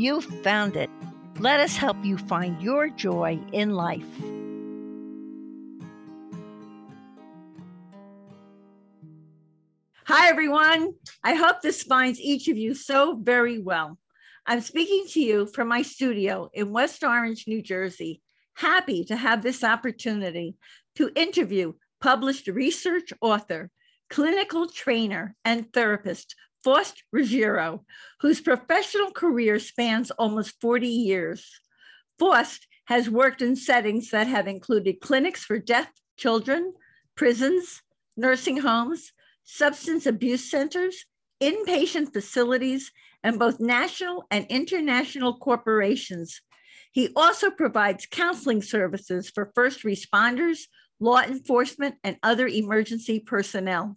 you've 0.00 0.24
found 0.42 0.76
it. 0.76 0.90
Let 1.38 1.60
us 1.60 1.76
help 1.76 1.96
you 2.04 2.18
find 2.18 2.60
your 2.62 2.88
joy 2.88 3.40
in 3.52 3.70
life. 3.74 4.06
Hi, 10.06 10.28
everyone. 10.28 10.94
I 11.22 11.34
hope 11.34 11.60
this 11.60 11.82
finds 11.82 12.20
each 12.20 12.48
of 12.48 12.56
you 12.56 12.74
so 12.74 13.18
very 13.22 13.58
well. 13.58 13.98
I'm 14.46 14.60
speaking 14.62 15.04
to 15.10 15.20
you 15.20 15.46
from 15.46 15.68
my 15.68 15.82
studio 15.82 16.48
in 16.54 16.72
West 16.72 17.04
Orange, 17.04 17.44
New 17.46 17.60
Jersey. 17.60 18.22
Happy 18.54 19.04
to 19.04 19.16
have 19.16 19.42
this 19.42 19.62
opportunity 19.62 20.56
to 20.96 21.12
interview 21.14 21.74
published 22.00 22.46
research 22.46 23.12
author 23.20 23.70
clinical 24.08 24.68
trainer 24.68 25.34
and 25.44 25.70
therapist 25.72 26.34
Faust 26.64 27.02
Ruggiero, 27.12 27.84
whose 28.20 28.40
professional 28.40 29.10
career 29.10 29.58
spans 29.58 30.10
almost 30.12 30.60
40 30.60 30.88
years. 30.88 31.60
Faust 32.18 32.66
has 32.86 33.08
worked 33.08 33.42
in 33.42 33.54
settings 33.54 34.10
that 34.10 34.26
have 34.26 34.48
included 34.48 35.00
clinics 35.00 35.44
for 35.44 35.58
deaf 35.58 35.88
children, 36.16 36.72
prisons, 37.14 37.82
nursing 38.16 38.58
homes, 38.58 39.12
substance 39.44 40.06
abuse 40.06 40.50
centers, 40.50 41.06
inpatient 41.40 42.12
facilities, 42.12 42.90
and 43.22 43.38
both 43.38 43.60
national 43.60 44.24
and 44.30 44.46
international 44.48 45.36
corporations. 45.38 46.40
He 46.92 47.10
also 47.14 47.50
provides 47.50 48.06
counseling 48.06 48.62
services 48.62 49.30
for 49.30 49.52
first 49.54 49.84
responders, 49.84 50.60
law 51.00 51.20
enforcement, 51.20 51.96
and 52.02 52.16
other 52.22 52.48
emergency 52.48 53.20
personnel. 53.20 53.96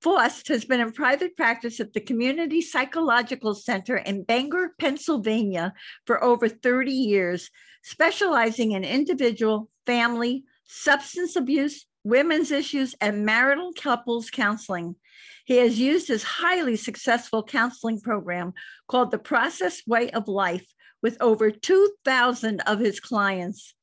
Faust 0.00 0.48
has 0.48 0.64
been 0.64 0.80
in 0.80 0.92
private 0.92 1.36
practice 1.36 1.78
at 1.78 1.92
the 1.92 2.00
Community 2.00 2.62
Psychological 2.62 3.54
Center 3.54 3.98
in 3.98 4.22
Bangor, 4.22 4.74
Pennsylvania 4.78 5.74
for 6.06 6.22
over 6.24 6.48
30 6.48 6.90
years, 6.90 7.50
specializing 7.82 8.72
in 8.72 8.82
individual, 8.82 9.68
family, 9.84 10.44
substance 10.64 11.36
abuse, 11.36 11.84
women's 12.02 12.50
issues, 12.50 12.94
and 13.02 13.26
marital 13.26 13.72
couples 13.78 14.30
counseling. 14.30 14.96
He 15.44 15.58
has 15.58 15.78
used 15.78 16.08
his 16.08 16.22
highly 16.22 16.76
successful 16.76 17.42
counseling 17.42 18.00
program 18.00 18.54
called 18.88 19.10
the 19.10 19.18
Process 19.18 19.82
Way 19.86 20.10
of 20.10 20.28
Life 20.28 20.66
with 21.02 21.18
over 21.20 21.50
2,000 21.50 22.60
of 22.62 22.78
his 22.78 23.00
clients. 23.00 23.74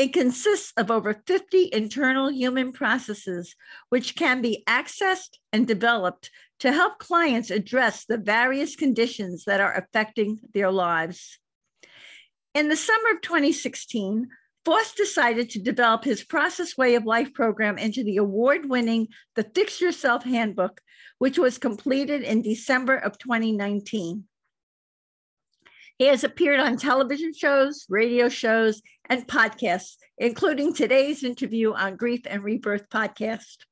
It 0.00 0.14
consists 0.14 0.72
of 0.78 0.90
over 0.90 1.22
50 1.26 1.68
internal 1.74 2.32
human 2.32 2.72
processes, 2.72 3.54
which 3.90 4.16
can 4.16 4.40
be 4.40 4.64
accessed 4.66 5.36
and 5.52 5.68
developed 5.68 6.30
to 6.60 6.72
help 6.72 6.98
clients 6.98 7.50
address 7.50 8.06
the 8.06 8.16
various 8.16 8.76
conditions 8.76 9.44
that 9.44 9.60
are 9.60 9.74
affecting 9.74 10.38
their 10.54 10.70
lives. 10.70 11.38
In 12.54 12.70
the 12.70 12.76
summer 12.76 13.10
of 13.14 13.20
2016, 13.20 14.28
Faust 14.64 14.96
decided 14.96 15.50
to 15.50 15.60
develop 15.60 16.04
his 16.04 16.24
Process 16.24 16.78
Way 16.78 16.94
of 16.94 17.04
Life 17.04 17.34
program 17.34 17.76
into 17.76 18.02
the 18.02 18.16
award 18.16 18.70
winning 18.70 19.08
The 19.36 19.50
Fix 19.54 19.82
Yourself 19.82 20.24
Handbook, 20.24 20.80
which 21.18 21.38
was 21.38 21.58
completed 21.58 22.22
in 22.22 22.40
December 22.40 22.96
of 22.96 23.18
2019. 23.18 24.24
He 26.00 26.06
has 26.06 26.24
appeared 26.24 26.60
on 26.60 26.78
television 26.78 27.34
shows, 27.34 27.84
radio 27.90 28.30
shows, 28.30 28.80
and 29.10 29.28
podcasts, 29.28 29.96
including 30.16 30.72
today's 30.72 31.22
interview 31.22 31.74
on 31.74 31.96
Grief 31.96 32.22
and 32.24 32.42
Rebirth 32.42 32.88
podcast. 32.88 33.66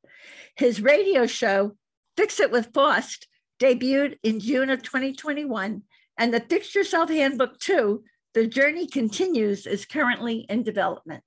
His 0.55 0.83
radio 0.83 1.27
show, 1.27 1.75
Fix 2.19 2.39
It 2.39 2.51
with 2.51 2.75
Faust, 2.75 3.29
debuted 3.59 4.19
in 4.23 4.41
June 4.41 4.69
of 4.69 4.83
2021, 4.83 5.83
and 6.19 6.35
the 6.35 6.41
Fix 6.41 6.75
Yourself 6.75 7.09
Handbook 7.09 7.59
2, 7.61 8.05
The 8.35 8.47
Journey 8.47 8.87
Continues, 8.87 9.67
is 9.67 9.87
currently 9.87 10.45
in 10.51 10.63
development. 10.63 11.25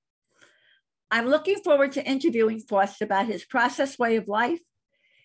I'm 1.10 1.26
looking 1.26 1.64
forward 1.64 1.94
to 1.94 2.06
interviewing 2.06 2.60
Faust 2.60 3.02
about 3.02 3.26
his 3.26 3.44
process 3.44 3.98
way 3.98 4.18
of 4.18 4.28
life, 4.28 4.62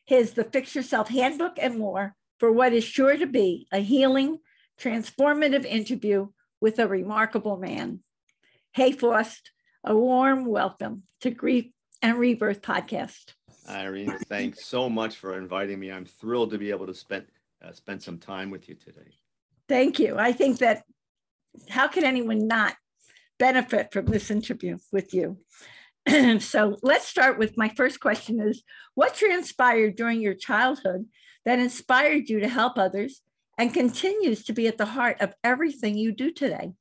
his 0.06 0.32
The 0.32 0.44
Fix 0.44 0.74
Yourself 0.74 1.10
Handbook, 1.10 1.58
and 1.60 1.78
more 1.78 2.16
for 2.40 2.50
what 2.50 2.72
is 2.72 2.84
sure 2.84 3.18
to 3.18 3.26
be 3.26 3.66
a 3.70 3.80
healing, 3.80 4.38
transformative 4.80 5.64
interview 5.64 6.28
with 6.60 6.78
a 6.78 6.88
remarkable 6.88 7.56
man. 7.56 8.00
Hey, 8.72 8.92
Faust, 8.92 9.50
a 9.84 9.96
warm 9.96 10.44
welcome 10.44 11.04
to 11.22 11.30
Grief 11.30 11.66
and 12.02 12.18
Rebirth 12.18 12.62
podcast. 12.62 13.32
Irene, 13.68 14.18
thanks 14.28 14.64
so 14.64 14.88
much 14.88 15.16
for 15.16 15.38
inviting 15.38 15.80
me. 15.80 15.90
I'm 15.90 16.04
thrilled 16.04 16.50
to 16.50 16.58
be 16.58 16.70
able 16.70 16.86
to 16.86 16.94
spend 16.94 17.26
uh, 17.64 17.72
spend 17.72 18.02
some 18.02 18.18
time 18.18 18.50
with 18.50 18.68
you 18.68 18.74
today. 18.74 19.16
Thank 19.68 19.98
you. 19.98 20.16
I 20.18 20.32
think 20.32 20.58
that 20.58 20.82
how 21.70 21.88
can 21.88 22.04
anyone 22.04 22.46
not 22.46 22.76
benefit 23.38 23.92
from 23.92 24.06
this 24.06 24.30
interview 24.30 24.76
with 24.92 25.14
you? 25.14 25.38
so 26.38 26.76
let's 26.82 27.08
start 27.08 27.38
with 27.38 27.56
my 27.56 27.70
first 27.70 27.98
question 27.98 28.40
is 28.40 28.62
what 28.94 29.14
transpired 29.14 29.96
during 29.96 30.20
your 30.20 30.34
childhood 30.34 31.06
that 31.44 31.58
inspired 31.58 32.28
you 32.28 32.40
to 32.40 32.48
help 32.48 32.78
others 32.78 33.22
and 33.58 33.72
continues 33.72 34.44
to 34.44 34.52
be 34.52 34.66
at 34.66 34.78
the 34.78 34.86
heart 34.86 35.16
of 35.20 35.34
everything 35.42 35.96
you 35.96 36.12
do 36.12 36.30
today? 36.30 36.72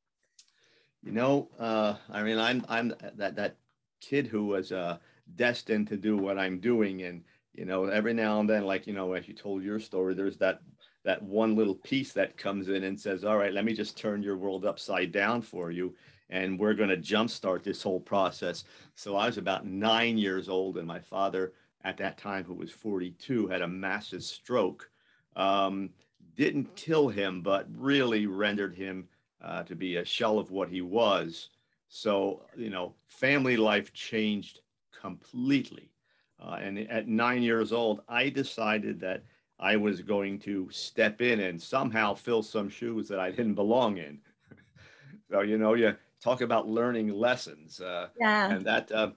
You 1.04 1.12
know, 1.12 1.50
uh, 1.60 1.96
I 2.12 2.24
mean, 2.24 2.40
I'm 2.40 2.66
I'm 2.68 2.94
that 3.16 3.36
that 3.36 3.58
kid 4.02 4.28
who 4.28 4.48
was 4.48 4.72
uh, 4.72 4.98
destined 5.36 5.88
to 5.90 5.98
do 5.98 6.18
what 6.18 6.40
I'm 6.40 6.60
doing, 6.60 7.04
and 7.04 7.24
you 7.54 7.66
know, 7.66 7.86
every 7.86 8.14
now 8.14 8.40
and 8.40 8.50
then, 8.50 8.66
like 8.66 8.88
you 8.88 8.94
know, 8.94 9.14
as 9.14 9.28
you 9.28 9.34
told 9.34 9.64
your 9.64 9.80
story, 9.80 10.14
there's 10.14 10.38
that 10.38 10.62
that 11.04 11.22
one 11.22 11.56
little 11.56 11.76
piece 11.76 12.12
that 12.14 12.38
comes 12.38 12.70
in 12.70 12.84
and 12.84 13.00
says, 13.00 13.24
"All 13.24 13.38
right, 13.38 13.54
let 13.54 13.66
me 13.66 13.74
just 13.74 13.98
turn 13.98 14.24
your 14.24 14.38
world 14.38 14.66
upside 14.66 15.12
down 15.12 15.42
for 15.42 15.72
you." 15.72 15.96
And 16.32 16.58
we're 16.60 16.74
going 16.74 16.90
to 16.90 16.98
jumpstart 16.98 17.64
this 17.64 17.84
whole 17.84 18.00
process. 18.00 18.64
So 18.96 19.16
I 19.16 19.28
was 19.28 19.38
about 19.38 19.68
nine 19.68 20.18
years 20.18 20.50
old, 20.50 20.78
and 20.78 20.88
my 20.88 21.00
father, 21.00 21.54
at 21.84 21.98
that 21.98 22.18
time, 22.18 22.44
who 22.44 22.56
was 22.56 22.72
42, 22.72 23.46
had 23.46 23.62
a 23.62 23.68
massive 23.68 24.24
stroke. 24.24 24.90
Um, 25.36 25.92
didn't 26.36 26.76
kill 26.76 27.08
him, 27.08 27.42
but 27.42 27.68
really 27.76 28.26
rendered 28.28 28.76
him 28.76 29.08
uh, 29.42 29.64
to 29.64 29.76
be 29.76 29.98
a 29.98 30.06
shell 30.06 30.40
of 30.40 30.52
what 30.52 30.70
he 30.70 30.82
was. 30.82 31.50
So, 31.88 32.46
you 32.58 32.70
know, 32.70 32.96
family 33.08 33.58
life 33.58 33.94
changed 33.94 34.62
completely. 35.00 35.92
Uh, 36.40 36.58
and 36.62 36.80
at 36.80 37.08
nine 37.08 37.42
years 37.42 37.72
old, 37.72 38.02
I 38.10 38.30
decided 38.30 39.00
that 39.02 39.24
I 39.60 39.78
was 39.78 40.02
going 40.02 40.40
to 40.40 40.70
step 40.72 41.22
in 41.22 41.40
and 41.40 41.62
somehow 41.62 42.14
fill 42.14 42.44
some 42.44 42.70
shoes 42.70 43.08
that 43.08 43.20
I 43.20 43.32
didn't 43.32 43.56
belong 43.56 43.98
in. 43.98 44.20
so, 45.32 45.42
you 45.42 45.58
know, 45.58 45.76
you 45.76 45.96
talk 46.22 46.42
about 46.42 46.68
learning 46.68 47.10
lessons. 47.10 47.80
Uh, 47.80 48.10
yeah. 48.20 48.52
And 48.52 48.66
that, 48.66 48.92
uh, 48.92 49.12
of 49.12 49.16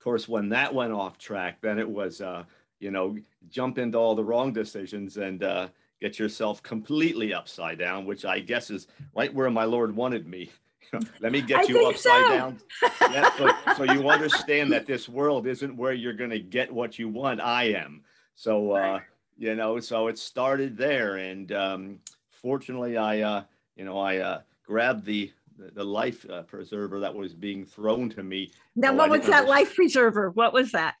course, 0.00 0.28
when 0.28 0.48
that 0.50 0.72
went 0.72 0.92
off 0.92 1.18
track, 1.18 1.60
then 1.60 1.78
it 1.78 1.88
was, 1.88 2.20
uh, 2.20 2.44
you 2.78 2.90
know, 2.90 3.16
jump 3.48 3.78
into 3.78 3.98
all 3.98 4.14
the 4.14 4.24
wrong 4.24 4.52
decisions 4.52 5.16
and, 5.18 5.42
uh, 5.42 5.68
get 6.00 6.18
yourself 6.18 6.62
completely 6.62 7.32
upside 7.32 7.78
down, 7.78 8.04
which 8.04 8.24
I 8.24 8.40
guess 8.40 8.70
is 8.70 8.86
right 9.14 9.32
where 9.32 9.50
my 9.50 9.64
Lord 9.64 9.94
wanted 9.94 10.26
me. 10.26 10.50
Let 11.20 11.32
me 11.32 11.40
get 11.40 11.60
I 11.60 11.62
you 11.64 11.86
upside 11.86 12.24
so. 12.24 12.30
down. 12.30 12.60
Yeah, 13.00 13.30
so, 13.36 13.50
so, 13.76 13.92
you 13.92 14.08
understand 14.08 14.72
that 14.72 14.86
this 14.86 15.08
world 15.08 15.46
isn't 15.46 15.76
where 15.76 15.92
you're 15.92 16.12
going 16.12 16.30
to 16.30 16.38
get 16.38 16.72
what 16.72 16.98
you 16.98 17.08
want. 17.08 17.40
I 17.40 17.64
am. 17.64 18.02
So, 18.34 18.72
uh, 18.72 19.00
you 19.36 19.54
know, 19.54 19.80
so 19.80 20.08
it 20.08 20.18
started 20.18 20.76
there. 20.76 21.16
And 21.16 21.52
um, 21.52 21.98
fortunately, 22.30 22.96
I, 22.96 23.20
uh, 23.20 23.42
you 23.76 23.84
know, 23.84 23.98
I 23.98 24.18
uh, 24.18 24.40
grabbed 24.66 25.04
the, 25.04 25.32
the, 25.58 25.84
life 25.84 26.28
uh, 26.30 26.42
preserver 26.42 27.00
that 27.00 27.14
was 27.14 27.34
being 27.34 27.64
thrown 27.64 28.10
to 28.10 28.22
me. 28.22 28.52
Now, 28.76 28.92
oh, 28.92 28.94
what 28.94 29.10
was 29.10 29.26
that 29.26 29.48
life 29.48 29.74
preserver? 29.74 30.30
What 30.30 30.52
was 30.52 30.72
that? 30.72 30.94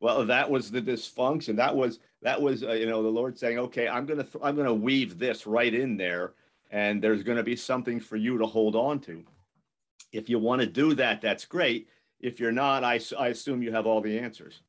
Well, 0.00 0.26
that 0.26 0.50
was 0.50 0.70
the 0.70 0.82
dysfunction. 0.82 1.56
That 1.56 1.74
was 1.74 1.98
that 2.22 2.40
was 2.40 2.62
uh, 2.62 2.72
you 2.72 2.86
know 2.86 3.02
the 3.02 3.08
Lord 3.08 3.38
saying, 3.38 3.58
"Okay, 3.58 3.88
I'm 3.88 4.06
gonna 4.06 4.24
th- 4.24 4.42
I'm 4.42 4.56
gonna 4.56 4.74
weave 4.74 5.18
this 5.18 5.46
right 5.46 5.72
in 5.72 5.96
there, 5.96 6.34
and 6.70 7.02
there's 7.02 7.22
gonna 7.22 7.42
be 7.42 7.56
something 7.56 8.00
for 8.00 8.16
you 8.16 8.38
to 8.38 8.46
hold 8.46 8.76
on 8.76 9.00
to. 9.00 9.24
If 10.12 10.28
you 10.28 10.38
want 10.38 10.60
to 10.60 10.66
do 10.66 10.94
that, 10.94 11.20
that's 11.20 11.44
great. 11.44 11.88
If 12.20 12.38
you're 12.38 12.52
not, 12.52 12.84
I, 12.84 13.00
I 13.18 13.28
assume 13.28 13.62
you 13.62 13.72
have 13.72 13.86
all 13.86 14.00
the 14.00 14.18
answers. 14.18 14.62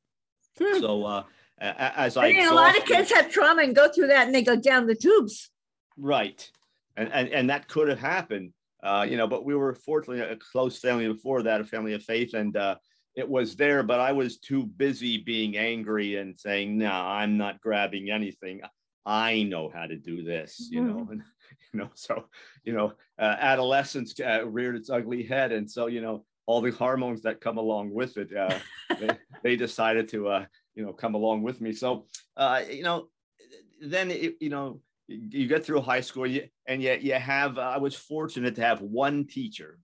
Hmm. 0.57 0.79
So 0.79 1.03
uh, 1.03 1.23
as 1.59 2.17
I, 2.17 2.25
I 2.25 2.33
mean, 2.33 2.47
a 2.47 2.53
lot 2.53 2.77
of 2.77 2.85
kids 2.85 3.11
have 3.13 3.29
trauma 3.29 3.63
and 3.63 3.75
go 3.75 3.89
through 3.89 4.07
that, 4.07 4.25
and 4.25 4.35
they 4.35 4.43
go 4.43 4.55
down 4.55 4.87
the 4.87 4.95
tubes. 4.95 5.49
Right. 5.97 6.49
and 6.97 7.11
and 7.13 7.29
and 7.29 7.49
that 7.49 7.67
could 7.67 7.87
have 7.87 7.99
happened. 7.99 8.53
Uh, 8.83 9.05
you 9.09 9.17
know, 9.17 9.27
but 9.27 9.45
we 9.45 9.55
were 9.55 9.73
fortunately 9.73 10.21
a 10.21 10.35
close 10.35 10.77
family 10.77 11.07
before 11.07 11.41
that, 11.43 11.61
a 11.61 11.63
family 11.63 11.93
of 11.93 12.03
faith, 12.03 12.33
and 12.33 12.55
uh, 12.55 12.75
it 13.15 13.27
was 13.27 13.55
there. 13.55 13.83
But 13.83 13.99
I 13.99 14.11
was 14.11 14.37
too 14.37 14.65
busy 14.65 15.17
being 15.17 15.57
angry 15.57 16.17
and 16.17 16.39
saying, 16.39 16.77
"No, 16.77 16.91
I'm 16.91 17.37
not 17.37 17.61
grabbing 17.61 18.09
anything. 18.09 18.61
I 19.05 19.43
know 19.43 19.69
how 19.73 19.85
to 19.85 19.95
do 19.95 20.23
this." 20.23 20.67
You 20.71 20.83
know, 20.83 20.93
mm-hmm. 20.95 21.11
and 21.11 21.23
you 21.73 21.79
know, 21.79 21.89
so 21.93 22.25
you 22.63 22.73
know, 22.73 22.93
uh, 23.19 23.35
adolescence 23.39 24.13
uh, 24.19 24.45
reared 24.47 24.75
its 24.75 24.89
ugly 24.89 25.23
head, 25.23 25.51
and 25.51 25.69
so 25.69 25.87
you 25.87 26.01
know, 26.01 26.25
all 26.45 26.61
the 26.61 26.71
hormones 26.71 27.21
that 27.23 27.41
come 27.41 27.57
along 27.57 27.91
with 27.91 28.17
it, 28.17 28.35
uh, 28.35 28.59
they, 28.99 29.09
they, 29.43 29.55
decided 29.55 30.07
to 30.09 30.27
uh, 30.27 30.45
you 30.75 30.85
know 30.85 30.93
come 30.93 31.15
along 31.15 31.43
with 31.43 31.61
me. 31.61 31.73
So 31.73 32.07
uh, 32.37 32.61
you 32.69 32.83
know, 32.83 33.07
then 33.81 34.11
it, 34.11 34.35
you 34.39 34.49
know 34.49 34.81
you 35.07 35.47
get 35.47 35.63
through 35.63 35.81
high 35.81 36.01
school 36.01 36.25
and 36.67 36.81
yet 36.81 37.03
you 37.03 37.13
have 37.13 37.59
i 37.59 37.77
was 37.77 37.95
fortunate 37.95 38.55
to 38.55 38.61
have 38.61 38.81
one 38.81 39.23
teacher 39.27 39.77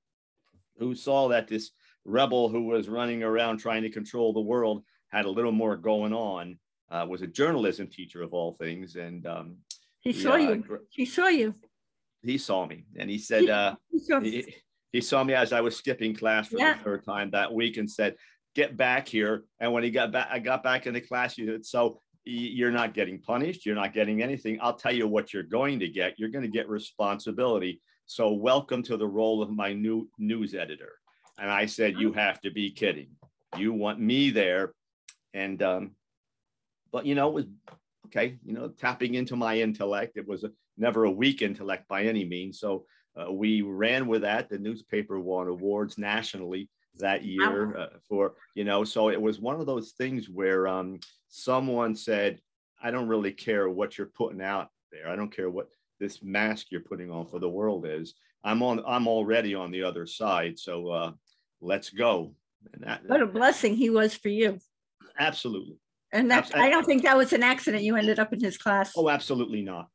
who 0.78 0.96
saw 0.96 1.28
that 1.28 1.48
this 1.48 1.70
rebel 2.06 2.50
who 2.50 2.64
was 2.64 2.90
running 2.90 3.24
around 3.24 3.58
trying 3.58 3.84
to 3.84 3.90
control 3.90 4.34
the 4.34 4.42
world 4.42 4.84
had 5.12 5.26
a 5.26 5.30
little 5.30 5.52
more 5.52 5.76
going 5.76 6.14
on 6.14 6.58
uh, 6.90 7.06
was 7.08 7.22
a 7.22 7.28
journalism 7.28 7.88
teacher 7.88 8.22
of 8.22 8.34
all 8.34 8.54
things 8.54 8.96
and 8.96 9.26
um, 9.28 9.58
he 10.02 10.12
saw 10.12 10.34
uh, 10.34 10.38
you 10.38 10.80
he 10.90 11.06
saw 11.06 11.28
you 11.28 11.54
he 12.24 12.38
saw 12.38 12.66
me 12.66 12.86
and 12.98 13.10
he 13.10 13.18
said 13.18 13.50
uh, 13.50 13.76
he, 14.22 14.56
he, 14.92 15.02
saw 15.02 15.24
me 15.24 15.34
as 15.34 15.54
i 15.54 15.62
was 15.62 15.76
skipping 15.76 16.14
class 16.14 16.48
for 16.48 16.58
yeah. 16.58 16.74
the 16.74 16.84
third 16.84 17.06
time 17.06 17.30
that 17.32 17.54
week 17.54 17.78
and 17.78 17.90
said 17.90 18.16
get 18.56 18.76
back 18.76 19.08
here 19.08 19.44
and 19.60 19.72
when 19.72 19.84
he 19.84 19.92
got 19.92 20.12
back 20.12 20.28
i 20.32 20.40
got 20.40 20.64
back 20.64 20.88
in 20.88 20.94
the 20.94 21.02
class 21.02 21.36
he 21.36 21.46
said 21.46 21.66
so 21.66 22.02
you're 22.24 22.72
not 22.72 22.94
getting 22.94 23.20
punished. 23.20 23.66
You're 23.66 23.76
not 23.76 23.94
getting 23.94 24.22
anything. 24.22 24.60
I'll 24.62 24.76
tell 24.76 24.94
you 24.94 25.08
what 25.08 25.34
you're 25.34 25.44
going 25.44 25.80
to 25.80 25.88
get. 25.88 26.20
You're 26.20 26.30
going 26.30 26.44
to 26.44 26.52
get 26.52 26.70
responsibility. 26.70 27.82
So, 28.06 28.32
welcome 28.32 28.84
to 28.84 28.98
the 28.98 29.08
role 29.08 29.42
of 29.42 29.50
my 29.50 29.74
new 29.74 30.10
news 30.18 30.54
editor. 30.54 30.94
And 31.42 31.52
I 31.52 31.66
said, 31.66 32.00
You 32.00 32.14
have 32.14 32.40
to 32.42 32.52
be 32.52 32.72
kidding. 32.72 33.10
You 33.58 33.74
want 33.74 34.00
me 34.00 34.30
there. 34.30 34.74
And, 35.34 35.62
um, 35.62 35.92
but 36.94 37.06
you 37.06 37.16
know, 37.16 37.28
it 37.28 37.34
was 37.34 37.46
okay, 38.06 38.38
you 38.46 38.54
know, 38.54 38.70
tapping 38.70 39.16
into 39.16 39.36
my 39.36 39.60
intellect. 39.60 40.16
It 40.16 40.28
was 40.28 40.46
a, 40.46 40.52
never 40.78 41.04
a 41.04 41.12
weak 41.12 41.42
intellect 41.42 41.90
by 41.90 42.04
any 42.04 42.24
means. 42.24 42.60
So, 42.60 42.86
uh, 43.20 43.30
we 43.30 43.62
ran 43.62 44.08
with 44.08 44.22
that. 44.22 44.48
The 44.48 44.58
newspaper 44.58 45.20
won 45.20 45.50
awards 45.50 45.98
nationally 45.98 46.70
that 47.00 47.24
year 47.24 47.78
uh, 47.78 47.88
for 48.08 48.34
you 48.56 48.64
know 48.64 48.84
so 48.84 49.10
it 49.10 49.22
was 49.22 49.40
one 49.40 49.60
of 49.60 49.66
those 49.66 49.92
things 49.92 50.30
where 50.30 50.68
um, 50.68 51.00
someone 51.30 51.96
said 51.96 52.40
i 52.82 52.92
don't 52.92 53.08
really 53.08 53.32
care 53.32 53.70
what 53.70 53.98
you're 53.98 54.08
putting 54.08 54.42
out 54.42 54.70
there 54.92 55.10
i 55.10 55.16
don't 55.16 55.36
care 55.36 55.50
what 55.50 55.70
this 56.00 56.22
mask 56.22 56.68
you're 56.70 56.82
putting 56.82 57.12
on 57.12 57.26
for 57.26 57.40
the 57.40 57.50
world 57.50 57.86
is 57.86 58.14
i'm 58.44 58.62
on 58.62 58.82
i'm 58.86 59.08
already 59.08 59.56
on 59.56 59.72
the 59.72 59.84
other 59.84 60.06
side 60.06 60.58
so 60.58 60.90
uh, 60.90 61.12
let's 61.62 61.90
go 61.90 62.34
that, 62.80 63.02
what 63.06 63.22
a 63.22 63.26
blessing 63.26 63.76
he 63.76 63.90
was 63.90 64.14
for 64.14 64.30
you 64.30 64.60
absolutely 65.20 65.78
and 66.12 66.30
that 66.30 66.52
i 66.56 66.70
don't 66.70 66.86
think 66.86 67.04
that 67.04 67.18
was 67.18 67.34
an 67.34 67.44
accident 67.44 67.84
you 67.84 67.96
ended 67.96 68.20
up 68.20 68.34
in 68.34 68.40
his 68.40 68.58
class 68.58 68.94
oh 68.96 69.10
absolutely 69.10 69.62
not 69.62 69.88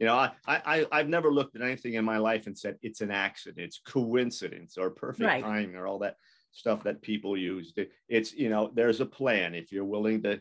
you 0.00 0.06
know, 0.06 0.14
I, 0.14 0.30
I 0.46 0.86
I've 0.90 1.08
never 1.08 1.30
looked 1.30 1.56
at 1.56 1.62
anything 1.62 1.94
in 1.94 2.06
my 2.06 2.16
life 2.16 2.46
and 2.46 2.58
said 2.58 2.78
it's 2.80 3.02
an 3.02 3.10
accident, 3.10 3.62
it's 3.62 3.82
coincidence 3.84 4.78
or 4.78 4.88
perfect 4.88 5.26
right. 5.26 5.44
timing 5.44 5.76
or 5.76 5.86
all 5.86 5.98
that 5.98 6.16
stuff 6.52 6.82
that 6.84 7.02
people 7.02 7.36
use. 7.36 7.74
It's 8.08 8.32
you 8.32 8.48
know, 8.48 8.70
there's 8.74 9.00
a 9.00 9.06
plan. 9.06 9.54
If 9.54 9.70
you're 9.70 9.84
willing 9.84 10.22
to 10.22 10.40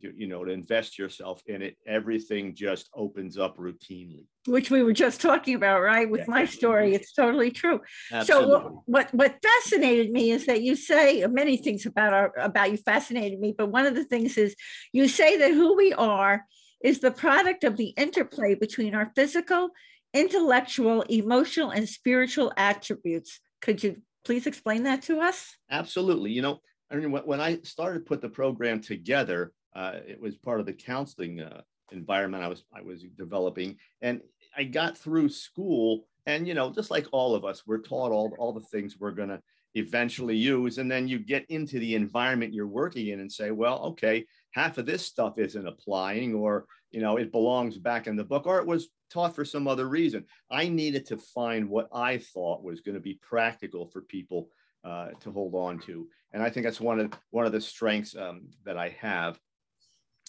you 0.00 0.26
know 0.26 0.44
to 0.44 0.50
invest 0.50 0.98
yourself 0.98 1.42
in 1.46 1.62
it, 1.62 1.76
everything 1.86 2.54
just 2.54 2.88
opens 2.94 3.38
up 3.38 3.56
routinely. 3.58 4.24
Which 4.46 4.70
we 4.70 4.82
were 4.82 4.92
just 4.92 5.20
talking 5.20 5.54
about, 5.54 5.80
right? 5.80 6.08
With 6.08 6.20
yeah. 6.20 6.30
my 6.30 6.44
story, 6.44 6.94
it's 6.94 7.12
totally 7.12 7.50
true. 7.50 7.80
Absolutely. 8.12 8.52
So 8.52 8.82
what 8.86 9.12
what 9.14 9.38
fascinated 9.42 10.10
me 10.10 10.30
is 10.30 10.46
that 10.46 10.62
you 10.62 10.76
say 10.76 11.26
many 11.26 11.56
things 11.56 11.86
about 11.86 12.12
our 12.12 12.32
about 12.38 12.70
you 12.70 12.76
fascinated 12.78 13.40
me, 13.40 13.54
but 13.56 13.70
one 13.70 13.86
of 13.86 13.94
the 13.94 14.04
things 14.04 14.36
is 14.36 14.54
you 14.92 15.08
say 15.08 15.36
that 15.38 15.52
who 15.52 15.76
we 15.76 15.92
are 15.92 16.44
is 16.82 17.00
the 17.00 17.10
product 17.10 17.64
of 17.64 17.76
the 17.76 17.88
interplay 17.96 18.54
between 18.54 18.94
our 18.94 19.10
physical, 19.16 19.70
intellectual, 20.12 21.02
emotional, 21.02 21.70
and 21.70 21.88
spiritual 21.88 22.52
attributes. 22.56 23.40
Could 23.62 23.82
you 23.82 24.02
please 24.24 24.46
explain 24.46 24.84
that 24.84 25.02
to 25.02 25.20
us? 25.20 25.56
Absolutely. 25.70 26.32
You 26.32 26.42
know, 26.42 26.60
I 26.90 26.96
mean, 26.96 27.10
when 27.10 27.40
I 27.40 27.60
started 27.62 28.00
to 28.00 28.04
put 28.04 28.20
the 28.20 28.28
program 28.28 28.80
together, 28.80 29.52
uh, 29.74 30.00
it 30.06 30.20
was 30.20 30.36
part 30.36 30.60
of 30.60 30.66
the 30.66 30.72
counseling 30.72 31.40
uh, 31.40 31.62
environment 31.92 32.44
I 32.44 32.48
was 32.48 32.64
I 32.74 32.82
was 32.82 33.04
developing, 33.16 33.76
and 34.00 34.20
I 34.56 34.64
got 34.64 34.96
through 34.96 35.28
school, 35.28 36.06
and 36.26 36.46
you 36.46 36.54
know, 36.54 36.70
just 36.70 36.90
like 36.90 37.06
all 37.12 37.34
of 37.34 37.44
us, 37.44 37.62
we're 37.66 37.78
taught 37.78 38.12
all 38.12 38.34
all 38.38 38.52
the 38.52 38.60
things 38.60 38.96
we're 38.98 39.10
going 39.10 39.28
to 39.30 39.40
eventually 39.74 40.36
use, 40.36 40.78
and 40.78 40.90
then 40.90 41.08
you 41.08 41.18
get 41.18 41.44
into 41.48 41.78
the 41.78 41.94
environment 41.94 42.54
you're 42.54 42.66
working 42.66 43.08
in 43.08 43.20
and 43.20 43.30
say, 43.30 43.50
well, 43.50 43.80
okay, 43.80 44.24
half 44.52 44.78
of 44.78 44.86
this 44.86 45.04
stuff 45.04 45.38
isn't 45.38 45.66
applying 45.66 46.34
or 46.34 46.66
you 46.90 47.00
know 47.00 47.16
it 47.16 47.32
belongs 47.32 47.76
back 47.76 48.06
in 48.06 48.16
the 48.16 48.24
book 48.24 48.46
or 48.46 48.58
it 48.58 48.66
was 48.66 48.88
taught 49.10 49.34
for 49.34 49.44
some 49.44 49.66
other 49.66 49.88
reason. 49.88 50.24
I 50.50 50.68
needed 50.68 51.06
to 51.06 51.16
find 51.16 51.68
what 51.68 51.88
i 51.92 52.18
thought 52.18 52.64
was 52.64 52.80
going 52.80 52.94
to 52.94 53.00
be 53.00 53.18
practical 53.20 53.86
for 53.86 54.02
people 54.02 54.48
uh, 54.84 55.08
to 55.20 55.30
hold 55.30 55.54
on 55.54 55.78
to. 55.80 56.08
And 56.32 56.42
i 56.42 56.50
think 56.50 56.64
that's 56.64 56.80
one 56.80 57.00
of 57.00 57.12
one 57.30 57.46
of 57.46 57.52
the 57.52 57.60
strengths 57.60 58.16
um, 58.16 58.48
that 58.64 58.76
i 58.76 58.90
have 59.00 59.38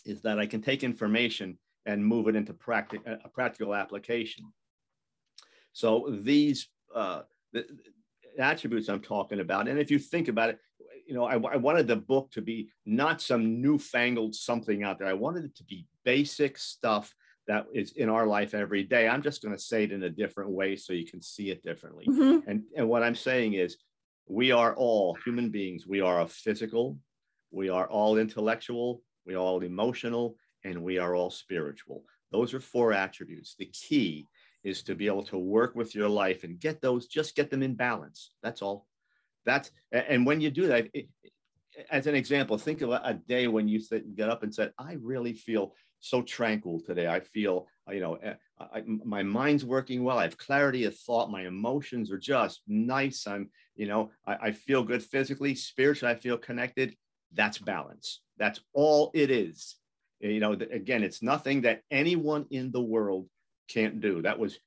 is 0.06 0.22
that 0.22 0.40
i 0.40 0.46
can 0.46 0.62
take 0.62 0.84
information 0.84 1.58
and 1.86 2.06
move 2.06 2.28
it 2.28 2.36
into 2.36 2.54
practic- 2.54 3.06
a 3.06 3.30
practical 3.30 3.76
application 3.76 4.46
so 5.74 6.18
these 6.22 6.68
uh, 6.96 7.22
the, 7.54 7.66
attributes 8.40 8.90
i'm 8.90 9.02
talking 9.02 9.40
about 9.40 9.68
and 9.68 9.80
if 9.80 9.92
you 9.92 10.00
think 10.00 10.28
about 10.28 10.50
it 10.50 10.60
you 11.06 11.14
know, 11.14 11.26
I, 11.26 11.34
I, 11.36 11.58
wanted 11.58 11.88
the 11.88 11.96
book 11.96 12.32
to 12.32 12.42
be 12.42 12.70
not 12.86 13.22
some 13.22 13.62
newfangled 13.62 14.36
something 14.36 14.84
out 14.84 15.00
there. 15.00 15.08
I 15.08 15.14
wanted 15.14 15.46
it 15.46 15.56
to 15.58 15.64
be 15.64 15.86
basic 16.04 16.58
stuff 16.58 17.14
that 17.48 17.68
is 17.74 17.92
in 17.94 18.10
our 18.10 18.26
life 18.26 18.54
every 18.54 18.84
day. 18.84 19.08
I'm 19.08 19.22
just 19.22 19.42
going 19.44 19.56
to 19.56 19.62
say 19.62 19.84
it 19.84 19.92
in 19.92 20.04
a 20.04 20.10
different 20.10 20.50
way 20.50 20.76
so 20.76 20.94
you 20.94 21.06
can 21.06 21.22
see 21.22 21.52
it 21.52 21.64
differently. 21.64 22.06
Mm-hmm. 22.08 22.50
And, 22.50 22.64
and 22.76 22.90
what 22.90 23.04
I'm 23.04 23.16
saying 23.16 23.54
is, 23.54 23.78
we 24.28 24.52
are 24.52 24.76
all 24.76 25.16
human 25.24 25.52
beings. 25.52 25.86
We 25.86 26.02
are 26.02 26.22
a 26.22 26.28
physical, 26.28 26.98
we 27.52 27.70
are 27.70 27.88
all 27.88 28.18
intellectual, 28.18 29.04
we 29.26 29.36
are 29.36 29.40
all 29.40 29.62
emotional, 29.62 30.38
and 30.64 30.84
we 30.84 30.98
are 30.98 31.16
all 31.16 31.30
spiritual. 31.30 32.04
Those 32.32 32.54
are 32.54 32.60
four 32.60 32.94
attributes. 32.94 33.56
The 33.58 33.66
key 33.68 34.28
is 34.64 34.82
to 34.84 34.96
be 34.96 35.08
able 35.08 35.24
to 35.24 35.38
work 35.38 35.76
with 35.76 35.94
your 35.96 36.10
life 36.10 36.44
and 36.44 36.60
get 36.60 36.82
those, 36.82 37.08
just 37.08 37.36
get 37.36 37.50
them 37.50 37.64
in 37.64 37.76
balance. 37.76 38.32
That's 38.42 38.62
all. 38.62 38.88
That's 39.46 39.72
and 39.92 40.26
when 40.26 40.42
you 40.42 40.50
do 40.50 40.68
that, 40.68 40.90
it, 40.94 41.08
as 41.92 42.08
an 42.08 42.16
example, 42.16 42.58
think 42.58 42.82
of 42.82 42.90
a 42.90 43.20
day 43.28 43.48
when 43.48 43.68
you 43.68 43.80
get 44.16 44.30
up 44.30 44.44
and 44.44 44.54
said, 44.54 44.74
"I 44.80 44.94
really 44.94 45.34
feel 45.34 45.76
so 46.00 46.22
tranquil 46.22 46.80
today. 46.80 47.08
I 47.08 47.20
feel, 47.20 47.68
you 47.90 48.00
know, 48.00 48.16
eh, 48.16 48.36
I, 48.60 48.84
my 48.86 49.24
mind's 49.24 49.66
working 49.66 50.04
well. 50.04 50.20
I 50.20 50.24
have 50.24 50.38
clarity 50.38 50.86
of 50.86 50.98
thought. 50.98 51.32
My 51.32 51.48
emotions 51.48 52.12
are 52.12 52.18
just 52.18 52.62
nice. 52.68 53.28
I'm, 53.28 53.50
you 53.76 53.88
know, 53.88 54.12
I, 54.26 54.36
I 54.36 54.52
feel 54.52 54.84
good 54.84 55.04
physically, 55.04 55.56
spiritually. 55.56 56.14
I 56.14 56.18
feel 56.18 56.38
connected. 56.38 56.96
That's 57.34 57.58
balance. 57.58 58.22
That's 58.38 58.60
all 58.74 59.12
it 59.14 59.32
is. 59.32 59.76
You 60.20 60.40
know, 60.40 60.54
again, 60.54 61.04
it's 61.04 61.22
nothing 61.22 61.62
that 61.62 61.82
anyone 61.92 62.46
in 62.50 62.72
the 62.72 62.82
world 62.82 63.28
can't 63.68 64.02
do. 64.02 64.22
That 64.22 64.40
was 64.40 64.58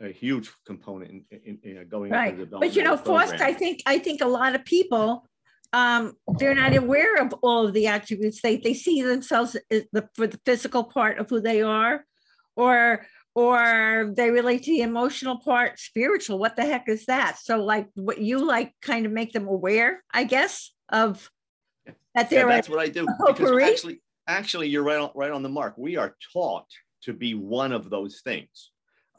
a 0.00 0.10
huge 0.10 0.50
component 0.66 1.24
in, 1.30 1.58
in, 1.62 1.78
in 1.78 1.88
going 1.88 2.10
right. 2.10 2.36
But 2.50 2.74
you 2.74 2.82
know, 2.82 2.96
Faust, 2.96 3.34
I 3.40 3.52
think 3.52 3.82
I 3.86 3.98
think 3.98 4.20
a 4.20 4.26
lot 4.26 4.54
of 4.54 4.64
people 4.64 5.26
um, 5.72 6.14
they're 6.38 6.54
not 6.54 6.74
aware 6.76 7.16
of 7.16 7.34
all 7.42 7.66
of 7.66 7.74
the 7.74 7.86
attributes. 7.86 8.40
They 8.40 8.56
they 8.56 8.74
see 8.74 9.02
themselves 9.02 9.56
the, 9.70 10.08
for 10.14 10.26
the 10.26 10.40
physical 10.44 10.84
part 10.84 11.18
of 11.18 11.28
who 11.28 11.40
they 11.40 11.62
are, 11.62 12.04
or 12.56 13.06
or 13.34 14.12
they 14.16 14.30
relate 14.30 14.64
to 14.64 14.72
the 14.72 14.80
emotional 14.80 15.38
part, 15.38 15.78
spiritual. 15.78 16.38
What 16.38 16.56
the 16.56 16.64
heck 16.64 16.88
is 16.88 17.06
that? 17.06 17.38
So 17.38 17.62
like 17.62 17.88
what 17.94 18.18
you 18.18 18.44
like 18.44 18.72
kind 18.80 19.06
of 19.06 19.12
make 19.12 19.32
them 19.32 19.46
aware, 19.46 20.02
I 20.12 20.24
guess, 20.24 20.72
of 20.88 21.30
that 22.18 22.30
they're 22.30 22.48
yeah, 22.48 22.54
that's 22.56 22.68
what 22.68 22.80
I 22.80 22.88
do. 22.88 23.06
Because 23.26 23.50
actually, 23.62 24.00
actually, 24.26 24.68
you're 24.68 24.82
right 24.82 24.98
on, 24.98 25.10
right 25.14 25.30
on 25.30 25.42
the 25.42 25.48
mark. 25.48 25.74
We 25.78 25.96
are 25.96 26.16
taught 26.32 26.66
to 27.02 27.12
be 27.12 27.34
one 27.34 27.72
of 27.72 27.90
those 27.90 28.20
things. 28.22 28.70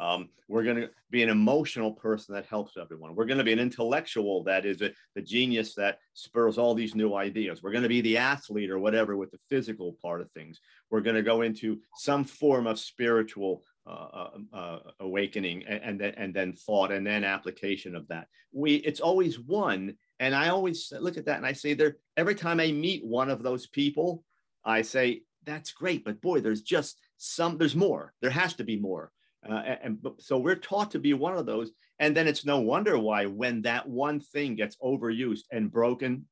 Um, 0.02 0.30
we're 0.48 0.64
going 0.64 0.78
to 0.78 0.90
be 1.12 1.24
an 1.24 1.30
emotional 1.30 1.92
person 1.92 2.34
that 2.34 2.46
helps 2.46 2.78
everyone. 2.78 3.16
We're 3.16 3.26
going 3.26 3.38
to 3.38 3.44
be 3.44 3.52
an 3.52 3.60
intellectual 3.60 4.44
that 4.46 4.66
is 4.66 4.82
a, 4.82 4.92
the 5.14 5.22
genius 5.22 5.76
that 5.76 6.00
spurs 6.14 6.58
all 6.58 6.74
these 6.74 6.96
new 6.96 7.16
ideas. 7.16 7.62
We're 7.62 7.72
going 7.72 7.84
to 7.84 7.90
be 7.90 8.00
the 8.02 8.18
athlete 8.18 8.70
or 8.70 8.80
whatever 8.80 9.18
with 9.18 9.32
the 9.32 9.40
physical 9.50 9.98
part 10.02 10.22
of 10.22 10.32
things. 10.32 10.60
We're 10.90 11.02
going 11.02 11.18
to 11.18 11.22
go 11.22 11.42
into 11.42 11.80
some 11.98 12.24
form 12.24 12.66
of 12.66 12.80
spiritual 12.80 13.64
uh, 13.86 13.90
uh, 13.92 14.30
uh, 14.54 14.80
awakening 15.02 15.66
and, 15.68 15.82
and, 15.84 16.00
then, 16.00 16.14
and 16.16 16.34
then 16.34 16.54
thought 16.54 16.92
and 16.92 17.06
then 17.06 17.24
application 17.24 17.96
of 17.96 18.08
that. 18.08 18.28
We 18.54 18.76
it's 18.76 19.02
always 19.02 19.40
one, 19.40 19.96
and 20.20 20.36
I 20.36 20.50
always 20.50 20.92
look 21.00 21.18
at 21.18 21.26
that 21.26 21.38
and 21.38 21.46
I 21.46 21.54
say 21.54 21.74
there 21.74 21.98
every 22.18 22.36
time 22.36 22.60
I 22.60 22.72
meet 22.72 23.04
one 23.06 23.30
of 23.30 23.44
those 23.44 23.68
people, 23.68 24.24
I 24.64 24.82
say 24.84 25.24
that's 25.46 25.72
great, 25.72 26.04
but 26.04 26.22
boy, 26.22 26.42
there's 26.42 26.62
just 26.62 27.00
some 27.18 27.58
there's 27.58 27.76
more. 27.76 28.14
There 28.22 28.30
has 28.32 28.54
to 28.56 28.64
be 28.64 28.78
more 28.78 29.12
Uh, 29.48 29.54
and, 29.54 29.80
and 30.04 30.08
so 30.20 30.38
we're 30.38 30.56
taught 30.56 30.92
to 30.92 31.00
be 31.00 31.14
one 31.14 31.38
of 31.38 31.46
those. 31.46 31.72
And 32.00 32.16
then 32.16 32.28
it's 32.28 32.46
no 32.46 32.60
wonder 32.60 32.98
why, 32.98 33.26
when 33.26 33.62
that 33.64 33.88
one 33.88 34.20
thing 34.20 34.56
gets 34.56 34.78
overused 34.78 35.46
and 35.52 35.72
broken, 35.72 36.26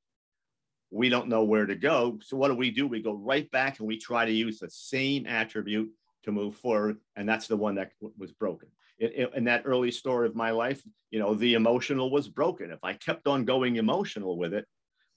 we 0.91 1.09
don't 1.09 1.27
know 1.27 1.43
where 1.43 1.65
to 1.65 1.75
go. 1.75 2.19
So 2.21 2.37
what 2.37 2.49
do 2.49 2.55
we 2.55 2.71
do? 2.71 2.87
We 2.87 3.01
go 3.01 3.13
right 3.13 3.49
back 3.51 3.79
and 3.79 3.87
we 3.87 3.97
try 3.97 4.25
to 4.25 4.31
use 4.31 4.59
the 4.59 4.69
same 4.69 5.25
attribute 5.25 5.89
to 6.23 6.31
move 6.31 6.55
forward. 6.55 6.97
And 7.15 7.27
that's 7.27 7.47
the 7.47 7.57
one 7.57 7.75
that 7.75 7.91
was 8.17 8.31
broken. 8.31 8.69
It, 8.99 9.31
in 9.35 9.43
that 9.43 9.63
early 9.65 9.91
story 9.91 10.27
of 10.27 10.35
my 10.35 10.49
life, 10.49 10.81
you 11.11 11.19
know, 11.19 11.35
the 11.35 11.53
emotional 11.53 12.09
was 12.09 12.27
broken. 12.27 12.71
If 12.71 12.83
I 12.83 12.93
kept 12.93 13.27
on 13.27 13.45
going 13.45 13.75
emotional 13.75 14.37
with 14.37 14.53
it, 14.53 14.65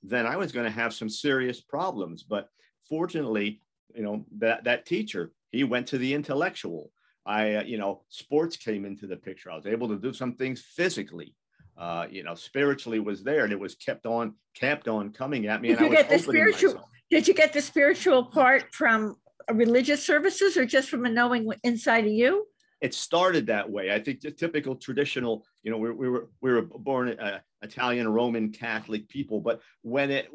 then 0.03 0.27
I 0.27 0.37
was 0.37 0.53
going 0.53 0.67
to 0.67 0.71
have 0.71 0.93
some 0.93 1.09
serious 1.09 1.61
problems. 1.61 2.23
But 2.23 2.49
fortunately, 2.89 3.63
you 3.95 4.03
know, 4.03 4.27
that, 4.39 4.65
that 4.65 4.85
teacher, 4.85 5.33
he 5.51 5.65
went 5.65 5.87
to 5.89 5.99
the 5.99 6.13
intellectual. 6.13 6.93
I, 7.25 7.55
uh, 7.55 7.63
you 7.63 7.79
know, 7.79 8.03
sports 8.09 8.57
came 8.57 8.85
into 8.85 9.07
the 9.07 9.17
picture. 9.17 9.51
I 9.51 9.57
was 9.57 9.67
able 9.67 9.89
to 9.89 9.97
do 9.97 10.13
some 10.13 10.35
things 10.35 10.61
physically. 10.61 11.35
Uh, 11.79 12.07
you 12.11 12.23
know, 12.23 12.35
spiritually 12.35 13.01
was 13.01 13.23
there, 13.23 13.45
and 13.45 13.53
it 13.53 13.59
was 13.59 13.75
kept 13.75 14.05
on, 14.05 14.35
kept 14.55 14.89
on 14.89 15.11
coming 15.11 15.47
at 15.47 15.63
me. 15.63 15.69
Did 15.69 15.79
and 15.79 15.87
you 15.87 15.93
I 15.93 16.03
get 16.03 16.11
the 16.11 16.19
spiritual? 16.19 16.75
Myself. 16.75 16.91
Did 17.11 17.29
you 17.29 17.35
get 17.35 17.55
the 17.55 17.63
spiritual 17.63 18.25
part 18.25 18.75
from 18.75 19.17
religious 19.51 20.05
services, 20.05 20.59
or 20.59 20.67
just 20.67 20.91
from 20.91 21.07
a 21.07 21.09
knowing 21.09 21.51
inside 21.65 22.05
of 22.05 22.13
you? 22.13 22.47
It 22.81 22.95
started 22.95 23.47
that 23.47 23.69
way. 23.69 23.93
I 23.93 24.01
think 24.01 24.21
the 24.21 24.31
typical 24.31 24.75
traditional, 24.75 25.45
you 25.63 25.71
know, 25.71 25.77
we, 25.77 25.91
we 25.91 26.09
were 26.09 26.29
we 26.41 26.53
were 26.53 26.63
born 26.63 27.11
uh, 27.19 27.41
Italian 27.63 28.09
Roman 28.09 28.51
Catholic 28.51 29.09
people, 29.09 29.41
but 29.41 29.61
when 29.83 30.11
it 30.11 30.29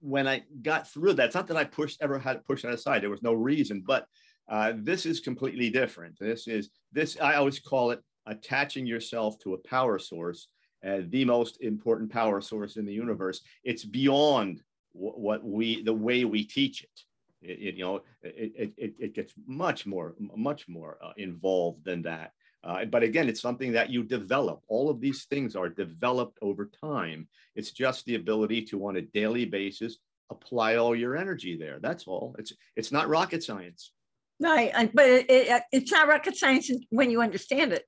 when 0.00 0.26
I 0.28 0.42
got 0.62 0.88
through 0.88 1.14
that, 1.14 1.26
it's 1.26 1.34
not 1.34 1.46
that 1.48 1.56
I 1.56 1.64
pushed 1.64 1.98
ever 2.00 2.18
had 2.18 2.34
to 2.34 2.38
push 2.40 2.62
that 2.62 2.72
aside. 2.72 3.02
There 3.02 3.10
was 3.10 3.22
no 3.22 3.32
reason, 3.32 3.82
but 3.86 4.06
uh, 4.48 4.72
this 4.76 5.06
is 5.06 5.20
completely 5.20 5.70
different. 5.70 6.16
This 6.18 6.48
is 6.48 6.70
this 6.92 7.18
I 7.20 7.34
always 7.34 7.60
call 7.60 7.90
it 7.90 8.02
attaching 8.26 8.86
yourself 8.86 9.38
to 9.40 9.54
a 9.54 9.68
power 9.68 9.98
source, 9.98 10.48
uh, 10.86 10.98
the 11.08 11.24
most 11.24 11.60
important 11.60 12.10
power 12.10 12.40
source 12.40 12.76
in 12.76 12.86
the 12.86 12.92
universe. 12.92 13.40
It's 13.64 13.84
beyond 13.84 14.62
what 14.92 15.44
we 15.44 15.82
the 15.82 15.94
way 15.94 16.24
we 16.24 16.44
teach 16.44 16.82
it. 16.82 17.04
It, 17.42 17.58
it 17.60 17.74
you 17.76 17.84
know 17.84 17.96
it, 18.22 18.74
it, 18.76 18.94
it 18.98 19.14
gets 19.14 19.32
much 19.46 19.86
more 19.86 20.14
much 20.36 20.68
more 20.68 20.98
uh, 21.02 21.12
involved 21.16 21.84
than 21.84 22.02
that. 22.02 22.32
Uh, 22.64 22.84
but 22.84 23.02
again, 23.02 23.28
it's 23.28 23.40
something 23.40 23.72
that 23.72 23.90
you 23.90 24.02
develop. 24.02 24.62
All 24.68 24.90
of 24.90 25.00
these 25.00 25.24
things 25.26 25.54
are 25.54 25.68
developed 25.68 26.38
over 26.42 26.70
time. 26.80 27.28
It's 27.54 27.70
just 27.70 28.04
the 28.04 28.16
ability 28.16 28.62
to, 28.66 28.86
on 28.86 28.96
a 28.96 29.02
daily 29.02 29.44
basis, 29.44 29.98
apply 30.30 30.76
all 30.76 30.94
your 30.94 31.16
energy 31.16 31.56
there. 31.56 31.78
That's 31.80 32.06
all. 32.06 32.34
It's 32.38 32.52
it's 32.76 32.92
not 32.92 33.08
rocket 33.08 33.42
science. 33.44 33.92
Right, 34.40 34.72
but 34.94 35.06
it, 35.06 35.26
it, 35.28 35.62
it's 35.72 35.90
not 35.90 36.08
rocket 36.08 36.36
science 36.36 36.70
when 36.90 37.10
you 37.10 37.22
understand 37.22 37.72
it. 37.72 37.84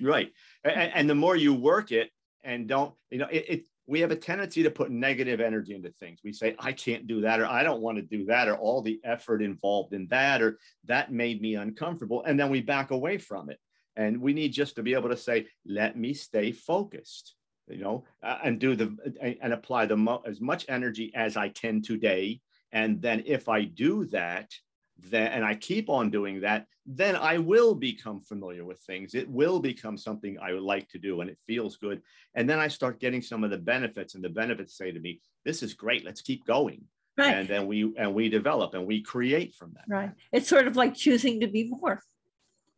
Right, 0.00 0.32
and, 0.64 0.92
and 0.94 1.10
the 1.10 1.14
more 1.14 1.36
you 1.36 1.54
work 1.54 1.92
it, 1.92 2.10
and 2.44 2.66
don't 2.66 2.94
you 3.10 3.18
know 3.18 3.28
it, 3.30 3.44
it 3.48 3.64
we 3.86 4.00
have 4.00 4.10
a 4.10 4.16
tendency 4.16 4.62
to 4.64 4.70
put 4.70 4.90
negative 4.90 5.40
energy 5.40 5.74
into 5.74 5.90
things. 5.90 6.20
We 6.24 6.32
say, 6.32 6.56
I 6.58 6.72
can't 6.72 7.06
do 7.06 7.20
that, 7.20 7.40
or 7.40 7.46
I 7.46 7.62
don't 7.62 7.80
want 7.80 7.98
to 7.98 8.02
do 8.02 8.24
that, 8.26 8.48
or 8.48 8.56
all 8.56 8.82
the 8.82 9.00
effort 9.04 9.42
involved 9.42 9.92
in 9.92 10.08
that, 10.08 10.42
or 10.42 10.58
that 10.86 11.12
made 11.12 11.40
me 11.40 11.54
uncomfortable. 11.54 12.24
And 12.24 12.38
then 12.38 12.50
we 12.50 12.60
back 12.60 12.90
away 12.90 13.18
from 13.18 13.48
it. 13.50 13.58
And 13.94 14.20
we 14.20 14.32
need 14.32 14.52
just 14.52 14.76
to 14.76 14.82
be 14.82 14.94
able 14.94 15.08
to 15.08 15.16
say, 15.16 15.46
let 15.64 15.96
me 15.96 16.14
stay 16.14 16.52
focused, 16.52 17.34
you 17.68 17.78
know, 17.78 18.04
uh, 18.22 18.38
and 18.44 18.58
do 18.58 18.74
the, 18.76 18.94
and 19.40 19.52
apply 19.52 19.86
the 19.86 19.96
mo- 19.96 20.22
as 20.26 20.40
much 20.40 20.66
energy 20.68 21.12
as 21.14 21.36
I 21.36 21.48
can 21.48 21.80
today. 21.80 22.40
And 22.72 23.00
then 23.00 23.22
if 23.24 23.48
I 23.48 23.64
do 23.64 24.04
that, 24.06 24.50
then, 24.98 25.32
and 25.32 25.44
I 25.44 25.54
keep 25.54 25.88
on 25.88 26.10
doing 26.10 26.40
that, 26.40 26.66
then 26.86 27.16
I 27.16 27.38
will 27.38 27.74
become 27.74 28.20
familiar 28.20 28.64
with 28.64 28.78
things. 28.80 29.14
It 29.14 29.28
will 29.28 29.60
become 29.60 29.98
something 29.98 30.38
I 30.38 30.52
would 30.52 30.62
like 30.62 30.88
to 30.90 30.98
do 30.98 31.20
and 31.20 31.28
it 31.28 31.38
feels 31.46 31.76
good. 31.76 32.00
And 32.34 32.48
then 32.48 32.58
I 32.58 32.68
start 32.68 33.00
getting 33.00 33.22
some 33.22 33.44
of 33.44 33.50
the 33.50 33.58
benefits 33.58 34.14
and 34.14 34.24
the 34.24 34.28
benefits 34.28 34.76
say 34.76 34.92
to 34.92 35.00
me, 35.00 35.20
this 35.44 35.62
is 35.62 35.74
great. 35.74 36.04
Let's 36.04 36.22
keep 36.22 36.46
going. 36.46 36.82
Right. 37.18 37.34
And 37.34 37.48
then 37.48 37.66
we, 37.66 37.94
and 37.96 38.14
we 38.14 38.28
develop 38.28 38.74
and 38.74 38.86
we 38.86 39.02
create 39.02 39.54
from 39.54 39.72
that. 39.74 39.84
Right. 39.88 40.10
It's 40.32 40.48
sort 40.48 40.66
of 40.66 40.76
like 40.76 40.94
choosing 40.94 41.40
to 41.40 41.46
be 41.46 41.68
more. 41.68 42.02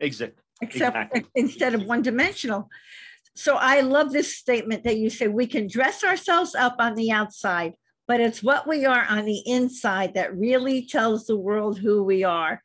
Exactly 0.00 0.42
except 0.60 0.96
exactly. 0.96 1.24
instead 1.34 1.74
of 1.74 1.84
one 1.84 2.02
dimensional. 2.02 2.68
So 3.34 3.56
I 3.56 3.80
love 3.80 4.12
this 4.12 4.36
statement 4.36 4.84
that 4.84 4.96
you 4.96 5.10
say 5.10 5.28
we 5.28 5.46
can 5.46 5.68
dress 5.68 6.02
ourselves 6.02 6.54
up 6.54 6.76
on 6.78 6.94
the 6.94 7.12
outside, 7.12 7.74
but 8.08 8.20
it's 8.20 8.42
what 8.42 8.66
we 8.66 8.86
are 8.86 9.06
on 9.08 9.26
the 9.26 9.42
inside 9.46 10.14
that 10.14 10.36
really 10.36 10.86
tells 10.86 11.26
the 11.26 11.36
world 11.36 11.78
who 11.78 12.02
we 12.02 12.24
are. 12.24 12.62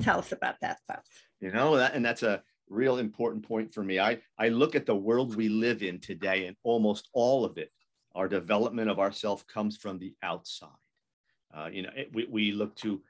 Tell 0.00 0.20
us 0.20 0.32
about 0.32 0.54
that, 0.62 0.78
Bob. 0.88 1.00
You 1.40 1.50
know, 1.50 1.76
that, 1.76 1.94
and 1.94 2.04
that's 2.04 2.22
a 2.22 2.42
real 2.68 2.98
important 2.98 3.46
point 3.46 3.74
for 3.74 3.82
me. 3.82 4.00
I, 4.00 4.20
I 4.38 4.48
look 4.48 4.74
at 4.74 4.86
the 4.86 4.94
world 4.94 5.36
we 5.36 5.48
live 5.48 5.82
in 5.82 6.00
today, 6.00 6.46
and 6.46 6.56
almost 6.62 7.08
all 7.12 7.44
of 7.44 7.58
it, 7.58 7.70
our 8.14 8.28
development 8.28 8.88
of 8.88 8.98
ourself 8.98 9.46
comes 9.46 9.76
from 9.76 9.98
the 9.98 10.14
outside. 10.22 10.70
Uh, 11.54 11.68
you 11.70 11.82
know, 11.82 11.90
it, 11.94 12.14
we, 12.14 12.26
we 12.30 12.52
look 12.52 12.74
to 12.76 13.02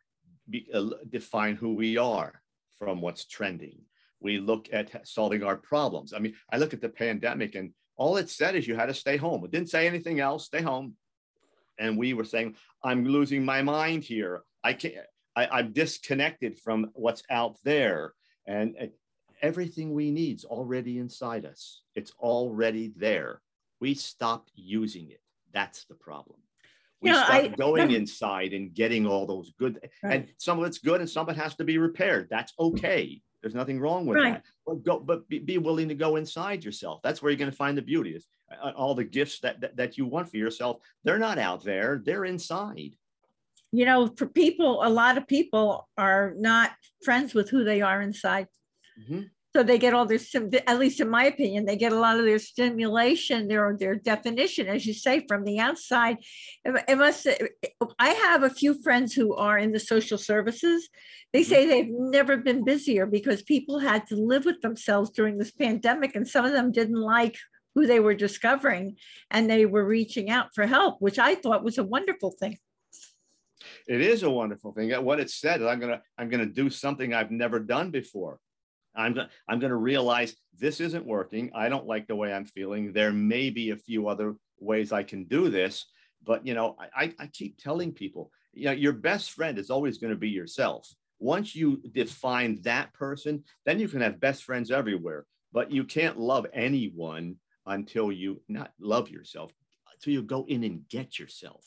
be, 0.48 0.66
uh, 0.72 0.90
define 1.10 1.54
who 1.54 1.74
we 1.74 1.96
are 1.96 2.42
from 2.78 3.00
what's 3.00 3.26
trending 3.26 3.78
we 4.20 4.38
look 4.38 4.68
at 4.72 5.06
solving 5.06 5.42
our 5.42 5.56
problems. 5.56 6.12
I 6.12 6.18
mean, 6.18 6.34
I 6.50 6.56
look 6.56 6.72
at 6.72 6.80
the 6.80 6.88
pandemic 6.88 7.54
and 7.54 7.72
all 7.96 8.16
it 8.16 8.30
said 8.30 8.54
is 8.54 8.66
you 8.66 8.74
had 8.74 8.86
to 8.86 8.94
stay 8.94 9.16
home. 9.16 9.44
It 9.44 9.50
didn't 9.50 9.70
say 9.70 9.86
anything 9.86 10.20
else, 10.20 10.46
stay 10.46 10.62
home. 10.62 10.96
And 11.78 11.96
we 11.98 12.14
were 12.14 12.24
saying, 12.24 12.56
I'm 12.82 13.04
losing 13.04 13.44
my 13.44 13.62
mind 13.62 14.04
here. 14.04 14.42
I 14.64 14.72
can't, 14.72 14.94
I, 15.34 15.60
am 15.60 15.72
disconnected 15.72 16.58
from 16.58 16.90
what's 16.94 17.22
out 17.30 17.56
there. 17.64 18.14
And 18.46 18.90
everything 19.42 19.92
we 19.92 20.10
need's 20.10 20.44
already 20.44 20.98
inside 20.98 21.44
us. 21.44 21.82
It's 21.94 22.12
already 22.18 22.92
there. 22.96 23.40
We 23.80 23.94
stopped 23.94 24.50
using 24.54 25.10
it. 25.10 25.20
That's 25.52 25.84
the 25.84 25.94
problem. 25.94 26.38
We 27.02 27.10
know, 27.10 27.16
stopped 27.16 27.32
I, 27.32 27.48
going 27.48 27.90
inside 27.94 28.52
and 28.52 28.72
getting 28.72 29.06
all 29.06 29.26
those 29.26 29.52
good, 29.58 29.80
right. 30.02 30.20
and 30.20 30.28
some 30.38 30.58
of 30.58 30.64
it's 30.64 30.78
good 30.78 31.00
and 31.00 31.10
some 31.10 31.28
of 31.28 31.36
it 31.36 31.40
has 31.40 31.54
to 31.56 31.64
be 31.64 31.78
repaired. 31.78 32.28
That's 32.30 32.52
okay. 32.58 33.20
There's 33.42 33.54
nothing 33.54 33.78
wrong 33.78 34.06
with 34.06 34.18
right. 34.18 34.34
that. 34.34 34.44
But 34.66 34.82
go, 34.82 34.98
but 34.98 35.28
be, 35.28 35.38
be, 35.38 35.58
willing 35.58 35.88
to 35.88 35.94
go 35.94 36.16
inside 36.16 36.64
yourself. 36.64 37.00
That's 37.02 37.22
where 37.22 37.30
you're 37.30 37.38
going 37.38 37.50
to 37.50 37.56
find 37.56 37.76
the 37.76 37.82
beauty. 37.82 38.10
Is 38.10 38.26
all 38.76 38.94
the 38.94 39.04
gifts 39.04 39.40
that, 39.40 39.60
that 39.60 39.76
that 39.76 39.98
you 39.98 40.06
want 40.06 40.30
for 40.30 40.36
yourself. 40.36 40.78
They're 41.04 41.18
not 41.18 41.38
out 41.38 41.64
there. 41.64 42.00
They're 42.04 42.24
inside. 42.24 42.94
You 43.72 43.84
know, 43.84 44.06
for 44.16 44.26
people, 44.26 44.82
a 44.84 44.88
lot 44.88 45.18
of 45.18 45.26
people 45.26 45.88
are 45.98 46.34
not 46.38 46.70
friends 47.04 47.34
with 47.34 47.50
who 47.50 47.64
they 47.64 47.82
are 47.82 48.00
inside. 48.00 48.46
Mm-hmm. 49.00 49.22
So 49.54 49.62
they 49.62 49.78
get 49.78 49.94
all 49.94 50.04
their, 50.04 50.18
at 50.66 50.78
least 50.78 51.00
in 51.00 51.08
my 51.08 51.24
opinion, 51.24 51.64
they 51.64 51.76
get 51.76 51.92
a 51.92 51.98
lot 51.98 52.18
of 52.18 52.26
their 52.26 52.38
stimulation, 52.38 53.48
their 53.48 53.74
their 53.78 53.94
definition, 53.94 54.66
as 54.66 54.84
you 54.84 54.92
say, 54.92 55.24
from 55.26 55.44
the 55.44 55.58
outside. 55.60 56.18
It 56.64 56.98
must. 56.98 57.26
I 57.98 58.08
have 58.10 58.42
a 58.42 58.50
few 58.50 58.80
friends 58.82 59.14
who 59.14 59.34
are 59.34 59.56
in 59.56 59.72
the 59.72 59.80
social 59.80 60.18
services. 60.18 60.88
They 61.32 61.42
say 61.42 61.62
mm-hmm. 61.62 61.70
they've 61.70 61.90
never 61.90 62.36
been 62.36 62.64
busier 62.64 63.06
because 63.06 63.42
people 63.42 63.78
had 63.78 64.06
to 64.08 64.16
live 64.16 64.44
with 64.44 64.60
themselves 64.60 65.10
during 65.10 65.38
this 65.38 65.52
pandemic, 65.52 66.14
and 66.14 66.28
some 66.28 66.44
of 66.44 66.52
them 66.52 66.70
didn't 66.70 67.00
like 67.00 67.36
who 67.76 67.86
they 67.86 68.00
were 68.00 68.14
discovering, 68.14 68.96
and 69.30 69.48
they 69.48 69.66
were 69.66 69.84
reaching 69.84 70.30
out 70.30 70.48
for 70.52 70.66
help, 70.66 71.00
which 71.00 71.20
I 71.20 71.36
thought 71.36 71.62
was 71.62 71.78
a 71.78 71.84
wonderful 71.84 72.32
thing 72.32 72.58
it 73.86 74.00
is 74.00 74.22
a 74.22 74.30
wonderful 74.30 74.72
thing. 74.72 74.92
What 75.04 75.20
it 75.20 75.30
said 75.30 75.60
is 75.60 75.66
I'm 75.66 75.80
gonna 75.80 76.02
I'm 76.18 76.28
gonna 76.28 76.46
do 76.46 76.70
something 76.70 77.14
I've 77.14 77.30
never 77.30 77.58
done 77.58 77.90
before. 77.90 78.38
I'm 78.94 79.14
going 79.14 79.28
I'm 79.48 79.60
to 79.60 79.74
realize 79.74 80.34
this 80.58 80.80
isn't 80.80 81.04
working. 81.04 81.50
I 81.54 81.68
don't 81.68 81.86
like 81.86 82.06
the 82.06 82.16
way 82.16 82.32
I'm 82.32 82.46
feeling. 82.46 82.92
There 82.92 83.12
may 83.12 83.50
be 83.50 83.70
a 83.70 83.76
few 83.76 84.08
other 84.08 84.34
ways 84.58 84.92
I 84.92 85.02
can 85.02 85.24
do 85.24 85.50
this, 85.50 85.86
but 86.24 86.46
you 86.46 86.54
know, 86.54 86.76
I, 86.96 87.12
I 87.18 87.26
keep 87.26 87.58
telling 87.58 87.92
people, 87.92 88.30
you 88.54 88.66
know, 88.66 88.72
your 88.72 88.94
best 88.94 89.32
friend 89.32 89.58
is 89.58 89.70
always 89.70 89.98
going 89.98 90.12
to 90.12 90.18
be 90.18 90.30
yourself. 90.30 90.88
Once 91.18 91.54
you 91.54 91.82
define 91.92 92.60
that 92.62 92.92
person, 92.94 93.44
then 93.64 93.78
you 93.78 93.88
can 93.88 94.00
have 94.00 94.20
best 94.20 94.44
friends 94.44 94.70
everywhere. 94.70 95.26
But 95.52 95.70
you 95.70 95.84
can't 95.84 96.18
love 96.18 96.46
anyone 96.52 97.36
until 97.66 98.12
you 98.12 98.40
not 98.48 98.72
love 98.80 99.08
yourself, 99.08 99.52
until 99.92 100.12
you 100.12 100.22
go 100.22 100.44
in 100.48 100.64
and 100.64 100.88
get 100.88 101.18
yourself. 101.18 101.64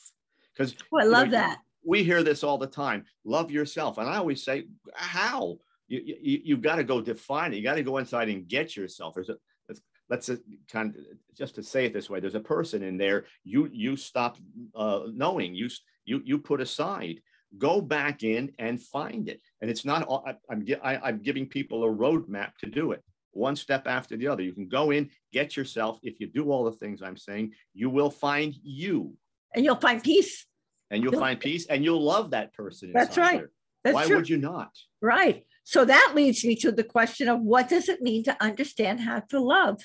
Because 0.54 0.74
oh, 0.92 0.98
I 1.00 1.04
love 1.04 1.26
know, 1.26 1.38
that. 1.38 1.58
We 1.84 2.04
hear 2.04 2.22
this 2.22 2.44
all 2.44 2.58
the 2.58 2.66
time. 2.66 3.04
Love 3.24 3.50
yourself, 3.50 3.98
and 3.98 4.08
I 4.08 4.16
always 4.16 4.42
say, 4.42 4.64
how? 4.94 5.58
you, 5.90 6.00
you 6.22 6.40
you've 6.44 6.62
got 6.62 6.76
to 6.76 6.84
go 6.84 7.00
define 7.00 7.52
it. 7.52 7.56
You 7.56 7.62
got 7.62 7.74
to 7.74 7.82
go 7.82 7.98
inside 7.98 8.28
and 8.28 8.48
get 8.48 8.76
yourself. 8.76 9.14
There's 9.14 9.28
a 9.28 9.36
let's, 9.68 9.80
let's 10.08 10.30
kind 10.70 10.94
of 10.96 11.02
just 11.36 11.56
to 11.56 11.62
say 11.62 11.84
it 11.84 11.92
this 11.92 12.08
way. 12.08 12.20
There's 12.20 12.36
a 12.36 12.40
person 12.40 12.82
in 12.82 12.96
there. 12.96 13.26
You 13.44 13.68
you 13.72 13.96
stop 13.96 14.38
uh, 14.74 15.02
knowing. 15.12 15.54
You 15.54 15.68
you 16.04 16.22
you 16.24 16.38
put 16.38 16.60
aside. 16.60 17.20
Go 17.58 17.80
back 17.80 18.22
in 18.22 18.52
and 18.60 18.80
find 18.80 19.28
it. 19.28 19.40
And 19.60 19.68
it's 19.68 19.84
not. 19.84 20.08
I, 20.08 20.36
I'm 20.48 20.64
I, 20.82 20.96
I'm 20.98 21.22
giving 21.22 21.46
people 21.46 21.84
a 21.84 21.88
roadmap 21.88 22.52
to 22.60 22.66
do 22.66 22.92
it 22.92 23.02
one 23.32 23.56
step 23.56 23.86
after 23.86 24.16
the 24.16 24.28
other. 24.28 24.42
You 24.42 24.52
can 24.52 24.68
go 24.68 24.90
in, 24.90 25.10
get 25.32 25.56
yourself. 25.56 25.98
If 26.02 26.20
you 26.20 26.26
do 26.26 26.50
all 26.50 26.64
the 26.64 26.72
things 26.72 27.02
I'm 27.02 27.16
saying, 27.16 27.52
you 27.74 27.90
will 27.90 28.10
find 28.10 28.54
you. 28.62 29.14
And 29.54 29.64
you'll 29.64 29.76
find 29.76 30.02
peace. 30.02 30.46
And 30.90 31.02
you'll, 31.02 31.12
you'll 31.12 31.20
find 31.20 31.38
peace 31.38 31.66
and 31.66 31.84
you'll 31.84 32.02
love 32.02 32.30
that 32.30 32.52
person. 32.52 32.92
That's 32.92 33.16
right. 33.16 33.44
That's 33.84 33.94
Why 33.94 34.06
true. 34.06 34.16
would 34.16 34.28
you 34.28 34.36
not? 34.36 34.70
Right. 35.00 35.44
So 35.64 35.84
that 35.84 36.12
leads 36.14 36.44
me 36.44 36.56
to 36.56 36.72
the 36.72 36.84
question 36.84 37.28
of 37.28 37.40
what 37.40 37.68
does 37.68 37.88
it 37.88 38.02
mean 38.02 38.24
to 38.24 38.36
understand 38.42 39.00
how 39.00 39.20
to 39.30 39.40
love? 39.40 39.80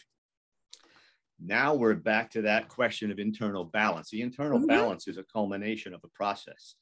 Now 1.39 1.75
we're 1.75 1.95
back 1.95 2.31
to 2.31 2.43
that 2.43 2.69
question 2.69 3.11
of 3.11 3.19
internal 3.19 3.65
balance. 3.65 4.09
The 4.09 4.21
internal 4.21 4.57
mm-hmm. 4.57 4.67
balance 4.67 5.07
is 5.07 5.17
a 5.17 5.23
culmination 5.23 5.93
of 5.93 6.01
a 6.03 6.07
process. 6.09 6.75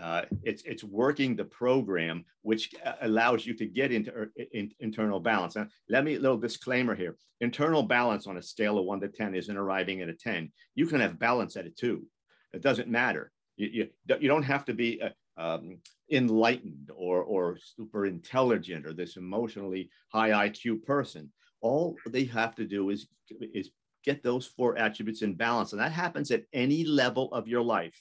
Uh, 0.00 0.22
it's 0.42 0.62
it's 0.64 0.84
working 0.84 1.34
the 1.34 1.44
program 1.44 2.24
which 2.42 2.70
uh, 2.84 2.92
allows 3.02 3.46
you 3.46 3.54
to 3.54 3.66
get 3.66 3.92
into 3.92 4.12
er, 4.12 4.32
in, 4.52 4.70
internal 4.80 5.20
balance. 5.20 5.56
Now, 5.56 5.66
let 5.88 6.04
me 6.04 6.18
little 6.18 6.38
disclaimer 6.38 6.94
here. 6.94 7.16
Internal 7.40 7.82
balance 7.82 8.26
on 8.26 8.36
a 8.36 8.42
scale 8.42 8.78
of 8.78 8.84
one 8.84 9.00
to 9.00 9.08
ten 9.08 9.34
isn't 9.34 9.56
arriving 9.56 10.00
at 10.00 10.08
a 10.08 10.14
ten. 10.14 10.52
You 10.74 10.86
can 10.86 11.00
have 11.00 11.18
balance 11.18 11.56
at 11.56 11.66
a 11.66 11.70
two. 11.70 12.06
It 12.52 12.62
doesn't 12.62 12.88
matter. 12.88 13.32
You, 13.56 13.88
you, 14.06 14.16
you 14.20 14.28
don't 14.28 14.44
have 14.44 14.64
to 14.66 14.74
be 14.74 15.00
uh, 15.00 15.10
um, 15.36 15.78
enlightened 16.10 16.90
or 16.94 17.22
or 17.22 17.58
super 17.58 18.06
intelligent 18.06 18.86
or 18.86 18.92
this 18.92 19.16
emotionally 19.16 19.90
high 20.12 20.48
IQ 20.48 20.84
person. 20.84 21.32
All 21.60 21.96
they 22.06 22.24
have 22.24 22.54
to 22.56 22.64
do 22.64 22.90
is 22.90 23.08
is 23.40 23.70
get 24.04 24.22
those 24.22 24.46
four 24.46 24.78
attributes 24.78 25.22
in 25.22 25.34
balance, 25.34 25.72
and 25.72 25.80
that 25.80 25.92
happens 25.92 26.30
at 26.30 26.44
any 26.52 26.84
level 26.84 27.32
of 27.32 27.48
your 27.48 27.62
life. 27.62 27.98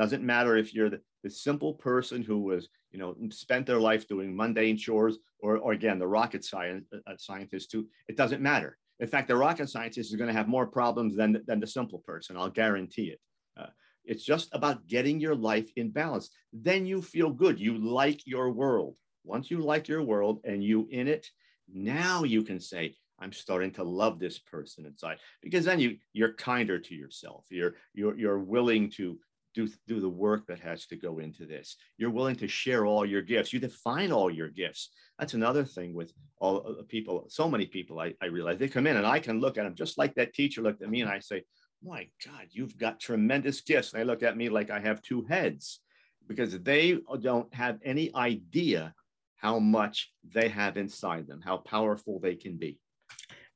Doesn't 0.00 0.24
matter 0.24 0.56
if 0.56 0.72
you're 0.74 0.88
the, 0.88 1.02
the 1.22 1.28
simple 1.28 1.74
person 1.74 2.22
who 2.22 2.38
was, 2.40 2.70
you 2.90 2.98
know, 2.98 3.14
spent 3.28 3.66
their 3.66 3.78
life 3.78 4.08
doing 4.08 4.34
mundane 4.34 4.78
chores, 4.78 5.18
or, 5.40 5.58
or 5.58 5.72
again, 5.72 5.98
the 5.98 6.06
rocket 6.06 6.42
science, 6.42 6.86
uh, 7.06 7.12
scientist 7.18 7.70
too. 7.70 7.86
It 8.08 8.16
doesn't 8.16 8.40
matter. 8.40 8.78
In 9.00 9.08
fact, 9.08 9.28
the 9.28 9.36
rocket 9.36 9.68
scientist 9.68 10.08
is 10.10 10.16
going 10.16 10.32
to 10.32 10.38
have 10.40 10.48
more 10.48 10.66
problems 10.66 11.16
than, 11.16 11.42
than 11.46 11.60
the 11.60 11.66
simple 11.66 11.98
person. 11.98 12.38
I'll 12.38 12.48
guarantee 12.48 13.08
it. 13.14 13.20
Uh, 13.60 13.72
it's 14.06 14.24
just 14.24 14.48
about 14.52 14.86
getting 14.86 15.20
your 15.20 15.34
life 15.34 15.70
in 15.76 15.90
balance. 15.90 16.30
Then 16.50 16.86
you 16.86 17.02
feel 17.02 17.28
good. 17.28 17.60
You 17.60 17.76
like 17.76 18.26
your 18.26 18.50
world. 18.50 18.96
Once 19.24 19.50
you 19.50 19.58
like 19.58 19.86
your 19.86 20.02
world 20.02 20.40
and 20.44 20.64
you 20.64 20.88
in 20.90 21.08
it, 21.08 21.26
now 21.70 22.24
you 22.24 22.42
can 22.42 22.58
say, 22.58 22.96
I'm 23.18 23.34
starting 23.34 23.72
to 23.72 23.84
love 23.84 24.18
this 24.18 24.38
person 24.38 24.86
inside 24.86 25.18
because 25.42 25.66
then 25.66 25.78
you 25.78 25.98
you're 26.14 26.32
kinder 26.32 26.78
to 26.78 26.94
yourself. 26.94 27.44
You're 27.50 27.74
you're 27.92 28.16
you're 28.16 28.38
willing 28.38 28.90
to 28.92 29.18
do, 29.54 29.68
do 29.86 30.00
the 30.00 30.08
work 30.08 30.46
that 30.46 30.60
has 30.60 30.86
to 30.86 30.96
go 30.96 31.18
into 31.18 31.46
this. 31.46 31.76
You're 31.98 32.10
willing 32.10 32.36
to 32.36 32.48
share 32.48 32.86
all 32.86 33.04
your 33.04 33.22
gifts. 33.22 33.52
You 33.52 33.60
define 33.60 34.12
all 34.12 34.30
your 34.30 34.48
gifts. 34.48 34.90
That's 35.18 35.34
another 35.34 35.64
thing 35.64 35.94
with 35.94 36.12
all 36.38 36.82
people, 36.88 37.26
so 37.28 37.48
many 37.48 37.66
people 37.66 38.00
I, 38.00 38.14
I 38.22 38.26
realize 38.26 38.58
they 38.58 38.68
come 38.68 38.86
in 38.86 38.96
and 38.96 39.06
I 39.06 39.18
can 39.18 39.40
look 39.40 39.58
at 39.58 39.64
them 39.64 39.74
just 39.74 39.98
like 39.98 40.14
that 40.14 40.34
teacher 40.34 40.62
looked 40.62 40.82
at 40.82 40.90
me 40.90 41.00
and 41.00 41.10
I 41.10 41.18
say, 41.18 41.44
my 41.82 42.06
God, 42.24 42.46
you've 42.50 42.76
got 42.76 43.00
tremendous 43.00 43.60
gifts. 43.60 43.92
And 43.92 44.00
they 44.00 44.04
look 44.04 44.22
at 44.22 44.36
me 44.36 44.48
like 44.48 44.70
I 44.70 44.80
have 44.80 45.02
two 45.02 45.24
heads 45.28 45.80
because 46.28 46.58
they 46.60 46.98
don't 47.20 47.52
have 47.54 47.78
any 47.84 48.14
idea 48.14 48.94
how 49.36 49.58
much 49.58 50.12
they 50.32 50.48
have 50.48 50.76
inside 50.76 51.26
them, 51.26 51.40
how 51.42 51.56
powerful 51.56 52.20
they 52.20 52.34
can 52.34 52.56
be 52.56 52.78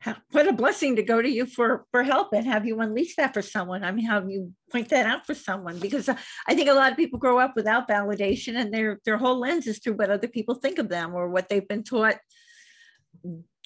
what 0.33 0.49
a 0.49 0.53
blessing 0.53 0.97
to 0.97 1.03
go 1.03 1.21
to 1.21 1.29
you 1.29 1.47
for 1.47 1.87
for 1.91 2.03
help 2.03 2.33
and 2.33 2.47
have 2.47 2.67
you 2.67 2.81
unleash 2.81 3.17
that 3.17 3.35
for 3.35 3.43
someone. 3.43 3.85
I 3.85 3.93
mean 3.93 4.07
have 4.07 4.31
you 4.31 4.53
point 4.71 4.89
that 4.91 5.07
out 5.07 5.27
for 5.27 5.35
someone 5.35 5.79
because 5.79 6.09
i 6.09 6.55
think 6.55 6.69
a 6.69 6.75
lot 6.75 6.91
of 6.91 6.97
people 6.97 7.19
grow 7.19 7.39
up 7.39 7.53
without 7.55 7.89
validation 7.89 8.57
and 8.57 8.75
their 8.75 8.99
their 9.05 9.17
whole 9.17 9.39
lens 9.39 9.69
is 9.69 9.79
through 9.79 9.93
what 9.95 10.11
other 10.11 10.27
people 10.27 10.57
think 10.57 10.79
of 10.79 10.89
them 10.89 11.15
or 11.15 11.29
what 11.29 11.49
they've 11.49 11.69
been 11.69 11.85
taught 11.85 12.17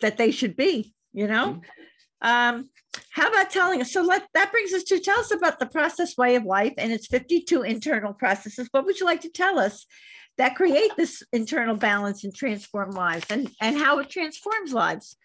that 0.03 0.19
they 0.19 0.31
should 0.31 0.55
be 0.55 0.95
you 1.15 1.27
know? 1.27 1.61
Mm-hmm. 2.23 2.29
um 2.29 2.71
how 3.11 3.29
about 3.29 3.51
telling 3.51 3.81
us 3.81 3.93
so 3.93 4.03
let 4.03 4.27
that 4.35 4.53
brings 4.53 4.73
us 4.75 4.83
to 4.85 4.99
tell 4.99 5.19
us 5.19 5.31
about 5.31 5.59
the 5.59 5.67
process 5.67 6.17
way 6.17 6.35
of 6.35 6.45
life 6.45 6.75
and 6.77 6.93
its 6.93 7.07
52 7.07 7.63
internal 7.63 8.13
processes. 8.13 8.69
What 8.71 8.85
would 8.85 8.99
you 8.99 9.07
like 9.07 9.21
to 9.23 9.31
tell 9.31 9.59
us 9.59 9.87
that 10.37 10.57
create 10.57 10.91
this 10.97 11.23
internal 11.33 11.77
balance 11.77 12.25
and 12.25 12.35
transform 12.35 12.91
lives 12.91 13.27
and 13.31 13.51
and 13.61 13.77
how 13.77 13.99
it 13.99 14.11
transforms 14.11 14.73
lives 14.73 15.17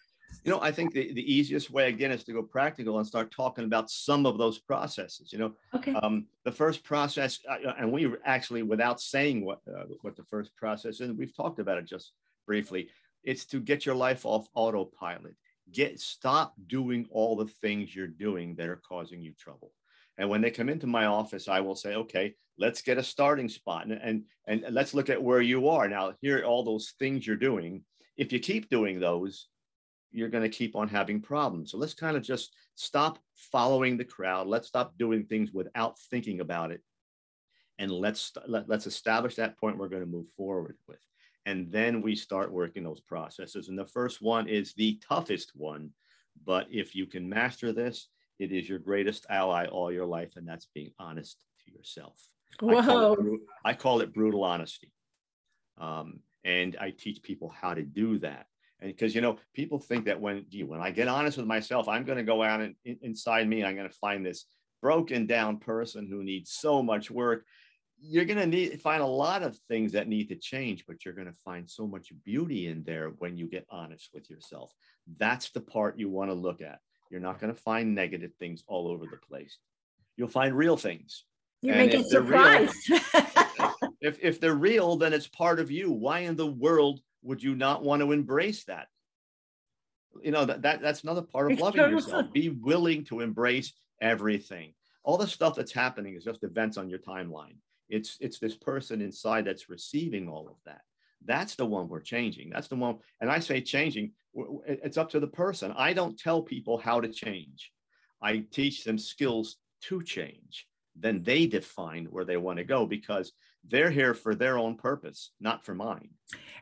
you 0.43 0.51
know, 0.51 0.59
I 0.61 0.71
think 0.71 0.93
the, 0.93 1.13
the 1.13 1.33
easiest 1.33 1.71
way 1.71 1.87
again 1.87 2.11
is 2.11 2.23
to 2.25 2.33
go 2.33 2.43
practical 2.43 2.97
and 2.97 3.07
start 3.07 3.31
talking 3.31 3.63
about 3.63 3.89
some 3.89 4.25
of 4.25 4.37
those 4.37 4.59
processes. 4.59 5.31
You 5.31 5.39
know, 5.39 5.53
okay. 5.73 5.93
um, 5.93 6.25
the 6.43 6.51
first 6.51 6.83
process, 6.83 7.39
uh, 7.49 7.69
uh 7.69 7.75
and 7.79 7.91
we 7.91 8.11
actually, 8.25 8.61
without 8.61 8.99
saying 8.99 9.45
what 9.45 9.59
uh, 9.67 9.85
what 10.01 10.15
the 10.15 10.23
first 10.23 10.55
process 10.55 10.99
is, 10.99 11.11
we've 11.13 11.35
talked 11.35 11.59
about 11.59 11.77
it 11.77 11.85
just 11.85 12.11
briefly. 12.45 12.89
It's 13.23 13.45
to 13.45 13.59
get 13.59 13.85
your 13.85 13.95
life 13.95 14.25
off 14.25 14.47
autopilot. 14.53 15.35
Get 15.71 15.99
stop 15.99 16.53
doing 16.67 17.07
all 17.09 17.37
the 17.37 17.47
things 17.47 17.95
you're 17.95 18.07
doing 18.07 18.55
that 18.55 18.67
are 18.67 18.81
causing 18.87 19.21
you 19.21 19.33
trouble. 19.39 19.71
And 20.17 20.29
when 20.29 20.41
they 20.41 20.51
come 20.51 20.69
into 20.69 20.87
my 20.87 21.05
office, 21.05 21.47
I 21.47 21.61
will 21.61 21.75
say, 21.75 21.95
okay, 21.95 22.35
let's 22.57 22.81
get 22.81 22.97
a 22.97 23.03
starting 23.03 23.49
spot 23.49 23.87
and, 23.87 23.99
and, 24.03 24.23
and 24.45 24.73
let's 24.73 24.93
look 24.93 25.09
at 25.09 25.23
where 25.23 25.41
you 25.41 25.69
are. 25.69 25.87
Now, 25.87 26.13
here 26.21 26.39
are 26.39 26.45
all 26.45 26.63
those 26.63 26.93
things 26.99 27.25
you're 27.25 27.35
doing. 27.35 27.83
If 28.17 28.31
you 28.31 28.39
keep 28.39 28.69
doing 28.69 28.99
those, 28.99 29.47
you're 30.13 30.29
going 30.29 30.43
to 30.43 30.57
keep 30.57 30.75
on 30.75 30.87
having 30.87 31.19
problems. 31.19 31.71
So 31.71 31.77
let's 31.77 31.93
kind 31.95 32.15
of 32.15 32.23
just 32.23 32.55
stop 32.75 33.19
following 33.35 33.97
the 33.97 34.05
crowd. 34.05 34.47
Let's 34.47 34.67
stop 34.67 34.93
doing 34.97 35.25
things 35.25 35.51
without 35.51 35.99
thinking 36.11 36.39
about 36.39 36.71
it. 36.71 36.81
And 37.79 37.91
let's 37.91 38.31
let, 38.47 38.69
let's 38.69 38.87
establish 38.87 39.35
that 39.35 39.57
point 39.57 39.77
we're 39.77 39.89
going 39.89 40.03
to 40.03 40.09
move 40.09 40.27
forward 40.37 40.77
with. 40.87 40.99
And 41.45 41.71
then 41.71 42.01
we 42.01 42.15
start 42.15 42.51
working 42.53 42.83
those 42.83 43.01
processes. 43.01 43.67
And 43.67 43.77
the 43.77 43.87
first 43.87 44.21
one 44.21 44.47
is 44.47 44.73
the 44.73 45.01
toughest 45.07 45.51
one. 45.55 45.89
But 46.45 46.67
if 46.69 46.95
you 46.95 47.07
can 47.07 47.27
master 47.27 47.73
this, 47.73 48.07
it 48.39 48.51
is 48.51 48.69
your 48.69 48.79
greatest 48.79 49.25
ally 49.29 49.65
all 49.65 49.91
your 49.91 50.05
life. 50.05 50.33
And 50.35 50.47
that's 50.47 50.67
being 50.73 50.91
honest 50.99 51.43
to 51.65 51.71
yourself. 51.71 52.19
Whoa. 52.59 52.77
I 52.77 52.85
call 52.85 53.13
it, 53.13 53.41
I 53.65 53.73
call 53.73 54.01
it 54.01 54.13
brutal 54.13 54.43
honesty. 54.43 54.91
Um, 55.79 56.19
and 56.43 56.77
I 56.79 56.91
teach 56.91 57.23
people 57.23 57.49
how 57.49 57.73
to 57.73 57.83
do 57.83 58.19
that 58.19 58.45
because 58.83 59.15
you 59.15 59.21
know 59.21 59.37
people 59.53 59.79
think 59.79 60.05
that 60.05 60.19
when 60.19 60.45
gee, 60.49 60.63
when 60.63 60.81
I 60.81 60.91
get 60.91 61.07
honest 61.07 61.37
with 61.37 61.47
myself, 61.47 61.87
I'm 61.87 62.03
going 62.03 62.17
to 62.17 62.23
go 62.23 62.43
out 62.43 62.61
and 62.61 62.75
in, 62.85 62.97
inside 63.01 63.47
me, 63.47 63.63
I'm 63.63 63.75
going 63.75 63.89
to 63.89 63.95
find 63.95 64.25
this 64.25 64.45
broken 64.81 65.25
down 65.25 65.57
person 65.57 66.07
who 66.07 66.23
needs 66.23 66.51
so 66.51 66.83
much 66.83 67.09
work. 67.09 67.45
You're 67.99 68.25
going 68.25 68.39
to 68.39 68.45
need 68.45 68.81
find 68.81 69.01
a 69.01 69.07
lot 69.07 69.43
of 69.43 69.57
things 69.69 69.93
that 69.93 70.07
need 70.07 70.29
to 70.29 70.35
change, 70.35 70.85
but 70.85 71.05
you're 71.05 71.13
going 71.13 71.27
to 71.27 71.39
find 71.45 71.69
so 71.69 71.87
much 71.87 72.11
beauty 72.25 72.67
in 72.67 72.83
there 72.83 73.09
when 73.19 73.37
you 73.37 73.47
get 73.47 73.65
honest 73.69 74.09
with 74.13 74.29
yourself. 74.29 74.73
That's 75.17 75.49
the 75.51 75.61
part 75.61 75.97
you 75.97 76.09
want 76.09 76.29
to 76.29 76.35
look 76.35 76.61
at. 76.61 76.79
You're 77.09 77.21
not 77.21 77.39
going 77.39 77.53
to 77.53 77.61
find 77.61 77.95
negative 77.95 78.33
things 78.39 78.63
all 78.67 78.87
over 78.87 79.05
the 79.05 79.17
place. 79.17 79.57
You'll 80.17 80.27
find 80.27 80.55
real 80.55 80.77
things. 80.77 81.23
You're 81.61 81.75
and 81.75 81.87
making 81.87 82.03
surprised. 82.09 82.75
if 84.01 84.19
if 84.21 84.41
they're 84.41 84.53
real, 84.53 84.97
then 84.97 85.13
it's 85.13 85.27
part 85.27 85.59
of 85.59 85.71
you. 85.71 85.91
Why 85.91 86.19
in 86.19 86.35
the 86.35 86.47
world 86.47 86.99
would 87.23 87.41
you 87.41 87.55
not 87.55 87.83
want 87.83 88.01
to 88.01 88.11
embrace 88.11 88.65
that? 88.65 88.87
You 90.21 90.31
know, 90.31 90.45
that, 90.45 90.61
that 90.61 90.81
that's 90.81 91.03
another 91.03 91.23
part 91.23 91.51
of 91.51 91.59
loving 91.59 91.81
yourself. 91.89 92.31
Be 92.31 92.49
willing 92.49 93.05
to 93.05 93.21
embrace 93.21 93.73
everything. 94.01 94.73
All 95.03 95.17
the 95.17 95.27
stuff 95.27 95.55
that's 95.55 95.71
happening 95.71 96.15
is 96.15 96.23
just 96.23 96.43
events 96.43 96.77
on 96.77 96.89
your 96.89 96.99
timeline. 96.99 97.55
It's 97.89 98.17
it's 98.21 98.39
this 98.39 98.55
person 98.55 99.01
inside 99.01 99.45
that's 99.45 99.69
receiving 99.69 100.29
all 100.29 100.47
of 100.47 100.57
that. 100.65 100.81
That's 101.25 101.55
the 101.55 101.65
one 101.65 101.87
we're 101.87 102.01
changing. 102.01 102.49
That's 102.51 102.67
the 102.67 102.75
one. 102.75 102.99
And 103.21 103.31
I 103.31 103.39
say 103.39 103.61
changing, 103.61 104.11
it's 104.67 104.97
up 104.97 105.09
to 105.11 105.19
the 105.19 105.27
person. 105.27 105.73
I 105.75 105.93
don't 105.93 106.19
tell 106.19 106.41
people 106.41 106.77
how 106.77 106.99
to 106.99 107.07
change. 107.07 107.71
I 108.21 108.43
teach 108.51 108.83
them 108.83 108.97
skills 108.97 109.57
to 109.83 110.01
change. 110.03 110.67
Then 110.95 111.23
they 111.23 111.47
define 111.47 112.05
where 112.05 112.25
they 112.25 112.37
want 112.37 112.57
to 112.57 112.63
go 112.63 112.85
because 112.85 113.31
they're 113.67 113.91
here 113.91 114.13
for 114.13 114.35
their 114.35 114.57
own 114.57 114.75
purpose, 114.75 115.31
not 115.39 115.65
for 115.65 115.73
mine. 115.73 116.09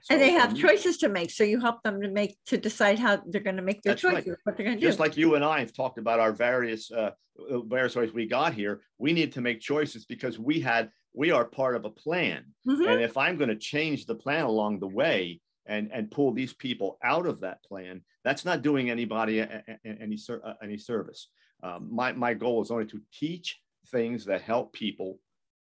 So, 0.04 0.14
and 0.14 0.22
they 0.22 0.32
have 0.32 0.52
um, 0.52 0.56
choices 0.56 0.98
to 1.00 1.10
make. 1.10 1.32
So 1.32 1.44
you 1.44 1.60
help 1.60 1.82
them 1.84 2.02
to 2.02 2.10
make 2.10 2.38
to 2.48 2.58
decide 2.58 3.00
how 3.00 3.22
they're 3.26 3.42
going 3.42 3.58
to 3.58 3.62
make 3.62 3.82
their 3.82 3.96
choices, 3.96 4.28
right. 4.28 4.38
what 4.44 4.58
they're 4.58 4.66
going 4.66 4.78
to 4.78 4.82
do. 4.82 4.88
Just 4.88 5.00
like 5.00 5.18
you 5.18 5.36
and 5.36 5.44
I 5.44 5.60
have 5.60 5.74
talked 5.74 5.98
about 5.98 6.20
our 6.20 6.32
various 6.32 6.92
uh, 6.92 7.12
various 7.66 7.96
ways 7.96 8.14
we 8.14 8.28
got 8.28 8.54
here, 8.54 8.82
we 8.98 9.14
need 9.14 9.34
to 9.34 9.42
make 9.42 9.60
choices 9.62 10.06
because 10.06 10.38
we 10.40 10.60
had 10.60 10.90
we 11.14 11.32
are 11.32 11.46
part 11.46 11.76
of 11.76 11.86
a 11.86 11.90
plan. 11.90 12.46
Mm-hmm. 12.68 12.88
And 12.88 13.02
if 13.02 13.18
I'm 13.18 13.38
going 13.38 13.50
to 13.50 13.56
change 13.56 14.06
the 14.06 14.16
plan 14.16 14.46
along 14.46 14.80
the 14.80 14.88
way 14.88 15.42
and 15.66 15.90
and 15.92 16.12
pull 16.12 16.32
these 16.34 16.54
people 16.54 16.98
out 17.04 17.26
of 17.26 17.42
that 17.42 17.64
plan, 17.64 18.02
that's 18.24 18.46
not 18.46 18.62
doing 18.62 18.90
anybody 18.90 19.42
any 19.42 20.18
uh, 20.30 20.54
any 20.62 20.78
service. 20.78 21.28
Um, 21.64 21.90
my 21.92 22.12
my 22.14 22.34
goal 22.34 22.62
is 22.62 22.72
only 22.72 22.86
to 22.88 23.02
teach 23.14 23.60
things 23.88 24.26
that 24.26 24.42
help 24.42 24.74
people 24.74 25.20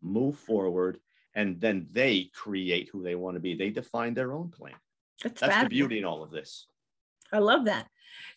move 0.01 0.37
forward 0.37 0.99
and 1.35 1.59
then 1.61 1.87
they 1.91 2.29
create 2.33 2.89
who 2.91 3.03
they 3.03 3.15
want 3.15 3.35
to 3.35 3.39
be. 3.39 3.55
They 3.55 3.69
define 3.69 4.13
their 4.13 4.33
own 4.33 4.49
plan. 4.49 4.75
That's, 5.23 5.41
That's 5.41 5.63
the 5.63 5.69
beauty 5.69 5.99
in 5.99 6.05
all 6.05 6.23
of 6.23 6.31
this. 6.31 6.65
I 7.31 7.39
love 7.39 7.65
that. 7.65 7.87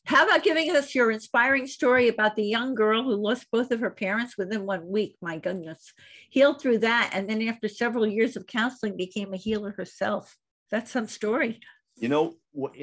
How 0.04 0.26
about 0.26 0.42
giving 0.42 0.74
us 0.74 0.94
your 0.94 1.10
inspiring 1.10 1.66
story 1.66 2.08
about 2.08 2.36
the 2.36 2.44
young 2.44 2.74
girl 2.74 3.02
who 3.02 3.14
lost 3.14 3.46
both 3.50 3.70
of 3.70 3.80
her 3.80 3.90
parents 3.90 4.36
within 4.36 4.66
one 4.66 4.86
week? 4.88 5.16
My 5.22 5.38
goodness. 5.38 5.92
Healed 6.28 6.60
through 6.60 6.78
that. 6.78 7.10
And 7.14 7.28
then 7.28 7.40
after 7.48 7.68
several 7.68 8.06
years 8.06 8.36
of 8.36 8.46
counseling, 8.46 8.96
became 8.96 9.32
a 9.32 9.38
healer 9.38 9.72
herself. 9.72 10.36
That's 10.70 10.90
some 10.90 11.06
story. 11.06 11.60
You 11.96 12.08
know, 12.08 12.36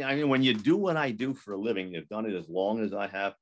I 0.04 0.15
mean, 0.15 0.30
when 0.30 0.43
you 0.43 0.54
do 0.54 0.78
what 0.78 0.98
I 0.98 1.12
do 1.12 1.34
for 1.34 1.54
a 1.54 1.58
living, 1.58 1.93
you've 1.93 2.10
done 2.10 2.26
it 2.26 2.36
as 2.36 2.48
long 2.50 2.84
as 2.84 2.93
I 2.93 3.08
have, 3.08 3.34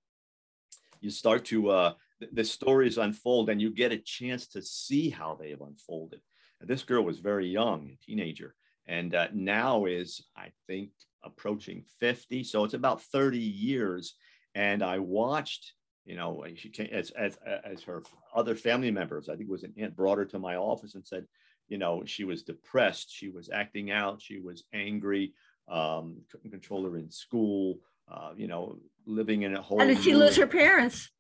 you 1.00 1.10
start 1.10 1.46
to, 1.46 1.70
uh, 1.70 1.94
the 2.32 2.44
stories 2.44 2.98
unfold 2.98 3.50
and 3.50 3.62
you 3.62 3.70
get 3.70 3.92
a 3.92 3.98
chance 3.98 4.48
to 4.48 4.62
see 4.62 5.10
how 5.10 5.38
they 5.40 5.52
have 5.52 5.62
unfolded. 5.62 6.20
This 6.62 6.84
girl 6.84 7.04
was 7.04 7.20
very 7.20 7.48
young, 7.48 7.92
a 7.92 8.06
teenager, 8.06 8.56
and 8.88 9.14
uh, 9.14 9.28
now 9.34 9.86
is 9.86 10.26
I 10.36 10.52
think 10.66 10.90
approaching 11.24 11.84
50. 12.00 12.44
So 12.44 12.64
it's 12.64 12.74
about 12.74 13.02
30 13.02 13.38
years. 13.38 14.16
And 14.56 14.82
I 14.82 15.00
watched, 15.00 15.74
you 16.06 16.16
know, 16.16 16.44
she 16.56 16.70
came 16.70 16.90
as, 16.92 17.12
as, 17.12 17.38
as 17.64 17.84
her 17.84 18.02
other 18.34 18.56
family 18.56 18.92
members, 18.92 19.30
I 19.30 19.34
think 19.34 19.50
it 19.50 19.52
was 19.52 19.64
an 19.64 19.74
aunt 19.78 19.96
brought 19.96 20.18
her 20.18 20.26
to 20.26 20.40
my 20.40 20.56
office 20.56 20.96
and 20.96 21.06
said, 21.06 21.26
you 21.68 21.78
know, 21.78 22.04
she 22.06 22.24
was 22.24 22.44
depressed, 22.44 23.14
she 23.14 23.30
was 23.30 23.50
acting 23.50 23.92
out, 23.92 24.22
she 24.22 24.40
was 24.40 24.64
angry, 24.74 25.34
um, 25.68 26.22
couldn't 26.32 26.52
control 26.52 26.90
her 26.90 26.98
in 26.98 27.12
school, 27.12 27.80
uh, 28.10 28.32
you 28.36 28.48
know, 28.48 28.80
living 29.06 29.42
in 29.42 29.56
a 29.56 29.62
whole. 29.62 29.80
How 29.80 29.86
did 29.86 30.02
she 30.02 30.16
lose 30.16 30.38
her 30.38 30.48
parents? 30.48 31.12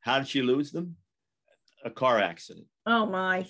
How 0.00 0.18
did 0.18 0.28
she 0.28 0.42
lose 0.42 0.72
them? 0.72 0.96
A 1.84 1.90
car 1.90 2.20
accident. 2.20 2.66
Oh 2.84 3.06
my. 3.06 3.46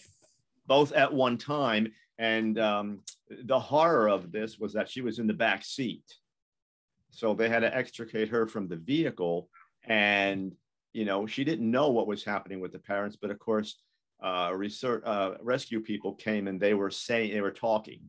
Both 0.66 0.92
at 0.92 1.12
one 1.12 1.38
time. 1.38 1.92
And 2.18 2.58
um, 2.58 3.00
the 3.44 3.60
horror 3.60 4.08
of 4.08 4.32
this 4.32 4.58
was 4.58 4.72
that 4.72 4.88
she 4.88 5.00
was 5.00 5.18
in 5.18 5.26
the 5.26 5.34
back 5.34 5.64
seat. 5.64 6.04
So 7.10 7.34
they 7.34 7.48
had 7.48 7.60
to 7.60 7.74
extricate 7.74 8.28
her 8.28 8.46
from 8.46 8.68
the 8.68 8.76
vehicle. 8.76 9.48
And, 9.84 10.54
you 10.92 11.04
know, 11.04 11.26
she 11.26 11.44
didn't 11.44 11.70
know 11.70 11.90
what 11.90 12.06
was 12.06 12.24
happening 12.24 12.60
with 12.60 12.72
the 12.72 12.78
parents. 12.78 13.16
But 13.20 13.30
of 13.30 13.38
course, 13.38 13.76
uh, 14.22 14.50
research, 14.54 15.02
uh, 15.04 15.34
rescue 15.42 15.80
people 15.80 16.14
came 16.14 16.48
and 16.48 16.60
they 16.60 16.74
were 16.74 16.90
saying, 16.90 17.32
they 17.32 17.40
were 17.40 17.50
talking, 17.50 18.00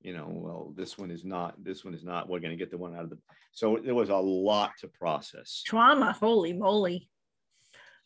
you 0.00 0.14
know, 0.14 0.26
well, 0.28 0.72
this 0.76 0.98
one 0.98 1.10
is 1.10 1.24
not, 1.24 1.62
this 1.62 1.84
one 1.84 1.94
is 1.94 2.04
not, 2.04 2.28
we're 2.28 2.40
going 2.40 2.50
to 2.50 2.56
get 2.56 2.70
the 2.70 2.78
one 2.78 2.94
out 2.94 3.04
of 3.04 3.10
the. 3.10 3.18
So 3.52 3.78
there 3.84 3.94
was 3.94 4.08
a 4.08 4.16
lot 4.16 4.72
to 4.80 4.88
process. 4.88 5.62
Trauma, 5.64 6.12
holy 6.12 6.54
moly. 6.54 7.08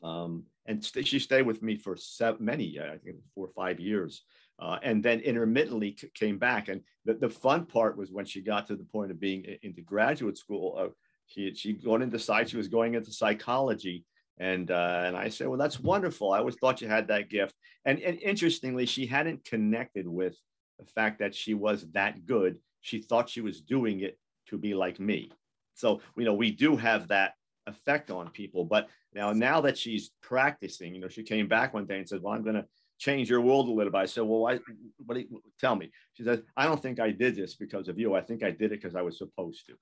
Um, 0.03 0.45
and 0.67 0.85
st- 0.85 1.07
she 1.07 1.19
stayed 1.19 1.47
with 1.47 1.63
me 1.63 1.77
for 1.77 1.97
seven, 1.97 2.45
many, 2.45 2.79
I 2.81 2.99
think 2.99 3.17
four 3.35 3.47
or 3.47 3.53
five 3.55 3.81
years 3.81 4.23
uh, 4.59 4.79
and 4.83 5.03
then 5.03 5.21
intermittently 5.21 5.97
c- 5.99 6.11
came 6.15 6.39
back. 6.39 6.69
And 6.69 6.81
the, 7.05 7.15
the 7.15 7.29
fun 7.29 7.67
part 7.67 7.97
was 7.97 8.11
when 8.11 8.25
she 8.25 8.41
got 8.41 8.67
to 8.69 8.77
the 8.77 8.85
point 8.85 9.11
of 9.11 9.21
being 9.21 9.45
into 9.63 9.83
graduate 9.83 10.39
school, 10.39 10.77
uh, 10.79 10.89
she 11.27 11.55
she 11.55 11.73
going 11.73 12.03
into 12.03 12.19
psych, 12.19 12.49
she 12.49 12.57
was 12.57 12.69
going 12.69 12.95
into 12.95 13.13
psychology. 13.13 14.05
And 14.39 14.71
uh, 14.71 15.03
and 15.05 15.17
I 15.17 15.29
said, 15.29 15.49
well, 15.49 15.59
that's 15.59 15.81
wonderful. 15.81 16.33
I 16.33 16.39
always 16.39 16.57
thought 16.57 16.81
you 16.81 16.89
had 16.89 17.09
that 17.09 17.31
gift. 17.31 17.55
And, 17.85 18.01
and 18.01 18.19
interestingly, 18.21 18.87
she 18.87 19.07
hadn't 19.07 19.45
connected 19.45 20.07
with 20.07 20.37
the 20.79 20.85
fact 20.85 21.19
that 21.21 21.35
she 21.35 21.55
was 21.55 21.87
that 21.93 22.27
good. 22.27 22.59
She 22.81 23.01
thought 23.01 23.31
she 23.31 23.41
was 23.41 23.61
doing 23.61 24.01
it 24.01 24.19
to 24.49 24.59
be 24.59 24.75
like 24.75 25.01
me. 25.01 25.33
So 25.75 26.01
you 26.17 26.25
know, 26.25 26.35
we 26.35 26.51
do 26.51 26.77
have 26.77 27.09
that 27.09 27.35
effect 27.67 28.11
on 28.11 28.31
people. 28.31 28.65
But 28.65 28.89
now, 29.15 29.33
now 29.33 29.61
that 29.63 29.77
she's 29.79 30.11
practicing, 30.23 30.95
you 30.95 31.01
know, 31.01 31.09
she 31.09 31.23
came 31.23 31.49
back 31.49 31.75
one 31.75 31.87
day 31.87 31.99
and 31.99 32.09
said, 32.09 32.23
"Well, 32.23 32.35
I'm 32.35 32.43
going 32.43 32.57
to 32.57 32.67
change 32.99 33.29
your 33.29 33.41
world 33.41 33.69
a 33.69 33.73
little 33.73 33.93
bit. 33.93 33.99
I 33.99 34.07
said, 34.07 34.25
well, 34.25 34.41
why, 34.41 34.59
what 35.05 35.15
do 35.15 35.21
you, 35.21 35.43
tell 35.61 35.77
me? 35.77 35.91
She 36.15 36.25
said, 36.25 36.43
I 36.57 36.65
don't 36.65 36.81
think 36.81 37.01
I 37.01 37.11
did 37.11 37.37
this 37.37 37.55
because 37.55 37.89
of 37.89 37.99
you. 37.99 38.15
I 38.15 38.21
think 38.21 38.43
I 38.43 38.51
did 38.51 38.73
it 38.73 38.83
because 38.83 38.97
I 38.97 39.03
was 39.03 39.19
supposed 39.19 39.67
to. 39.67 39.73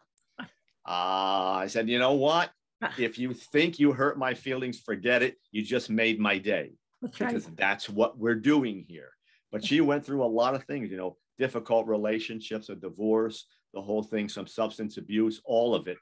Uh, 0.40 0.44
I 0.86 1.66
said, 1.68 1.88
you 1.88 1.98
know 1.98 2.14
what? 2.14 2.50
If 2.98 3.18
you 3.18 3.32
think 3.32 3.78
you 3.78 3.92
hurt 3.92 4.18
my 4.18 4.34
feelings, 4.34 4.78
forget 4.78 5.22
it. 5.22 5.36
You 5.52 5.62
just 5.62 5.88
made 5.88 6.20
my 6.20 6.36
day 6.36 6.72
That's 7.00 7.16
because 7.16 7.46
right. 7.46 7.56
that's 7.56 7.88
what 7.88 8.18
we're 8.18 8.34
doing 8.34 8.84
here. 8.86 9.10
But 9.50 9.64
she 9.64 9.80
went 9.80 10.04
through 10.04 10.22
a 10.22 10.26
lot 10.26 10.54
of 10.54 10.64
things, 10.64 10.90
you 10.90 10.98
know, 10.98 11.16
difficult 11.38 11.86
relationships, 11.86 12.68
a 12.68 12.74
divorce, 12.74 13.46
the 13.72 13.80
whole 13.80 14.02
thing, 14.02 14.28
some 14.28 14.46
substance 14.46 14.98
abuse, 14.98 15.40
all 15.46 15.74
of 15.74 15.88
it. 15.88 15.96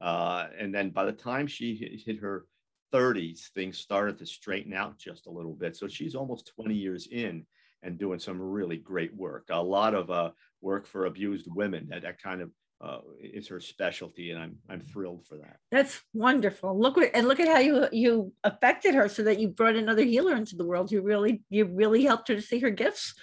Uh, 0.00 0.46
and 0.58 0.74
then 0.74 0.90
by 0.90 1.04
the 1.04 1.12
time 1.12 1.46
she 1.46 2.02
hit, 2.04 2.20
her 2.20 2.46
30s, 2.92 3.48
things 3.54 3.78
started 3.78 4.18
to 4.18 4.26
straighten 4.26 4.72
out 4.72 4.98
just 4.98 5.26
a 5.26 5.30
little 5.30 5.54
bit. 5.54 5.76
So 5.76 5.88
she's 5.88 6.14
almost 6.14 6.52
20 6.54 6.74
years 6.74 7.08
in 7.10 7.44
and 7.82 7.98
doing 7.98 8.18
some 8.18 8.40
really 8.40 8.76
great 8.76 9.14
work. 9.14 9.46
A 9.50 9.62
lot 9.62 9.94
of 9.94 10.10
uh, 10.10 10.30
work 10.60 10.86
for 10.86 11.06
abused 11.06 11.46
women. 11.48 11.88
That, 11.90 12.02
that 12.02 12.22
kind 12.22 12.40
of 12.40 12.50
uh, 12.80 12.98
is 13.20 13.48
her 13.48 13.60
specialty, 13.60 14.30
and 14.30 14.40
I'm 14.40 14.56
I'm 14.68 14.80
thrilled 14.80 15.24
for 15.26 15.36
that. 15.36 15.56
That's 15.70 16.00
wonderful. 16.12 16.78
Look 16.78 16.96
what 16.96 17.10
and 17.14 17.26
look 17.26 17.40
at 17.40 17.48
how 17.48 17.58
you 17.58 17.86
you 17.92 18.32
affected 18.42 18.94
her 18.94 19.08
so 19.08 19.22
that 19.22 19.38
you 19.38 19.48
brought 19.48 19.76
another 19.76 20.02
healer 20.02 20.34
into 20.34 20.56
the 20.56 20.66
world. 20.66 20.92
You 20.92 21.00
really 21.00 21.42
you 21.48 21.66
really 21.66 22.04
helped 22.04 22.28
her 22.28 22.34
to 22.34 22.42
see 22.42 22.58
her 22.58 22.70
gifts. 22.70 23.14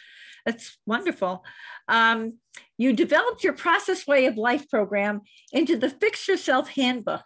That's 0.45 0.77
wonderful. 0.85 1.43
Um, 1.87 2.39
you 2.77 2.93
developed 2.93 3.43
your 3.43 3.53
process 3.53 4.07
way 4.07 4.25
of 4.25 4.37
life 4.37 4.69
program 4.69 5.21
into 5.51 5.77
the 5.77 5.89
Fix 5.89 6.27
Yourself 6.27 6.69
Handbook. 6.69 7.23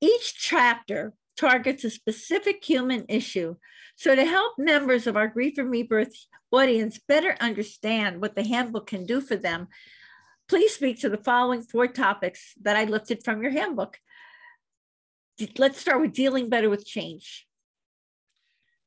Each 0.00 0.34
chapter 0.34 1.14
targets 1.38 1.84
a 1.84 1.90
specific 1.90 2.64
human 2.64 3.04
issue. 3.08 3.56
So, 3.96 4.14
to 4.14 4.24
help 4.24 4.54
members 4.58 5.06
of 5.06 5.16
our 5.16 5.28
Grief 5.28 5.56
and 5.56 5.70
Rebirth 5.70 6.14
audience 6.50 7.00
better 7.06 7.36
understand 7.40 8.20
what 8.20 8.34
the 8.34 8.44
handbook 8.44 8.88
can 8.88 9.06
do 9.06 9.20
for 9.20 9.36
them, 9.36 9.68
please 10.48 10.74
speak 10.74 11.00
to 11.00 11.08
the 11.08 11.16
following 11.16 11.62
four 11.62 11.86
topics 11.86 12.54
that 12.62 12.76
I 12.76 12.84
lifted 12.84 13.24
from 13.24 13.42
your 13.42 13.52
handbook. 13.52 13.98
Let's 15.58 15.80
start 15.80 16.00
with 16.00 16.12
dealing 16.12 16.48
better 16.48 16.70
with 16.70 16.86
change. 16.86 17.46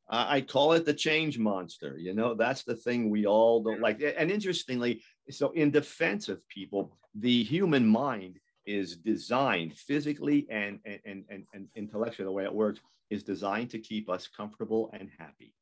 I 0.09 0.41
call 0.41 0.71
it 0.73 0.85
the 0.85 0.93
change 0.93 1.37
monster. 1.37 1.97
You 1.97 2.13
know, 2.13 2.33
that's 2.33 2.63
the 2.63 2.75
thing 2.75 3.09
we 3.09 3.25
all 3.25 3.61
don't 3.61 3.81
like. 3.81 4.01
And 4.17 4.31
interestingly, 4.31 5.01
so 5.29 5.51
in 5.51 5.69
defense 5.69 6.29
of 6.29 6.47
people, 6.47 6.97
the 7.13 7.43
human 7.43 7.85
mind 7.85 8.39
is 8.65 8.95
designed 8.97 9.77
physically 9.77 10.47
and, 10.49 10.79
and, 10.85 11.25
and, 11.29 11.43
and 11.53 11.67
intellectually, 11.75 12.25
the 12.25 12.31
way 12.31 12.45
it 12.45 12.53
works 12.53 12.79
is 13.09 13.23
designed 13.23 13.69
to 13.71 13.79
keep 13.79 14.09
us 14.09 14.27
comfortable 14.27 14.89
and 14.93 15.09
happy. 15.17 15.53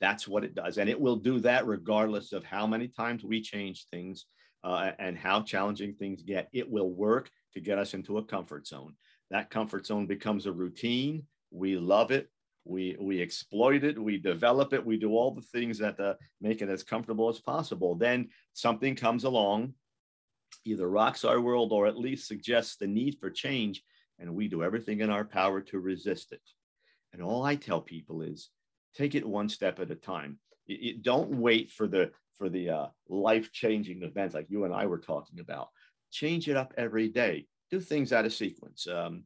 That's 0.00 0.28
what 0.28 0.44
it 0.44 0.54
does. 0.54 0.76
And 0.76 0.90
it 0.90 1.00
will 1.00 1.16
do 1.16 1.40
that 1.40 1.66
regardless 1.66 2.32
of 2.32 2.44
how 2.44 2.66
many 2.66 2.88
times 2.88 3.24
we 3.24 3.40
change 3.40 3.86
things 3.90 4.26
uh, 4.64 4.90
and 4.98 5.16
how 5.16 5.42
challenging 5.42 5.94
things 5.94 6.22
get. 6.22 6.48
It 6.52 6.70
will 6.70 6.90
work 6.90 7.30
to 7.54 7.60
get 7.60 7.78
us 7.78 7.94
into 7.94 8.18
a 8.18 8.24
comfort 8.24 8.66
zone. 8.66 8.94
That 9.30 9.48
comfort 9.48 9.86
zone 9.86 10.06
becomes 10.06 10.44
a 10.44 10.52
routine. 10.52 11.24
We 11.50 11.78
love 11.78 12.10
it 12.10 12.28
we 12.66 12.96
we 13.00 13.22
exploit 13.22 13.84
it 13.84 13.98
we 13.98 14.18
develop 14.18 14.72
it 14.72 14.84
we 14.84 14.96
do 14.96 15.12
all 15.12 15.30
the 15.30 15.40
things 15.40 15.78
that 15.78 15.98
uh, 16.00 16.14
make 16.40 16.62
it 16.62 16.68
as 16.68 16.82
comfortable 16.82 17.28
as 17.28 17.38
possible. 17.38 17.94
Then 17.94 18.28
something 18.52 18.94
comes 18.94 19.24
along 19.24 19.74
either 20.64 20.88
rocks 20.88 21.24
our 21.24 21.40
world 21.40 21.72
or 21.72 21.86
at 21.86 21.98
least 21.98 22.26
suggests 22.26 22.76
the 22.76 22.86
need 22.86 23.16
for 23.20 23.30
change 23.30 23.82
and 24.18 24.34
we 24.34 24.48
do 24.48 24.62
everything 24.62 25.00
in 25.00 25.10
our 25.10 25.24
power 25.24 25.60
to 25.60 25.78
resist 25.78 26.32
it. 26.32 26.42
And 27.12 27.22
all 27.22 27.44
i 27.44 27.54
tell 27.54 27.80
people 27.80 28.22
is 28.22 28.50
take 28.94 29.14
it 29.14 29.26
one 29.26 29.48
step 29.48 29.78
at 29.80 29.90
a 29.90 29.96
time. 29.96 30.38
You, 30.66 30.76
you 30.80 30.98
don't 30.98 31.30
wait 31.30 31.70
for 31.70 31.86
the 31.86 32.10
for 32.36 32.48
the 32.48 32.68
uh, 32.68 32.86
life-changing 33.08 34.02
events 34.02 34.34
like 34.34 34.50
you 34.50 34.64
and 34.64 34.74
i 34.74 34.86
were 34.86 34.98
talking 34.98 35.40
about. 35.40 35.68
Change 36.10 36.48
it 36.48 36.56
up 36.56 36.74
every 36.76 37.08
day. 37.08 37.46
Do 37.70 37.80
things 37.80 38.12
out 38.12 38.26
of 38.26 38.32
sequence. 38.32 38.86
Um, 38.86 39.24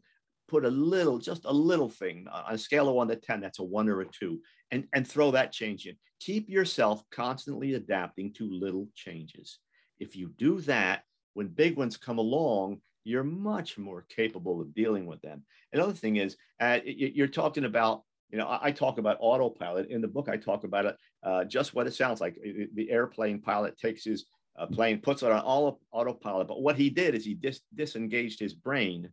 put 0.51 0.65
a 0.65 0.71
little, 0.71 1.19
just 1.19 1.45
a 1.45 1.53
little 1.53 1.89
thing 1.89 2.27
on 2.31 2.55
a 2.55 2.59
scale 2.59 2.89
of 2.89 2.95
one 2.97 3.09
to 3.09 3.17
10, 3.17 3.41
that's 3.41 3.61
a 3.61 3.63
one 3.63 3.89
or 3.89 4.01
a 4.01 4.07
two, 4.07 4.41
and, 4.73 4.87
and 4.93 5.07
throw 5.07 5.31
that 5.31 5.53
change 5.53 5.87
in. 5.87 5.95
Keep 6.19 6.51
yourself 6.51 7.03
constantly 7.11 7.75
adapting 7.75 8.33
to 8.35 8.51
little 8.51 8.89
changes. 8.95 9.61
If 10.01 10.17
you 10.17 10.33
do 10.37 10.61
that, 10.63 11.03
when 11.35 11.47
big 11.47 11.77
ones 11.77 11.97
come 11.97 12.19
along, 12.19 12.81
you're 13.05 13.25
much 13.25 13.79
more 13.79 14.05
capable 14.15 14.61
of 14.61 14.75
dealing 14.75 15.07
with 15.07 15.23
them. 15.23 15.45
Another 15.73 15.93
thing 15.93 16.17
is, 16.17 16.37
uh, 16.61 16.81
you're 16.85 17.29
talking 17.29 17.65
about, 17.65 18.03
you 18.31 18.39
know, 18.39 18.59
I 18.61 18.73
talk 18.73 18.99
about 18.99 19.19
autopilot. 19.21 19.89
In 19.89 20.01
the 20.01 20.09
book, 20.09 20.29
I 20.29 20.37
talk 20.37 20.65
about 20.65 20.87
it, 20.87 20.97
uh, 21.23 21.45
just 21.45 21.75
what 21.75 21.87
it 21.87 21.95
sounds 21.95 22.21
like. 22.21 22.37
The 22.75 22.91
airplane 22.91 23.41
pilot 23.41 23.79
takes 23.79 24.05
his 24.05 24.27
uh, 24.59 24.67
plane, 24.67 25.01
puts 25.01 25.23
it 25.23 25.31
on 25.31 25.41
all 25.41 25.81
autopilot. 25.93 26.49
But 26.49 26.61
what 26.61 26.77
he 26.77 26.91
did 26.91 27.15
is 27.15 27.25
he 27.25 27.35
dis- 27.35 27.63
disengaged 27.75 28.41
his 28.41 28.53
brain 28.53 29.11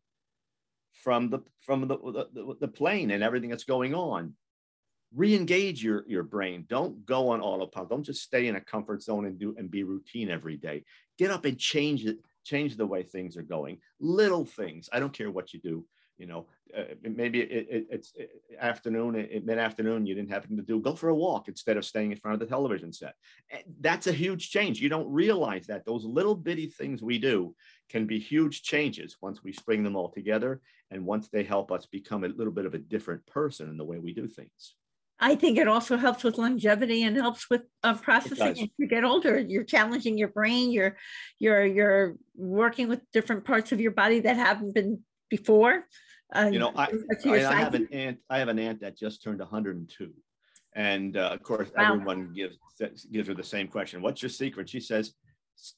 from 0.93 1.29
the 1.29 1.39
from 1.61 1.87
the, 1.87 1.97
the, 2.33 2.55
the 2.59 2.67
plane 2.67 3.11
and 3.11 3.23
everything 3.23 3.49
that's 3.49 3.63
going 3.63 3.93
on. 3.93 4.33
Re-engage 5.15 5.83
your 5.83 6.03
your 6.07 6.23
brain. 6.23 6.65
Don't 6.67 7.05
go 7.05 7.29
on 7.29 7.41
autopilot. 7.41 7.89
Don't 7.89 8.03
just 8.03 8.23
stay 8.23 8.47
in 8.47 8.55
a 8.55 8.61
comfort 8.61 9.01
zone 9.01 9.25
and 9.25 9.39
do 9.39 9.55
and 9.57 9.71
be 9.71 9.83
routine 9.83 10.29
every 10.29 10.57
day. 10.57 10.83
Get 11.17 11.31
up 11.31 11.45
and 11.45 11.57
change 11.57 12.05
it 12.05 12.17
change 12.43 12.77
the 12.77 12.85
way 12.85 13.03
things 13.03 13.37
are 13.37 13.43
going. 13.43 13.79
Little 13.99 14.45
things. 14.45 14.89
I 14.91 14.99
don't 14.99 15.13
care 15.13 15.29
what 15.29 15.53
you 15.53 15.59
do 15.59 15.85
you 16.17 16.25
know 16.25 16.47
uh, 16.77 16.83
maybe 17.01 17.41
it, 17.41 17.67
it, 17.69 17.87
it's 17.89 18.13
afternoon 18.59 19.15
at 19.15 19.45
mid-afternoon 19.45 20.05
you 20.05 20.15
didn't 20.15 20.31
have 20.31 20.43
anything 20.43 20.57
to 20.57 20.63
do 20.63 20.79
go 20.79 20.95
for 20.95 21.09
a 21.09 21.15
walk 21.15 21.47
instead 21.47 21.77
of 21.77 21.85
staying 21.85 22.11
in 22.11 22.17
front 22.17 22.33
of 22.33 22.39
the 22.39 22.45
television 22.45 22.91
set 22.91 23.15
that's 23.79 24.07
a 24.07 24.11
huge 24.11 24.49
change 24.49 24.81
you 24.81 24.89
don't 24.89 25.11
realize 25.11 25.67
that 25.67 25.85
those 25.85 26.05
little 26.05 26.35
bitty 26.35 26.67
things 26.67 27.01
we 27.01 27.17
do 27.17 27.55
can 27.89 28.05
be 28.05 28.19
huge 28.19 28.63
changes 28.63 29.17
once 29.21 29.43
we 29.43 29.53
string 29.53 29.83
them 29.83 29.95
all 29.95 30.09
together 30.09 30.61
and 30.91 31.05
once 31.05 31.29
they 31.29 31.43
help 31.43 31.71
us 31.71 31.85
become 31.85 32.23
a 32.23 32.29
little 32.29 32.53
bit 32.53 32.65
of 32.65 32.73
a 32.73 32.79
different 32.79 33.25
person 33.27 33.69
in 33.69 33.77
the 33.77 33.85
way 33.85 33.99
we 33.99 34.13
do 34.13 34.27
things 34.27 34.75
I 35.19 35.35
think 35.35 35.57
it 35.57 35.67
also 35.67 35.97
helps 35.97 36.23
with 36.23 36.37
longevity 36.37 37.01
and 37.01 37.17
helps 37.17 37.49
with 37.49 37.63
uh, 37.83 37.95
processing 37.95 38.49
as 38.49 38.69
you 38.77 38.87
get 38.87 39.03
older. 39.03 39.39
You're 39.39 39.63
challenging 39.63 40.15
your 40.15 40.27
brain. 40.27 40.71
You're 40.71 40.95
you're 41.39 41.65
you're 41.65 42.15
working 42.35 42.87
with 42.87 43.01
different 43.11 43.43
parts 43.43 43.71
of 43.71 43.81
your 43.81 43.91
body 43.91 44.19
that 44.19 44.35
haven't 44.35 44.75
been 44.75 44.99
before. 45.29 45.85
Uh, 46.33 46.49
you 46.51 46.59
know, 46.59 46.73
I, 46.75 46.91
I, 47.25 47.45
I 47.45 47.55
have 47.55 47.73
an 47.73 47.87
aunt. 47.91 48.19
I 48.29 48.39
have 48.39 48.49
an 48.49 48.59
aunt 48.59 48.81
that 48.81 48.97
just 48.97 49.23
turned 49.23 49.39
102, 49.39 50.13
And 50.73 51.15
uh, 51.15 51.29
of 51.33 51.41
course, 51.43 51.69
wow. 51.75 51.93
everyone 51.93 52.33
gives 52.33 52.57
gives 53.11 53.27
her 53.27 53.33
the 53.33 53.43
same 53.43 53.67
question. 53.67 54.01
What's 54.01 54.21
your 54.21 54.29
secret? 54.29 54.69
She 54.69 54.81
says, 54.81 55.13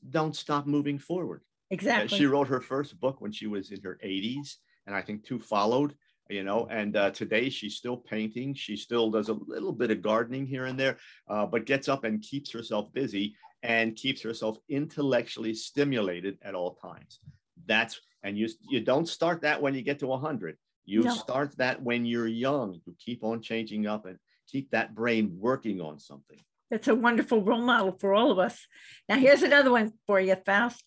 "Don't 0.09 0.35
stop 0.35 0.65
moving 0.65 0.97
forward." 0.97 1.41
Exactly. 1.69 2.15
Uh, 2.15 2.19
she 2.19 2.25
wrote 2.25 2.47
her 2.47 2.61
first 2.61 2.99
book 2.99 3.21
when 3.21 3.31
she 3.31 3.45
was 3.45 3.71
in 3.71 3.81
her 3.83 3.99
80s, 4.03 4.55
and 4.87 4.95
I 4.95 5.01
think 5.01 5.23
two 5.23 5.39
followed. 5.39 5.93
You 6.29 6.43
know, 6.43 6.67
and 6.69 6.95
uh, 6.95 7.09
today 7.09 7.49
she's 7.49 7.75
still 7.75 7.97
painting. 7.97 8.53
She 8.53 8.75
still 8.75 9.09
does 9.09 9.29
a 9.29 9.33
little 9.47 9.73
bit 9.73 9.89
of 9.89 10.03
gardening 10.03 10.45
here 10.45 10.65
and 10.65 10.79
there, 10.79 10.97
uh, 11.27 11.47
but 11.47 11.65
gets 11.65 11.87
up 11.87 12.03
and 12.03 12.21
keeps 12.21 12.51
herself 12.51 12.93
busy 12.93 13.35
and 13.63 13.95
keeps 13.95 14.21
herself 14.21 14.57
intellectually 14.69 15.53
stimulated 15.53 16.37
at 16.43 16.55
all 16.55 16.75
times. 16.75 17.19
That's 17.65 17.99
and 18.23 18.37
you 18.37 18.49
you 18.69 18.81
don't 18.81 19.07
start 19.07 19.41
that 19.41 19.61
when 19.61 19.73
you 19.73 19.81
get 19.81 19.99
to 19.99 20.07
100. 20.07 20.57
You 20.85 21.03
no. 21.03 21.13
start 21.13 21.55
that 21.57 21.81
when 21.81 22.05
you're 22.05 22.27
young. 22.27 22.79
You 22.85 22.95
keep 22.97 23.23
on 23.23 23.41
changing 23.41 23.85
up 23.85 24.05
and 24.05 24.17
keep 24.47 24.71
that 24.71 24.95
brain 24.95 25.37
working 25.39 25.81
on 25.81 25.99
something. 25.99 26.39
That's 26.71 26.87
a 26.87 26.95
wonderful 26.95 27.43
role 27.43 27.61
model 27.61 27.95
for 27.99 28.13
all 28.13 28.31
of 28.31 28.39
us. 28.39 28.67
Now, 29.07 29.17
here's 29.17 29.43
another 29.43 29.71
one 29.71 29.91
for 30.05 30.19
you, 30.19 30.35
Faust. 30.45 30.83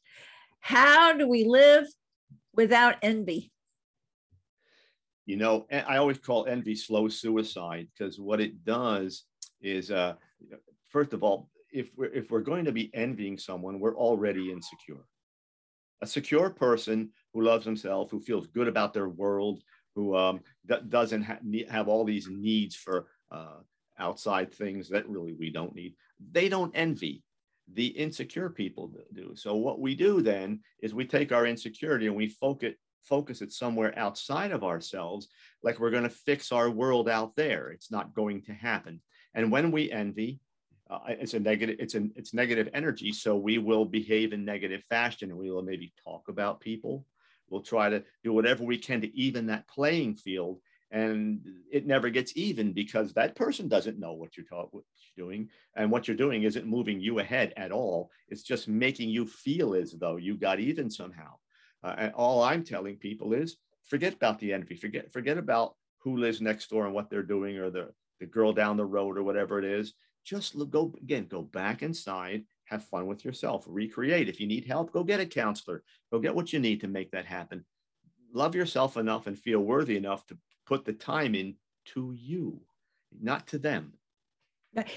How 0.60 1.12
do 1.12 1.28
we 1.28 1.44
live 1.44 1.86
without 2.54 2.96
envy? 3.02 3.50
You 5.26 5.36
know, 5.36 5.66
I 5.70 5.96
always 5.96 6.18
call 6.18 6.46
envy 6.46 6.74
slow 6.74 7.08
suicide 7.08 7.88
because 7.96 8.18
what 8.18 8.40
it 8.40 8.64
does 8.64 9.24
is, 9.60 9.90
uh, 9.90 10.14
first 10.88 11.12
of 11.12 11.22
all, 11.22 11.48
if 11.72 11.90
we're, 11.96 12.12
if 12.12 12.30
we're 12.30 12.40
going 12.40 12.64
to 12.64 12.72
be 12.72 12.92
envying 12.94 13.38
someone, 13.38 13.80
we're 13.80 13.96
already 13.96 14.50
insecure. 14.50 15.04
A 16.02 16.06
secure 16.06 16.50
person 16.50 17.10
who 17.32 17.42
loves 17.42 17.64
himself, 17.64 18.10
who 18.10 18.20
feels 18.20 18.46
good 18.48 18.68
about 18.68 18.92
their 18.92 19.08
world, 19.08 19.62
who 19.94 20.16
um, 20.16 20.40
doesn't 20.88 21.22
ha- 21.22 21.38
have 21.68 21.88
all 21.88 22.04
these 22.04 22.28
needs 22.28 22.76
for 22.76 23.06
uh, 23.30 23.60
outside 23.98 24.52
things 24.52 24.88
that 24.88 25.08
really 25.08 25.32
we 25.32 25.50
don't 25.50 25.74
need. 25.74 25.94
They 26.32 26.48
don't 26.48 26.72
envy. 26.74 27.22
The 27.72 27.86
insecure 27.86 28.50
people 28.50 28.92
do. 29.14 29.32
So 29.34 29.54
what 29.54 29.80
we 29.80 29.94
do 29.94 30.20
then 30.20 30.60
is 30.82 30.92
we 30.92 31.06
take 31.06 31.32
our 31.32 31.46
insecurity 31.46 32.06
and 32.06 32.16
we 32.16 32.28
focus 32.28 32.74
focus 33.04 33.42
it 33.42 33.52
somewhere 33.52 33.92
outside 33.98 34.52
of 34.52 34.62
ourselves, 34.62 35.28
like 35.62 35.80
we're 35.80 35.90
going 35.90 36.02
to 36.04 36.08
fix 36.08 36.52
our 36.52 36.70
world 36.70 37.08
out 37.08 37.34
there. 37.34 37.70
It's 37.70 37.90
not 37.90 38.14
going 38.14 38.42
to 38.42 38.52
happen. 38.52 39.00
And 39.34 39.50
when 39.50 39.72
we 39.72 39.90
envy, 39.90 40.38
uh, 40.92 41.00
it's 41.08 41.34
a 41.34 41.40
negative. 41.40 41.76
It's 41.78 41.94
an 41.94 42.12
it's 42.16 42.34
negative 42.34 42.68
energy. 42.74 43.12
So 43.12 43.36
we 43.36 43.58
will 43.58 43.84
behave 43.84 44.32
in 44.32 44.44
negative 44.44 44.82
fashion. 44.84 45.30
And 45.30 45.38
we 45.38 45.50
will 45.50 45.62
maybe 45.62 45.92
talk 46.04 46.28
about 46.28 46.60
people. 46.60 47.06
We'll 47.48 47.62
try 47.62 47.90
to 47.90 48.02
do 48.24 48.32
whatever 48.32 48.64
we 48.64 48.78
can 48.78 49.00
to 49.02 49.16
even 49.16 49.46
that 49.46 49.68
playing 49.68 50.16
field 50.16 50.60
and 50.92 51.40
it 51.72 51.86
never 51.86 52.10
gets 52.10 52.36
even 52.36 52.72
because 52.72 53.14
that 53.14 53.34
person 53.34 53.66
doesn't 53.66 53.98
know 53.98 54.12
what 54.12 54.36
you're, 54.36 54.46
what 54.50 54.84
you're 55.16 55.26
doing 55.26 55.48
and 55.74 55.90
what 55.90 56.06
you're 56.06 56.16
doing 56.16 56.42
isn't 56.42 56.66
moving 56.66 57.00
you 57.00 57.18
ahead 57.18 57.52
at 57.56 57.72
all 57.72 58.10
it's 58.28 58.42
just 58.42 58.68
making 58.68 59.08
you 59.08 59.26
feel 59.26 59.74
as 59.74 59.92
though 59.92 60.16
you 60.16 60.36
got 60.36 60.60
even 60.60 60.90
somehow 60.90 61.34
uh, 61.82 61.94
and 61.96 62.12
all 62.12 62.42
i'm 62.42 62.62
telling 62.62 62.96
people 62.96 63.32
is 63.32 63.56
forget 63.88 64.12
about 64.12 64.38
the 64.38 64.52
envy 64.52 64.76
forget 64.76 65.10
forget 65.12 65.38
about 65.38 65.74
who 65.98 66.18
lives 66.18 66.40
next 66.40 66.68
door 66.68 66.84
and 66.84 66.94
what 66.94 67.08
they're 67.08 67.22
doing 67.22 67.56
or 67.56 67.70
the, 67.70 67.88
the 68.20 68.26
girl 68.26 68.52
down 68.52 68.76
the 68.76 68.84
road 68.84 69.16
or 69.16 69.22
whatever 69.22 69.58
it 69.58 69.64
is 69.64 69.94
just 70.24 70.54
look, 70.54 70.70
go 70.70 70.94
again 71.02 71.26
go 71.28 71.42
back 71.42 71.82
inside 71.82 72.44
have 72.64 72.84
fun 72.84 73.06
with 73.06 73.24
yourself 73.24 73.64
recreate 73.66 74.28
if 74.28 74.40
you 74.40 74.46
need 74.46 74.64
help 74.64 74.92
go 74.92 75.02
get 75.02 75.20
a 75.20 75.26
counselor 75.26 75.82
go 76.12 76.18
get 76.18 76.34
what 76.34 76.52
you 76.52 76.58
need 76.58 76.80
to 76.80 76.88
make 76.88 77.10
that 77.10 77.26
happen 77.26 77.64
love 78.32 78.54
yourself 78.54 78.96
enough 78.96 79.26
and 79.26 79.38
feel 79.38 79.60
worthy 79.60 79.96
enough 79.96 80.26
to 80.26 80.38
put 80.66 80.84
the 80.84 80.92
time 80.92 81.34
in 81.34 81.54
to 81.84 82.12
you, 82.16 82.60
not 83.20 83.46
to 83.48 83.58
them. 83.58 83.94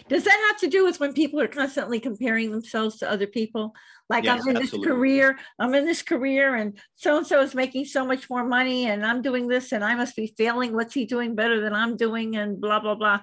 Does 0.07 0.23
that 0.23 0.47
have 0.51 0.59
to 0.61 0.67
do 0.67 0.85
with 0.85 1.01
when 1.01 1.11
people 1.11 1.41
are 1.41 1.49
constantly 1.49 1.99
comparing 1.99 2.49
themselves 2.49 2.95
to 2.99 3.11
other 3.11 3.27
people? 3.27 3.75
Like 4.09 4.23
yes, 4.23 4.41
I'm 4.41 4.51
in 4.51 4.57
absolutely. 4.57 4.87
this 4.87 4.95
career, 4.95 5.39
I'm 5.59 5.75
in 5.75 5.85
this 5.85 6.01
career, 6.01 6.55
and 6.55 6.79
so 6.95 7.17
and 7.17 7.27
so 7.27 7.41
is 7.41 7.53
making 7.53 7.83
so 7.83 8.05
much 8.05 8.29
more 8.29 8.45
money, 8.45 8.87
and 8.87 9.05
I'm 9.05 9.21
doing 9.21 9.49
this, 9.49 9.73
and 9.73 9.83
I 9.83 9.95
must 9.95 10.15
be 10.15 10.33
failing. 10.37 10.73
What's 10.73 10.93
he 10.93 11.05
doing 11.05 11.35
better 11.35 11.59
than 11.59 11.73
I'm 11.73 11.97
doing? 11.97 12.37
And 12.37 12.61
blah 12.61 12.79
blah 12.79 12.95
blah. 12.95 13.19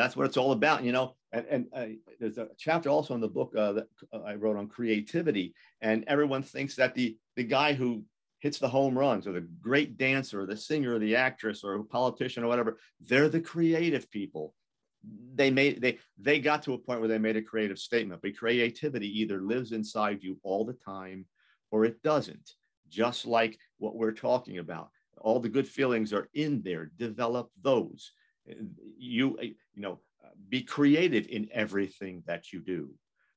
That's 0.00 0.16
what 0.16 0.26
it's 0.26 0.36
all 0.36 0.52
about, 0.52 0.82
you 0.82 0.92
know. 0.92 1.14
And, 1.32 1.46
and 1.50 1.66
uh, 1.74 1.86
there's 2.18 2.38
a 2.38 2.48
chapter 2.58 2.88
also 2.88 3.14
in 3.14 3.20
the 3.20 3.28
book 3.28 3.54
uh, 3.56 3.72
that 3.72 3.86
uh, 4.12 4.22
I 4.22 4.34
wrote 4.34 4.56
on 4.56 4.66
creativity, 4.66 5.54
and 5.80 6.04
everyone 6.06 6.42
thinks 6.42 6.74
that 6.76 6.94
the 6.94 7.16
the 7.36 7.44
guy 7.44 7.74
who 7.74 8.04
hits 8.40 8.58
the 8.58 8.68
home 8.68 8.98
runs 8.98 9.26
or 9.26 9.32
the 9.32 9.46
great 9.60 9.98
dancer 9.98 10.40
or 10.40 10.46
the 10.46 10.56
singer 10.56 10.94
or 10.94 10.98
the 10.98 11.14
actress 11.14 11.62
or 11.62 11.82
politician 11.84 12.42
or 12.42 12.46
whatever 12.46 12.78
they're 13.00 13.28
the 13.28 13.40
creative 13.40 14.10
people. 14.10 14.54
They 15.34 15.50
made 15.50 15.80
they 15.80 15.98
they 16.18 16.40
got 16.40 16.62
to 16.64 16.74
a 16.74 16.78
point 16.78 17.00
where 17.00 17.08
they 17.08 17.18
made 17.18 17.36
a 17.36 17.42
creative 17.42 17.78
statement 17.78 18.22
but 18.22 18.36
creativity 18.36 19.20
either 19.20 19.40
lives 19.42 19.72
inside 19.72 20.22
you 20.22 20.38
all 20.42 20.64
the 20.64 20.78
time 20.84 21.26
or 21.70 21.84
it 21.84 22.02
doesn't. 22.02 22.54
Just 22.88 23.26
like 23.26 23.58
what 23.78 23.94
we're 23.94 24.12
talking 24.12 24.58
about. 24.58 24.90
All 25.18 25.38
the 25.38 25.48
good 25.48 25.68
feelings 25.68 26.12
are 26.12 26.28
in 26.34 26.62
there. 26.62 26.90
Develop 26.98 27.50
those 27.62 28.12
you 28.96 29.38
you 29.40 29.82
know 29.82 30.00
be 30.48 30.62
creative 30.62 31.26
in 31.28 31.48
everything 31.52 32.22
that 32.26 32.52
you 32.52 32.60
do 32.60 32.90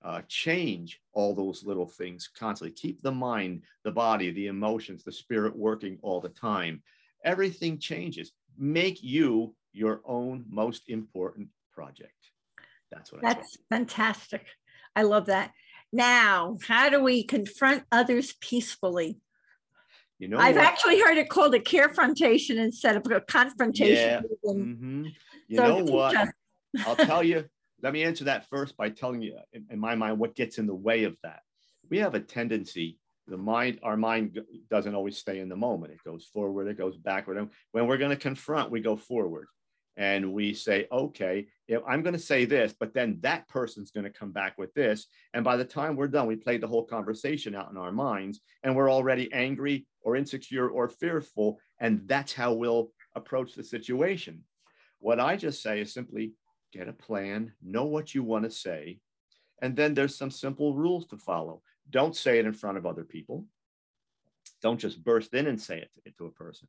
uh, 0.03 0.21
change 0.27 0.99
all 1.13 1.33
those 1.33 1.63
little 1.63 1.87
things 1.87 2.29
constantly. 2.37 2.75
Keep 2.75 3.01
the 3.01 3.11
mind, 3.11 3.63
the 3.83 3.91
body, 3.91 4.31
the 4.31 4.47
emotions, 4.47 5.03
the 5.03 5.11
spirit 5.11 5.55
working 5.55 5.97
all 6.01 6.19
the 6.19 6.29
time. 6.29 6.83
Everything 7.23 7.79
changes. 7.79 8.33
Make 8.57 9.01
you 9.01 9.55
your 9.71 10.01
own 10.05 10.45
most 10.49 10.89
important 10.89 11.47
project. 11.71 12.31
That's 12.91 13.11
what 13.11 13.25
I 13.25 13.33
That's 13.33 13.57
fantastic. 13.69 14.45
I 14.95 15.03
love 15.03 15.27
that. 15.27 15.51
Now, 15.91 16.57
how 16.67 16.89
do 16.89 17.01
we 17.01 17.23
confront 17.23 17.83
others 17.91 18.33
peacefully? 18.41 19.19
You 20.23 20.29
know, 20.29 20.37
I've 20.37 20.55
what? 20.55 20.63
actually 20.63 21.01
heard 21.01 21.17
it 21.17 21.27
called 21.27 21.53
a 21.53 21.59
carefrontation 21.59 22.55
instead 22.55 22.95
of 22.95 23.05
a 23.11 23.19
confrontation. 23.19 24.23
Yeah. 24.23 24.49
Mm-hmm. 24.49 25.07
You 25.49 25.57
so 25.57 25.67
know 25.67 25.83
what? 25.83 26.29
I'll 26.87 26.95
tell 26.95 27.21
you, 27.21 27.43
let 27.81 27.91
me 27.91 28.05
answer 28.05 28.23
that 28.23 28.47
first 28.47 28.77
by 28.77 28.87
telling 28.87 29.21
you, 29.21 29.37
in, 29.51 29.65
in 29.69 29.79
my 29.79 29.95
mind, 29.95 30.19
what 30.19 30.33
gets 30.33 30.59
in 30.59 30.65
the 30.65 30.73
way 30.73 31.03
of 31.03 31.17
that. 31.23 31.41
We 31.89 31.97
have 31.97 32.15
a 32.15 32.21
tendency 32.21 32.99
the 33.27 33.37
mind 33.37 33.79
our 33.83 33.95
mind 33.95 34.41
doesn't 34.69 34.95
always 34.95 35.17
stay 35.17 35.39
in 35.39 35.47
the 35.47 35.55
moment 35.55 35.93
it 35.93 36.03
goes 36.03 36.25
forward 36.25 36.67
it 36.67 36.77
goes 36.77 36.97
backward 36.97 37.37
and 37.37 37.49
when 37.71 37.87
we're 37.87 37.97
going 37.97 38.09
to 38.09 38.17
confront 38.17 38.69
we 38.69 38.81
go 38.81 38.97
forward 38.97 39.47
and 39.97 40.33
we 40.33 40.53
say 40.53 40.87
okay 40.91 41.45
i'm 41.87 42.01
going 42.01 42.13
to 42.13 42.19
say 42.19 42.45
this 42.45 42.73
but 42.79 42.93
then 42.93 43.17
that 43.21 43.47
person's 43.47 43.91
going 43.91 44.03
to 44.03 44.09
come 44.09 44.31
back 44.31 44.57
with 44.57 44.73
this 44.73 45.07
and 45.33 45.43
by 45.43 45.55
the 45.55 45.65
time 45.65 45.95
we're 45.95 46.07
done 46.07 46.27
we 46.27 46.35
played 46.35 46.61
the 46.61 46.67
whole 46.67 46.85
conversation 46.85 47.55
out 47.55 47.69
in 47.71 47.77
our 47.77 47.91
minds 47.91 48.41
and 48.63 48.75
we're 48.75 48.91
already 48.91 49.31
angry 49.33 49.85
or 50.01 50.15
insecure 50.15 50.67
or 50.67 50.89
fearful 50.89 51.59
and 51.79 52.01
that's 52.07 52.33
how 52.33 52.53
we'll 52.53 52.89
approach 53.15 53.53
the 53.53 53.63
situation 53.63 54.43
what 54.99 55.19
i 55.19 55.35
just 55.35 55.61
say 55.61 55.79
is 55.79 55.93
simply 55.93 56.33
get 56.73 56.89
a 56.89 56.93
plan, 56.93 57.53
know 57.61 57.85
what 57.85 58.15
you 58.15 58.23
want 58.23 58.43
to 58.43 58.49
say, 58.51 58.99
and 59.61 59.75
then 59.75 59.93
there's 59.93 60.17
some 60.17 60.31
simple 60.31 60.75
rules 60.75 61.05
to 61.05 61.17
follow. 61.17 61.61
Don't 61.89 62.15
say 62.15 62.39
it 62.39 62.45
in 62.45 62.53
front 62.53 62.77
of 62.77 62.85
other 62.85 63.03
people. 63.03 63.45
Don't 64.61 64.79
just 64.79 65.03
burst 65.03 65.33
in 65.33 65.47
and 65.47 65.61
say 65.61 65.87
it 66.05 66.17
to, 66.17 66.25
a 66.25 66.31
person. 66.31 66.67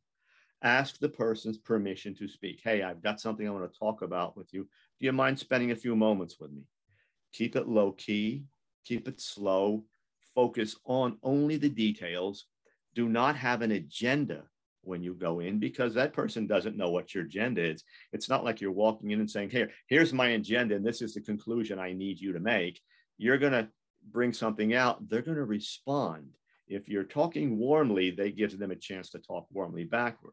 Ask 0.64 0.98
the 0.98 1.10
person's 1.10 1.58
permission 1.58 2.14
to 2.14 2.26
speak. 2.26 2.62
Hey, 2.64 2.82
I've 2.82 3.02
got 3.02 3.20
something 3.20 3.46
I 3.46 3.50
want 3.50 3.70
to 3.70 3.78
talk 3.78 4.00
about 4.00 4.34
with 4.34 4.54
you. 4.54 4.62
Do 4.98 5.06
you 5.06 5.12
mind 5.12 5.38
spending 5.38 5.72
a 5.72 5.76
few 5.76 5.94
moments 5.94 6.40
with 6.40 6.52
me? 6.52 6.62
Keep 7.34 7.54
it 7.54 7.68
low 7.68 7.92
key, 7.92 8.44
keep 8.86 9.06
it 9.06 9.20
slow, 9.20 9.84
focus 10.34 10.76
on 10.86 11.18
only 11.22 11.58
the 11.58 11.68
details. 11.68 12.46
Do 12.94 13.10
not 13.10 13.36
have 13.36 13.60
an 13.60 13.72
agenda 13.72 14.44
when 14.80 15.02
you 15.02 15.12
go 15.12 15.40
in 15.40 15.58
because 15.58 15.92
that 15.94 16.14
person 16.14 16.46
doesn't 16.46 16.78
know 16.78 16.88
what 16.88 17.14
your 17.14 17.24
agenda 17.24 17.62
is. 17.62 17.84
It's 18.14 18.30
not 18.30 18.42
like 18.42 18.62
you're 18.62 18.72
walking 18.72 19.10
in 19.10 19.20
and 19.20 19.30
saying, 19.30 19.50
Here, 19.50 19.70
here's 19.88 20.14
my 20.14 20.28
agenda, 20.28 20.76
and 20.76 20.86
this 20.86 21.02
is 21.02 21.12
the 21.12 21.20
conclusion 21.20 21.78
I 21.78 21.92
need 21.92 22.18
you 22.18 22.32
to 22.32 22.40
make. 22.40 22.80
You're 23.18 23.38
going 23.38 23.52
to 23.52 23.68
bring 24.10 24.32
something 24.32 24.72
out, 24.72 25.06
they're 25.10 25.20
going 25.20 25.36
to 25.36 25.44
respond. 25.44 26.36
If 26.68 26.88
you're 26.88 27.04
talking 27.04 27.58
warmly, 27.58 28.10
they 28.10 28.30
give 28.30 28.58
them 28.58 28.70
a 28.70 28.76
chance 28.76 29.10
to 29.10 29.18
talk 29.18 29.46
warmly 29.50 29.84
backward. 29.84 30.32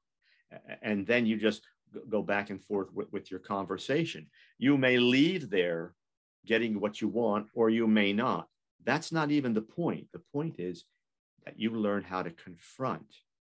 And 0.81 1.05
then 1.05 1.25
you 1.25 1.37
just 1.37 1.63
go 2.09 2.21
back 2.21 2.49
and 2.49 2.63
forth 2.63 2.91
with, 2.93 3.11
with 3.11 3.31
your 3.31 3.39
conversation. 3.39 4.27
You 4.57 4.77
may 4.77 4.97
leave 4.97 5.49
there 5.49 5.93
getting 6.45 6.79
what 6.79 7.01
you 7.01 7.07
want, 7.07 7.47
or 7.53 7.69
you 7.69 7.87
may 7.87 8.13
not. 8.13 8.47
That's 8.83 9.11
not 9.11 9.31
even 9.31 9.53
the 9.53 9.61
point. 9.61 10.07
The 10.11 10.21
point 10.33 10.59
is 10.59 10.85
that 11.45 11.59
you 11.59 11.71
learn 11.71 12.03
how 12.03 12.23
to 12.23 12.31
confront 12.31 13.05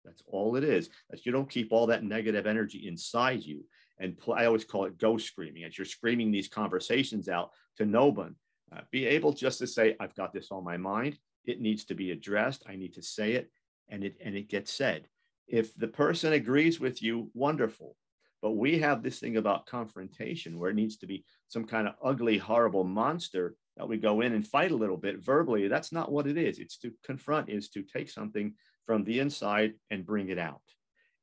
that's 0.05 0.23
all 0.27 0.57
it 0.57 0.65
is. 0.65 0.89
That 1.11 1.27
you 1.27 1.33
don't 1.33 1.51
keep 1.51 1.73
all 1.73 1.87
that 1.87 2.05
negative 2.05 2.47
energy 2.47 2.87
inside 2.89 3.43
you. 3.43 3.65
And 3.99 4.19
pl- 4.19 4.35
I 4.35 4.47
always 4.47 4.65
call 4.65 4.87
it 4.87 4.99
ghost 4.99 5.27
screaming. 5.27 5.65
As 5.65 5.77
you're 5.77 5.85
screaming 5.85 6.31
these 6.31 6.49
conversations 6.49 7.29
out 7.29 7.51
to 7.77 7.85
no 7.85 8.09
one, 8.09 8.37
uh, 8.75 8.81
be 8.91 9.07
able 9.07 9.33
just 9.33 9.59
to 9.59 9.67
say, 9.67 9.97
"I've 10.01 10.15
got 10.15 10.33
this 10.33 10.51
on 10.51 10.65
my 10.65 10.77
mind. 10.77 11.19
It 11.45 11.61
needs 11.61 11.85
to 11.87 11.95
be 11.95 12.11
addressed. 12.11 12.63
I 12.67 12.77
need 12.77 12.95
to 12.95 13.03
say 13.03 13.33
it," 13.33 13.51
and 13.89 14.05
it 14.05 14.17
and 14.21 14.35
it 14.35 14.49
gets 14.49 14.73
said. 14.73 15.09
If 15.51 15.75
the 15.75 15.89
person 15.89 16.33
agrees 16.33 16.79
with 16.79 17.03
you, 17.03 17.31
wonderful. 17.35 17.97
But 18.41 18.53
we 18.53 18.79
have 18.79 19.03
this 19.03 19.19
thing 19.19 19.37
about 19.37 19.67
confrontation 19.67 20.59
where 20.59 20.71
it 20.71 20.77
needs 20.77 20.97
to 20.99 21.07
be 21.07 21.25
some 21.49 21.65
kind 21.65 21.89
of 21.89 21.95
ugly, 22.03 22.39
horrible 22.39 22.85
monster 22.85 23.55
that 23.77 23.89
we 23.89 23.99
go 23.99 24.23
in 24.23 24.33
and 24.33 24.47
fight 24.47 24.71
a 24.71 24.77
little 24.77 24.97
bit 24.97 25.23
verbally. 25.23 25.69
That's 25.69 25.93
not 25.93 26.11
what 26.11 26.27
it 26.27 26.39
is. 26.39 26.59
It's 26.59 26.79
to 26.79 26.93
confront, 27.05 27.51
is 27.51 27.69
to 27.71 27.83
take 27.83 28.09
something 28.09 28.55
from 28.87 29.05
the 29.05 29.19
inside 29.19 29.75
and 29.91 30.07
bring 30.07 30.29
it 30.29 30.39
out. 30.39 30.63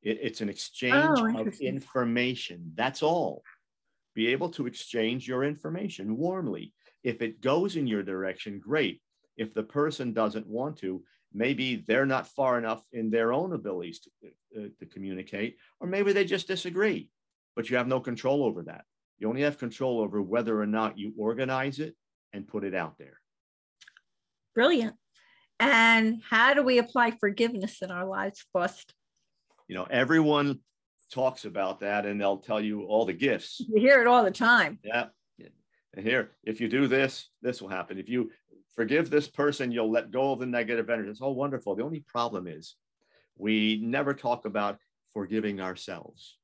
It, 0.02 0.18
it's 0.22 0.42
an 0.42 0.48
exchange 0.48 1.18
oh, 1.18 1.40
of 1.40 1.58
information. 1.60 2.72
That's 2.74 3.02
all. 3.02 3.42
Be 4.14 4.28
able 4.28 4.50
to 4.50 4.66
exchange 4.66 5.26
your 5.26 5.42
information 5.42 6.16
warmly. 6.16 6.72
If 7.02 7.22
it 7.22 7.40
goes 7.40 7.76
in 7.76 7.86
your 7.86 8.02
direction, 8.02 8.60
great. 8.60 9.00
If 9.36 9.54
the 9.54 9.62
person 9.62 10.12
doesn't 10.12 10.46
want 10.46 10.76
to, 10.78 11.02
maybe 11.32 11.84
they're 11.86 12.06
not 12.06 12.26
far 12.26 12.58
enough 12.58 12.82
in 12.92 13.10
their 13.10 13.32
own 13.32 13.52
abilities 13.52 14.00
to, 14.00 14.10
uh, 14.56 14.68
to 14.78 14.86
communicate, 14.86 15.56
or 15.80 15.88
maybe 15.88 16.12
they 16.12 16.24
just 16.24 16.48
disagree, 16.48 17.10
but 17.56 17.68
you 17.68 17.76
have 17.76 17.88
no 17.88 18.00
control 18.00 18.44
over 18.44 18.62
that. 18.64 18.84
You 19.18 19.28
only 19.28 19.42
have 19.42 19.58
control 19.58 20.00
over 20.00 20.22
whether 20.22 20.60
or 20.60 20.66
not 20.66 20.98
you 20.98 21.12
organize 21.18 21.80
it 21.80 21.94
and 22.32 22.46
put 22.46 22.64
it 22.64 22.74
out 22.74 22.98
there. 22.98 23.20
Brilliant. 24.54 24.94
And 25.60 26.22
how 26.28 26.54
do 26.54 26.62
we 26.62 26.78
apply 26.78 27.12
forgiveness 27.18 27.82
in 27.82 27.90
our 27.90 28.06
lives 28.06 28.44
first? 28.52 28.94
You 29.66 29.74
know, 29.74 29.86
everyone 29.90 30.60
talks 31.12 31.44
about 31.44 31.80
that 31.80 32.06
and 32.06 32.20
they'll 32.20 32.38
tell 32.38 32.60
you 32.60 32.82
all 32.82 33.04
the 33.04 33.12
gifts. 33.12 33.60
You 33.60 33.80
hear 33.80 34.00
it 34.00 34.06
all 34.06 34.22
the 34.22 34.30
time. 34.30 34.78
Yeah. 34.84 35.06
And 35.94 36.06
here, 36.06 36.30
if 36.44 36.60
you 36.60 36.68
do 36.68 36.86
this, 36.86 37.28
this 37.42 37.60
will 37.60 37.70
happen. 37.70 37.98
If 37.98 38.08
you 38.08 38.30
forgive 38.78 39.10
this 39.10 39.26
person, 39.26 39.72
you'll 39.72 39.90
let 39.90 40.12
go 40.12 40.30
of 40.30 40.38
the 40.38 40.46
negative 40.46 40.88
energy. 40.88 41.10
It's 41.10 41.20
all 41.20 41.34
wonderful. 41.34 41.74
The 41.74 41.82
only 41.82 41.98
problem 41.98 42.46
is 42.46 42.76
we 43.36 43.80
never 43.82 44.14
talk 44.14 44.44
about 44.44 44.78
forgiving 45.12 45.60
ourselves. 45.60 46.38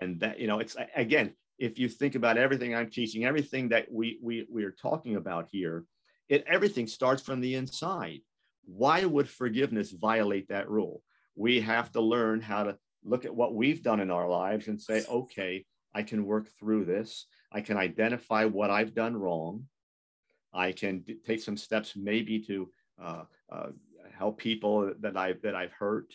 And 0.00 0.20
that, 0.20 0.38
you 0.38 0.46
know, 0.46 0.60
it's 0.60 0.76
again, 0.94 1.32
if 1.58 1.80
you 1.80 1.88
think 1.88 2.14
about 2.14 2.38
everything 2.38 2.76
I'm 2.76 2.90
teaching, 2.90 3.24
everything 3.24 3.70
that 3.70 3.90
we 3.90 4.20
we 4.22 4.46
we 4.48 4.62
are 4.62 4.70
talking 4.70 5.16
about 5.16 5.48
here, 5.50 5.84
it 6.28 6.44
everything 6.46 6.86
starts 6.86 7.24
from 7.24 7.40
the 7.40 7.56
inside. 7.56 8.20
Why 8.64 9.04
would 9.04 9.28
forgiveness 9.28 9.90
violate 9.90 10.48
that 10.48 10.70
rule? 10.70 11.02
We 11.34 11.60
have 11.62 11.90
to 11.92 12.00
learn 12.00 12.40
how 12.40 12.62
to 12.62 12.78
look 13.04 13.24
at 13.24 13.34
what 13.34 13.52
we've 13.52 13.82
done 13.82 13.98
in 13.98 14.12
our 14.12 14.28
lives 14.28 14.68
and 14.68 14.80
say, 14.80 15.04
okay, 15.10 15.64
I 15.92 16.04
can 16.04 16.24
work 16.24 16.46
through 16.56 16.84
this. 16.84 17.26
I 17.50 17.62
can 17.62 17.76
identify 17.76 18.44
what 18.44 18.70
I've 18.70 18.94
done 18.94 19.16
wrong. 19.16 19.66
I 20.52 20.72
can 20.72 21.04
take 21.24 21.40
some 21.40 21.56
steps 21.56 21.94
maybe 21.96 22.38
to 22.40 22.68
uh, 23.02 23.24
uh, 23.50 23.68
help 24.16 24.38
people 24.38 24.92
that 25.00 25.16
I've 25.16 25.40
that 25.42 25.54
I've 25.54 25.72
hurt. 25.72 26.14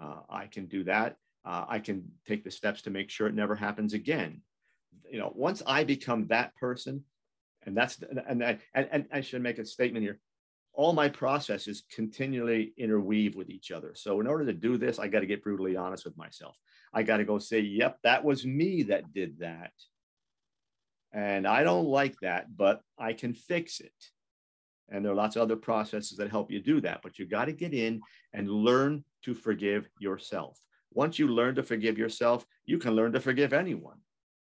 Uh, 0.00 0.20
I 0.28 0.46
can 0.46 0.66
do 0.66 0.84
that. 0.84 1.16
Uh, 1.44 1.64
I 1.68 1.78
can 1.78 2.10
take 2.26 2.44
the 2.44 2.50
steps 2.50 2.82
to 2.82 2.90
make 2.90 3.10
sure 3.10 3.26
it 3.26 3.34
never 3.34 3.54
happens 3.54 3.94
again. 3.94 4.42
You 5.10 5.18
know, 5.18 5.32
once 5.34 5.62
I 5.66 5.84
become 5.84 6.26
that 6.28 6.54
person, 6.56 7.04
and 7.64 7.76
that's 7.76 7.98
and 8.26 8.44
I, 8.44 8.58
and, 8.74 8.88
and 8.92 9.06
I 9.12 9.20
should 9.20 9.42
make 9.42 9.58
a 9.58 9.64
statement 9.64 10.04
here. 10.04 10.20
All 10.74 10.92
my 10.92 11.08
processes 11.08 11.82
continually 11.92 12.72
interweave 12.76 13.34
with 13.34 13.50
each 13.50 13.72
other. 13.72 13.94
So 13.96 14.20
in 14.20 14.28
order 14.28 14.46
to 14.46 14.52
do 14.52 14.76
this, 14.76 15.00
I 15.00 15.08
got 15.08 15.20
to 15.20 15.26
get 15.26 15.42
brutally 15.42 15.74
honest 15.76 16.04
with 16.04 16.16
myself. 16.16 16.56
I 16.94 17.02
got 17.02 17.16
to 17.16 17.24
go 17.24 17.38
say, 17.38 17.60
"Yep, 17.60 17.98
that 18.04 18.24
was 18.24 18.46
me 18.46 18.84
that 18.84 19.12
did 19.12 19.40
that." 19.40 19.72
And 21.12 21.46
I 21.46 21.62
don't 21.62 21.86
like 21.86 22.16
that, 22.20 22.54
but 22.56 22.82
I 22.98 23.12
can 23.12 23.34
fix 23.34 23.80
it. 23.80 23.92
And 24.90 25.04
there 25.04 25.12
are 25.12 25.16
lots 25.16 25.36
of 25.36 25.42
other 25.42 25.56
processes 25.56 26.16
that 26.18 26.30
help 26.30 26.50
you 26.50 26.60
do 26.60 26.80
that. 26.82 27.00
But 27.02 27.18
you 27.18 27.26
got 27.26 27.46
to 27.46 27.52
get 27.52 27.74
in 27.74 28.00
and 28.32 28.50
learn 28.50 29.04
to 29.24 29.34
forgive 29.34 29.88
yourself. 29.98 30.58
Once 30.92 31.18
you 31.18 31.28
learn 31.28 31.54
to 31.56 31.62
forgive 31.62 31.98
yourself, 31.98 32.46
you 32.64 32.78
can 32.78 32.94
learn 32.94 33.12
to 33.12 33.20
forgive 33.20 33.52
anyone. 33.52 33.98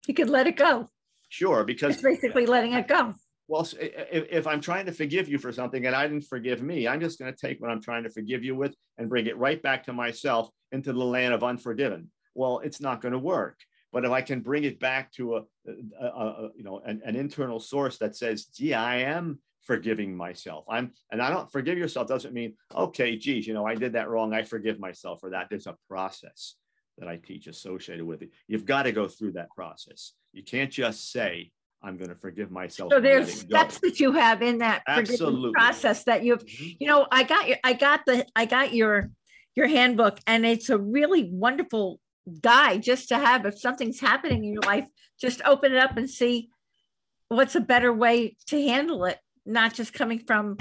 You 0.08 0.14
can 0.14 0.28
let 0.28 0.48
it 0.48 0.58
go. 0.58 0.90
Sure, 1.30 1.64
because 1.64 1.94
it's 1.94 2.04
basically 2.04 2.46
letting 2.46 2.74
it 2.74 2.88
go. 2.88 3.14
Well, 3.48 3.68
if, 3.80 4.26
if 4.30 4.48
I'm 4.48 4.62
trying 4.62 4.86
to 4.86 4.92
forgive 4.92 5.28
you 5.28 5.38
for 5.38 5.52
something 5.52 5.86
and 5.86 5.96
I 5.96 6.08
didn't 6.08 6.26
forgive 6.26 6.62
me, 6.62 6.88
I'm 6.88 7.00
just 7.00 7.20
going 7.20 7.34
to 7.34 7.40
take 7.40 7.62
what 7.62 7.70
I'm 7.70 7.82
trying 7.82 8.04
to 8.04 8.10
forgive 8.10 8.44
you 8.44 8.56
with 8.56 8.76
and 8.98 9.10
bring 9.10 9.28
it 9.28 9.38
right 9.38 9.62
back 9.62 9.84
to 9.86 9.94
myself 9.94 10.50
into 10.72 10.94
the 10.94 11.04
land 11.04 11.34
of 11.34 11.44
unforgiven. 11.44 12.10
Well, 12.36 12.60
it's 12.60 12.82
not 12.82 13.02
going 13.02 13.12
to 13.12 13.20
work. 13.20 13.60
But 13.94 14.06
if 14.06 14.12
I 14.12 14.22
can 14.22 14.42
bring 14.42 14.64
it 14.64 14.80
back 14.80 15.12
to 15.14 15.38
a, 15.38 15.42
a, 16.02 16.06
a 16.06 16.50
you 16.56 16.64
know 16.64 16.82
an, 16.86 17.02
an, 17.06 17.16
internal 17.16 17.60
source 17.60 17.98
that 18.00 18.16
says, 18.16 18.46
"Gee, 18.46 18.74
I 18.74 18.98
am 18.98 19.40
forgiving 19.62 20.16
myself," 20.16 20.66
I'm 20.68 20.92
and 21.12 21.22
I 21.22 21.30
don't 21.30 21.52
forgive 21.52 21.78
yourself 21.78 22.08
doesn't 22.08 22.34
mean 22.34 22.56
okay, 22.76 23.16
geez, 23.16 23.48
you 23.48 23.54
know 23.54 23.66
I 23.66 23.76
did 23.76 23.94
that 23.94 24.10
wrong. 24.10 24.34
I 24.34 24.44
forgive 24.44 24.80
myself 24.80 25.20
for 25.22 25.30
that. 25.30 25.48
There's 25.50 25.68
a 25.68 25.78
process 25.88 26.56
that 26.98 27.08
I 27.08 27.18
teach 27.18 27.48
associated 27.48 28.06
with 28.06 28.22
it. 28.22 28.32
You've 28.48 28.66
got 28.66 28.84
to 28.84 28.92
go 28.92 29.08
through 29.08 29.34
that 29.34 29.50
process. 29.52 30.14
You 30.32 30.44
can't 30.44 30.72
just 30.72 31.12
say, 31.12 31.52
I'm 31.82 31.98
going 31.98 32.10
to 32.10 32.16
forgive 32.16 32.52
myself. 32.52 32.92
So 32.92 33.00
there's 33.00 33.42
steps 33.42 33.80
that 33.80 34.00
you 34.00 34.14
have 34.14 34.42
in 34.42 34.60
that 34.60 34.84
process 34.86 36.04
that 36.06 36.24
you've, 36.24 36.46
mm-hmm. 36.46 36.70
you 36.80 36.88
know, 36.88 37.08
I 37.12 37.24
got 37.24 37.48
your, 37.48 37.58
I 37.64 37.74
got 37.74 38.02
the, 38.06 38.26
I 38.36 38.46
got 38.46 38.74
your, 38.74 39.10
your 39.56 39.68
handbook 39.68 40.20
and 40.26 40.46
it's 40.46 40.70
a 40.70 40.78
really 40.78 41.30
wonderful 41.32 42.00
guide 42.42 42.82
just 42.82 43.10
to 43.10 43.18
have 43.18 43.46
if 43.46 43.60
something's 43.60 44.00
happening 44.00 44.46
in 44.46 44.54
your 44.54 44.62
life 44.64 44.88
just 45.20 45.42
open 45.46 45.74
it 45.74 45.78
up 45.78 45.98
and 45.98 46.10
see 46.10 46.50
what's 47.28 47.56
a 47.56 47.62
better 47.62 47.92
way 47.92 48.36
to 48.48 48.62
handle 48.62 49.06
it 49.06 49.18
not 49.46 49.74
just 49.74 49.94
coming 49.94 50.20
from 50.20 50.58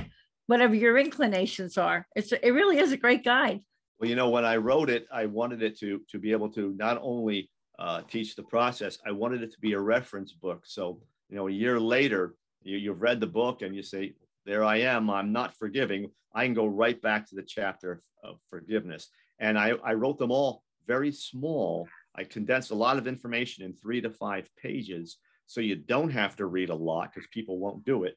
whatever 0.47 0.75
your 0.75 0.99
inclinations 0.99 1.79
are. 1.79 2.07
It's 2.17 2.33
it 2.33 2.51
really 2.51 2.79
is 2.79 2.93
a 2.93 2.97
great 2.97 3.25
guide. 3.25 3.61
Well 3.99 4.09
you 4.09 4.17
know 4.17 4.31
when 4.31 4.45
i 4.45 4.57
wrote 4.57 4.91
it 4.91 5.07
i 5.13 5.27
wanted 5.27 5.63
it 5.63 5.79
to 5.79 6.01
to 6.11 6.19
be 6.19 6.33
able 6.33 6.51
to 6.51 6.75
not 6.77 6.99
only 7.03 7.51
uh, 7.79 8.03
teach 8.03 8.37
the 8.37 8.43
process 8.43 8.99
i 9.07 9.11
wanted 9.11 9.43
it 9.43 9.53
to 9.53 9.61
be 9.61 9.73
a 9.73 9.81
reference 9.81 10.33
book. 10.33 10.63
So 10.65 11.01
you 11.29 11.37
know 11.37 11.49
a 11.49 11.53
year 11.53 11.79
later 11.79 12.35
you, 12.63 12.77
you've 12.77 13.03
read 13.03 13.21
the 13.21 13.27
book 13.27 13.63
and 13.63 13.75
you 13.75 13.83
say 13.83 14.15
there 14.45 14.65
i 14.65 14.79
am. 14.79 15.09
I'm 15.09 15.33
not 15.33 15.57
forgiving. 15.57 16.11
I 16.35 16.45
can 16.45 16.55
go 16.55 16.67
right 16.67 17.01
back 17.01 17.29
to 17.29 17.35
the 17.35 17.43
chapter 17.43 18.03
of 18.25 18.39
forgiveness. 18.51 19.09
And 19.39 19.59
i, 19.59 19.73
I 19.85 19.95
wrote 19.95 20.19
them 20.19 20.33
all 20.33 20.63
very 20.87 21.13
small. 21.13 21.89
I 22.15 22.25
condensed 22.25 22.71
a 22.71 22.77
lot 22.77 22.99
of 22.99 23.07
information 23.07 23.65
in 23.65 23.75
three 23.75 24.01
to 24.01 24.11
five 24.11 24.49
pages. 24.61 25.19
So 25.47 25.61
you 25.61 25.77
don't 25.77 26.11
have 26.11 26.37
to 26.37 26.47
read 26.47 26.71
a 26.71 26.75
lot 26.75 27.13
because 27.13 27.29
people 27.33 27.59
won't 27.59 27.85
do 27.85 28.05
it. 28.05 28.17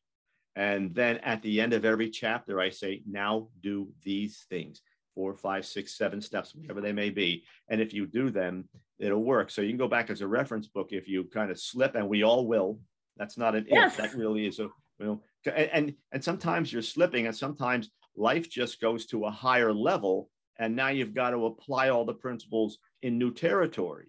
And 0.56 0.96
then 0.96 1.18
at 1.18 1.42
the 1.42 1.60
end 1.60 1.74
of 1.74 1.84
every 1.84 2.10
chapter, 2.10 2.62
I 2.62 2.70
say, 2.70 3.02
now 3.06 3.50
do 3.62 3.90
these 4.04 4.46
things 4.50 4.82
four, 5.16 5.34
five, 5.34 5.66
six, 5.66 5.98
seven 5.98 6.22
steps, 6.22 6.54
whatever 6.54 6.82
they 6.82 6.92
may 6.92 7.10
be. 7.10 7.46
And 7.70 7.80
if 7.80 7.94
you 7.94 8.06
do 8.06 8.30
them, 8.30 8.68
it'll 9.00 9.24
work. 9.24 9.50
So 9.50 9.62
you 9.62 9.70
can 9.70 9.78
go 9.78 9.88
back 9.88 10.10
as 10.10 10.22
a 10.22 10.28
reference 10.28 10.68
book 10.68 10.90
if 10.92 11.08
you 11.08 11.24
kind 11.24 11.50
of 11.50 11.60
slip, 11.60 11.96
and 11.96 12.10
we 12.10 12.24
all 12.24 12.46
will. 12.46 12.80
That's 13.18 13.38
not 13.38 13.56
an 13.56 13.66
yes. 13.70 13.94
if. 13.94 13.98
That 13.98 14.18
really 14.18 14.46
is 14.46 14.60
a 14.60 14.64
you 15.00 15.06
know. 15.06 15.22
And 15.56 15.96
and 16.12 16.24
sometimes 16.24 16.72
you're 16.72 16.82
slipping, 16.82 17.28
and 17.28 17.36
sometimes 17.36 17.90
life 18.16 18.50
just 18.50 18.82
goes 18.82 19.06
to 19.08 19.26
a 19.26 19.32
higher 19.32 19.74
level 19.74 20.30
and 20.60 20.76
now 20.76 20.90
you've 20.90 21.14
got 21.14 21.32
to 21.32 21.46
apply 21.46 21.90
all 21.90 22.06
the 22.06 22.14
principles 22.14 22.78
in 23.02 23.18
new 23.18 23.34
territory. 23.34 24.06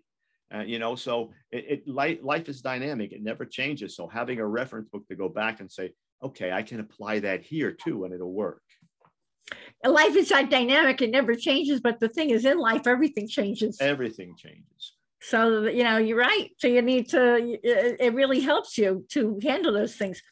Uh, 0.54 0.60
you 0.60 0.78
know 0.78 0.94
so 0.94 1.32
it, 1.50 1.64
it 1.68 1.88
life, 1.88 2.18
life 2.22 2.48
is 2.48 2.60
dynamic. 2.60 3.12
It 3.12 3.22
never 3.22 3.44
changes. 3.44 3.96
So 3.96 4.06
having 4.06 4.38
a 4.38 4.46
reference 4.46 4.88
book 4.88 5.06
to 5.08 5.16
go 5.16 5.28
back 5.28 5.60
and 5.60 5.70
say 5.70 5.92
okay 6.22 6.50
i 6.50 6.62
can 6.62 6.80
apply 6.80 7.18
that 7.18 7.42
here 7.42 7.72
too 7.72 8.04
and 8.04 8.14
it'll 8.14 8.32
work. 8.32 8.62
Life 9.84 10.16
is 10.16 10.28
dynamic. 10.28 11.02
It 11.02 11.10
never 11.10 11.34
changes. 11.34 11.80
But 11.80 12.00
the 12.00 12.08
thing 12.08 12.30
is 12.30 12.44
in 12.44 12.58
life 12.58 12.86
everything 12.86 13.28
changes. 13.28 13.78
Everything 13.80 14.34
changes. 14.36 14.94
So 15.20 15.64
you 15.64 15.82
know 15.82 15.98
you're 15.98 16.18
right. 16.18 16.50
So 16.58 16.68
you 16.68 16.82
need 16.82 17.08
to 17.10 17.58
it 17.64 18.14
really 18.14 18.40
helps 18.40 18.78
you 18.78 19.04
to 19.10 19.40
handle 19.42 19.72
those 19.72 19.96
things. 19.96 20.22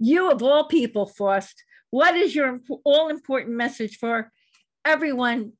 You 0.00 0.32
of 0.32 0.42
all 0.42 0.64
people 0.64 1.06
Faust 1.06 1.62
what 1.90 2.16
is 2.16 2.34
your 2.34 2.60
all 2.84 3.08
important 3.08 3.56
message 3.56 3.98
for 3.98 4.30
everyone 4.84 5.52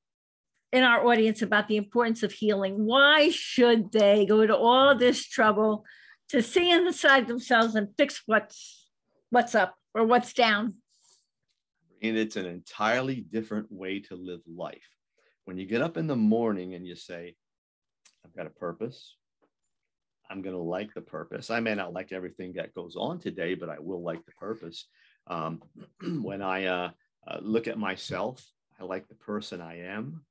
in 0.73 0.85
our 0.85 1.07
audience 1.07 1.43
about 1.43 1.69
the 1.69 1.77
importance 1.77 2.23
of 2.23 2.33
healing. 2.33 2.85
Why 2.85 3.31
should 3.31 3.93
they 3.93 4.27
go 4.27 4.47
to 4.47 4.57
all 4.57 4.97
this 4.97 5.25
trouble 5.27 5.85
to 6.29 6.43
see 6.43 6.71
inside 6.71 7.27
themselves 7.27 7.75
and 7.75 7.89
fix 7.97 8.23
what's 8.27 8.91
what's 9.31 9.55
up 9.55 9.75
or 9.95 10.05
what's 10.05 10.33
down? 10.33 10.75
And 12.03 12.17
it's 12.17 12.37
an 12.37 12.47
entirely 12.47 13.21
different 13.21 13.73
way 13.73 14.01
to 14.01 14.15
live 14.15 14.41
life. 14.47 14.89
When 15.47 15.59
you 15.59 15.67
get 15.67 15.83
up 15.83 15.97
in 15.97 16.07
the 16.07 16.17
morning 16.17 16.75
and 16.75 16.87
you 16.87 16.95
say, 16.95 17.35
I've 18.25 18.37
got 18.37 18.47
a 18.47 18.51
purpose. 18.51 19.17
I'm 20.31 20.43
going 20.43 20.55
to 20.55 20.63
like 20.63 20.93
the 20.93 21.01
purpose. 21.01 21.51
I 21.51 21.61
may 21.61 21.75
not 21.75 21.95
like 21.95 22.13
everything 22.13 22.53
that 22.53 22.75
goes 22.75 22.97
on 22.97 23.19
today, 23.19 23.55
but 23.55 23.71
I 23.71 23.77
will 23.79 24.03
like 24.03 24.25
the 24.27 24.33
purpose. 24.33 24.87
Um, 25.27 25.63
when 26.23 26.43
I 26.43 26.67
uh, 26.67 26.91
uh, 27.27 27.39
look 27.41 27.67
at 27.67 27.79
myself 27.79 28.45
I 28.81 28.85
like 28.85 29.09
the 29.09 29.15
person 29.15 29.61
I 29.61 29.81
am. 29.81 30.23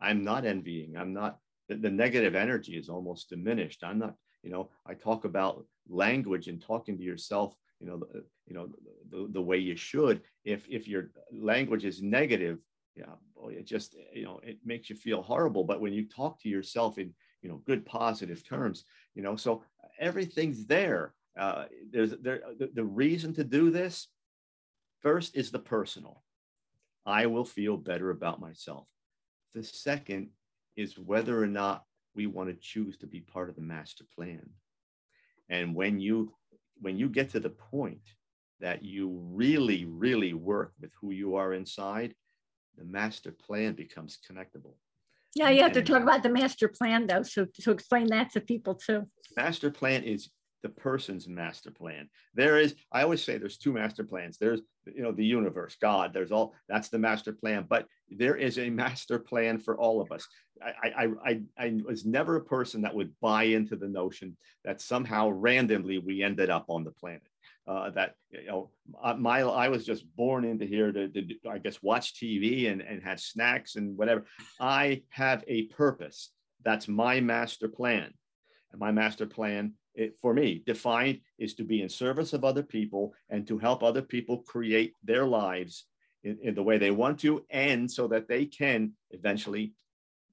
I'm 0.00 0.24
not 0.24 0.44
envying. 0.44 0.96
I'm 0.96 1.12
not, 1.12 1.38
the, 1.68 1.76
the 1.76 1.90
negative 1.90 2.34
energy 2.34 2.76
is 2.76 2.88
almost 2.88 3.30
diminished. 3.30 3.82
I'm 3.82 3.98
not, 3.98 4.14
you 4.42 4.50
know, 4.50 4.70
I 4.86 4.94
talk 4.94 5.24
about 5.24 5.64
language 5.88 6.48
and 6.48 6.60
talking 6.60 6.96
to 6.98 7.02
yourself, 7.02 7.56
you 7.80 7.86
know, 7.86 8.02
you 8.46 8.54
know, 8.54 8.68
the, 9.10 9.28
the 9.32 9.40
way 9.40 9.58
you 9.58 9.76
should. 9.76 10.20
If, 10.44 10.66
if 10.68 10.86
your 10.86 11.10
language 11.32 11.84
is 11.84 12.02
negative, 12.02 12.58
yeah, 12.94 13.14
boy, 13.34 13.54
it 13.58 13.66
just, 13.66 13.96
you 14.12 14.24
know, 14.24 14.40
it 14.42 14.58
makes 14.64 14.88
you 14.88 14.96
feel 14.96 15.22
horrible. 15.22 15.64
But 15.64 15.80
when 15.80 15.92
you 15.92 16.06
talk 16.06 16.40
to 16.42 16.48
yourself 16.48 16.98
in, 16.98 17.14
you 17.42 17.48
know, 17.48 17.62
good 17.66 17.84
positive 17.84 18.46
terms, 18.46 18.84
you 19.14 19.22
know, 19.22 19.36
so 19.36 19.62
everything's 19.98 20.66
there. 20.66 21.14
Uh, 21.38 21.66
there's 21.90 22.12
there, 22.22 22.40
the, 22.58 22.70
the 22.74 22.84
reason 22.84 23.34
to 23.34 23.44
do 23.44 23.70
this 23.70 24.08
first 25.00 25.36
is 25.36 25.50
the 25.50 25.58
personal. 25.58 26.22
I 27.06 27.26
will 27.26 27.44
feel 27.44 27.76
better 27.76 28.10
about 28.10 28.40
myself. 28.40 28.88
The 29.54 29.62
second 29.62 30.30
is 30.76 30.98
whether 30.98 31.40
or 31.40 31.46
not 31.46 31.84
we 32.14 32.26
want 32.26 32.48
to 32.50 32.56
choose 32.56 32.96
to 32.98 33.06
be 33.06 33.20
part 33.20 33.48
of 33.48 33.54
the 33.54 33.62
master 33.62 34.04
plan. 34.14 34.50
And 35.48 35.74
when 35.74 36.00
you 36.00 36.34
when 36.80 36.98
you 36.98 37.08
get 37.08 37.30
to 37.30 37.40
the 37.40 37.50
point 37.50 38.02
that 38.60 38.84
you 38.84 39.18
really, 39.32 39.84
really 39.86 40.34
work 40.34 40.72
with 40.80 40.90
who 41.00 41.12
you 41.12 41.36
are 41.36 41.54
inside, 41.54 42.14
the 42.76 42.84
master 42.84 43.32
plan 43.32 43.74
becomes 43.74 44.18
connectable. 44.28 44.74
Yeah, 45.34 45.50
you 45.50 45.62
have 45.62 45.72
to 45.72 45.82
talk 45.82 46.02
about 46.02 46.22
the 46.22 46.28
master 46.28 46.68
plan 46.68 47.06
though. 47.06 47.22
So 47.22 47.46
to 47.60 47.70
explain 47.70 48.08
that 48.08 48.32
to 48.32 48.40
people 48.40 48.74
too. 48.74 49.06
Master 49.36 49.70
plan 49.70 50.02
is 50.02 50.30
the 50.66 50.72
person's 50.72 51.28
master 51.28 51.70
plan. 51.70 52.08
There 52.34 52.58
is, 52.58 52.74
I 52.90 53.02
always 53.02 53.22
say 53.22 53.38
there's 53.38 53.56
two 53.56 53.72
master 53.72 54.02
plans. 54.02 54.36
There's, 54.36 54.60
you 54.84 55.00
know, 55.00 55.12
the 55.12 55.24
universe, 55.24 55.76
God, 55.80 56.12
there's 56.12 56.32
all, 56.32 56.54
that's 56.68 56.88
the 56.88 56.98
master 56.98 57.32
plan, 57.32 57.66
but 57.68 57.86
there 58.10 58.34
is 58.34 58.58
a 58.58 58.68
master 58.82 59.20
plan 59.20 59.60
for 59.60 59.78
all 59.78 60.00
of 60.00 60.10
us. 60.10 60.26
I, 60.60 60.88
I, 60.88 61.08
I, 61.24 61.40
I 61.56 61.80
was 61.86 62.04
never 62.04 62.34
a 62.34 62.44
person 62.44 62.82
that 62.82 62.94
would 62.96 63.12
buy 63.20 63.44
into 63.44 63.76
the 63.76 63.86
notion 63.86 64.36
that 64.64 64.80
somehow 64.80 65.28
randomly 65.28 65.98
we 65.98 66.24
ended 66.24 66.50
up 66.50 66.64
on 66.68 66.82
the 66.82 66.90
planet. 66.90 67.22
Uh, 67.68 67.90
that 67.90 68.14
you 68.30 68.46
know 68.46 68.70
my 69.18 69.40
I 69.40 69.68
was 69.68 69.84
just 69.84 70.04
born 70.14 70.44
into 70.44 70.64
here 70.64 70.92
to, 70.92 71.08
to, 71.08 71.34
I 71.50 71.58
guess 71.58 71.82
watch 71.82 72.14
TV 72.14 72.70
and, 72.70 72.80
and 72.80 73.02
have 73.02 73.18
snacks 73.18 73.74
and 73.74 73.96
whatever. 73.98 74.24
I 74.60 75.02
have 75.08 75.42
a 75.48 75.64
purpose. 75.64 76.30
That's 76.64 76.86
my 76.86 77.20
master 77.20 77.66
plan. 77.66 78.12
And 78.70 78.80
my 78.80 78.92
master 78.92 79.26
plan 79.26 79.74
it, 79.96 80.16
for 80.20 80.32
me 80.34 80.62
defined 80.66 81.20
is 81.38 81.54
to 81.54 81.64
be 81.64 81.82
in 81.82 81.88
service 81.88 82.32
of 82.32 82.44
other 82.44 82.62
people 82.62 83.14
and 83.30 83.46
to 83.46 83.58
help 83.58 83.82
other 83.82 84.02
people 84.02 84.38
create 84.38 84.94
their 85.02 85.26
lives 85.26 85.86
in, 86.22 86.38
in 86.42 86.54
the 86.54 86.62
way 86.62 86.78
they 86.78 86.90
want 86.90 87.18
to 87.20 87.44
and 87.50 87.90
so 87.90 88.06
that 88.08 88.28
they 88.28 88.46
can 88.46 88.92
eventually 89.10 89.72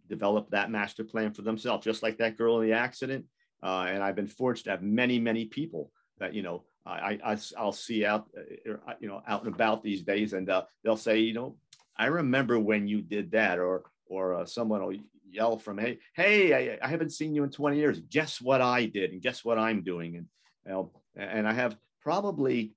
develop 0.07 0.49
that 0.49 0.69
master 0.69 1.03
plan 1.03 1.33
for 1.33 1.41
themselves. 1.41 1.83
Just 1.83 2.03
like 2.03 2.17
that 2.17 2.37
girl 2.37 2.59
in 2.59 2.67
the 2.67 2.75
accident 2.75 3.25
uh, 3.63 3.87
and 3.89 4.03
i've 4.03 4.15
been 4.15 4.27
fortunate 4.27 4.65
to 4.65 4.71
have 4.71 4.83
many 4.83 5.19
many 5.19 5.45
people 5.45 5.91
that 6.19 6.33
you 6.33 6.43
know 6.43 6.63
I, 6.85 7.19
I 7.23 7.37
I'll 7.57 7.71
see 7.71 8.05
out, 8.05 8.27
uh, 8.37 8.73
uh, 8.73 8.93
you 8.99 9.07
know, 9.07 9.21
out 9.27 9.45
and 9.45 9.53
about 9.53 9.83
these 9.83 10.01
days, 10.01 10.33
and 10.33 10.49
uh, 10.49 10.63
they'll 10.83 10.97
say, 10.97 11.19
you 11.19 11.33
know, 11.33 11.55
I 11.97 12.07
remember 12.07 12.59
when 12.59 12.87
you 12.87 13.01
did 13.01 13.31
that, 13.31 13.59
or 13.59 13.83
or 14.05 14.35
uh, 14.35 14.45
someone 14.45 14.83
will 14.83 14.97
yell 15.33 15.57
from, 15.57 15.77
hey, 15.77 15.99
hey, 16.15 16.53
I, 16.53 16.85
I, 16.85 16.87
haven't 16.87 17.11
seen 17.11 17.33
you 17.33 17.43
in 17.43 17.49
20 17.49 17.77
years. 17.77 17.99
Guess 17.99 18.41
what 18.41 18.61
I 18.61 18.85
did, 18.85 19.11
and 19.11 19.21
guess 19.21 19.43
what 19.43 19.57
I'm 19.57 19.83
doing, 19.83 20.15
and 20.17 20.27
you 20.65 20.71
know, 20.71 20.91
and 21.15 21.47
I 21.47 21.53
have 21.53 21.77
probably 22.01 22.73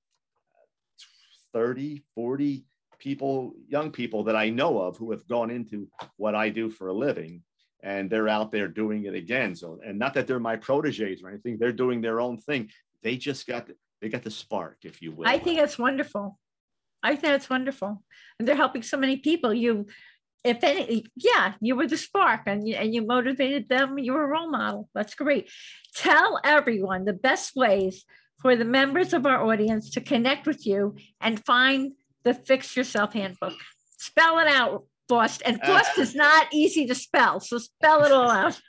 30, 1.53 2.03
40 2.15 2.65
people, 2.99 3.55
young 3.69 3.91
people 3.91 4.25
that 4.25 4.37
I 4.37 4.51
know 4.51 4.81
of 4.81 4.97
who 4.97 5.11
have 5.13 5.27
gone 5.27 5.51
into 5.51 5.89
what 6.17 6.35
I 6.35 6.49
do 6.49 6.71
for 6.71 6.89
a 6.89 6.93
living, 6.93 7.43
and 7.83 8.11
they're 8.11 8.29
out 8.29 8.53
there 8.53 8.69
doing 8.69 9.05
it 9.05 9.15
again. 9.15 9.55
So, 9.55 9.79
and 9.85 9.99
not 9.99 10.15
that 10.15 10.27
they're 10.27 10.41
my 10.41 10.57
proteges 10.57 11.23
or 11.23 11.29
anything, 11.29 11.59
they're 11.59 11.73
doing 11.73 12.01
their 12.01 12.21
own 12.21 12.39
thing. 12.39 12.71
They 13.03 13.17
just 13.17 13.47
got 13.47 13.69
they 14.01 14.09
got 14.09 14.23
the 14.23 14.31
spark, 14.31 14.79
if 14.83 15.01
you 15.01 15.13
will. 15.13 15.29
I 15.29 15.39
think 15.39 15.59
it's 15.59 15.79
wonderful. 15.79 16.39
I 17.03 17.15
think 17.17 17.35
it's 17.35 17.49
wonderful, 17.49 18.03
and 18.39 18.49
they're 18.49 18.57
helping 18.57 18.83
so 18.83 18.97
many 18.97 19.19
people. 19.19 19.55
You, 19.55 19.87
if 20.47 20.63
any, 20.63 21.05
yeah, 21.17 21.55
you 21.61 21.77
were 21.77 21.87
the 21.87 21.97
spark, 21.97 22.43
and 22.47 22.69
you, 22.69 22.75
and 22.77 22.95
you 22.95 23.05
motivated 23.05 23.69
them. 23.69 23.99
You 23.99 24.13
were 24.13 24.25
a 24.25 24.29
role 24.29 24.51
model. 24.51 24.89
That's 24.95 25.15
great. 25.15 25.51
Tell 25.95 26.41
everyone 26.45 27.05
the 27.05 27.13
best 27.13 27.57
ways 27.57 28.05
for 28.41 28.57
the 28.57 28.65
members 28.65 29.13
of 29.13 29.27
our 29.27 29.45
audience 29.45 29.91
to 29.91 30.01
connect 30.01 30.47
with 30.47 30.67
you 30.67 30.97
and 31.21 31.45
find 31.45 31.93
the 32.25 32.35
Fix 32.35 32.77
Yourself 32.77 33.13
Handbook. 33.13 33.55
Spell 33.99 34.39
it 34.39 34.49
out, 34.49 34.85
Faust. 35.09 35.43
And 35.45 35.61
Faust 35.63 35.99
is 35.99 36.15
not 36.15 36.47
easy 36.53 36.87
to 36.87 36.95
spell, 36.95 37.41
so 37.41 37.59
spell 37.59 38.05
it 38.05 38.13
all 38.13 38.31
out. 38.31 38.61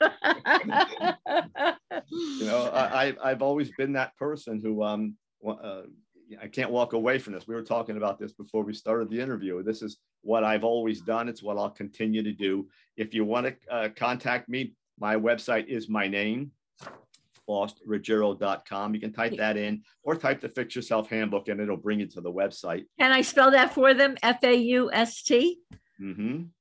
you 2.10 2.46
know, 2.46 2.70
I, 2.72 3.14
I've 3.22 3.42
always 3.42 3.70
been 3.76 3.92
that 3.92 4.16
person 4.16 4.60
who 4.62 4.82
um, 4.82 5.16
uh, 5.46 5.82
I 6.40 6.48
can't 6.48 6.70
walk 6.70 6.92
away 6.92 7.18
from 7.18 7.32
this. 7.32 7.46
We 7.46 7.54
were 7.54 7.62
talking 7.62 7.96
about 7.96 8.18
this 8.18 8.32
before 8.32 8.62
we 8.62 8.74
started 8.74 9.10
the 9.10 9.20
interview. 9.20 9.62
This 9.62 9.82
is 9.82 9.98
what 10.22 10.44
I've 10.44 10.64
always 10.64 11.00
done. 11.00 11.28
It's 11.28 11.42
what 11.42 11.56
I'll 11.56 11.70
continue 11.70 12.22
to 12.22 12.32
do. 12.32 12.68
If 12.96 13.14
you 13.14 13.24
want 13.24 13.46
to 13.46 13.72
uh, 13.72 13.88
contact 13.96 14.48
me, 14.48 14.74
my 14.98 15.16
website 15.16 15.66
is 15.66 15.88
my 15.88 16.08
name, 16.08 16.50
faustruggiero.com. 17.48 18.94
You 18.94 19.00
can 19.00 19.12
type 19.12 19.36
that 19.36 19.56
in 19.56 19.82
or 20.02 20.16
type 20.16 20.40
the 20.40 20.48
Fix 20.48 20.76
Yourself 20.76 21.08
Handbook 21.08 21.48
and 21.48 21.60
it'll 21.60 21.76
bring 21.76 22.00
you 22.00 22.06
to 22.06 22.20
the 22.20 22.32
website. 22.32 22.84
Can 22.98 23.12
I 23.12 23.22
spell 23.22 23.50
that 23.52 23.72
for 23.72 23.94
them? 23.94 24.16
F 24.22 24.42
A 24.42 24.54
U 24.54 24.90
S 24.92 25.22
T 25.22 25.60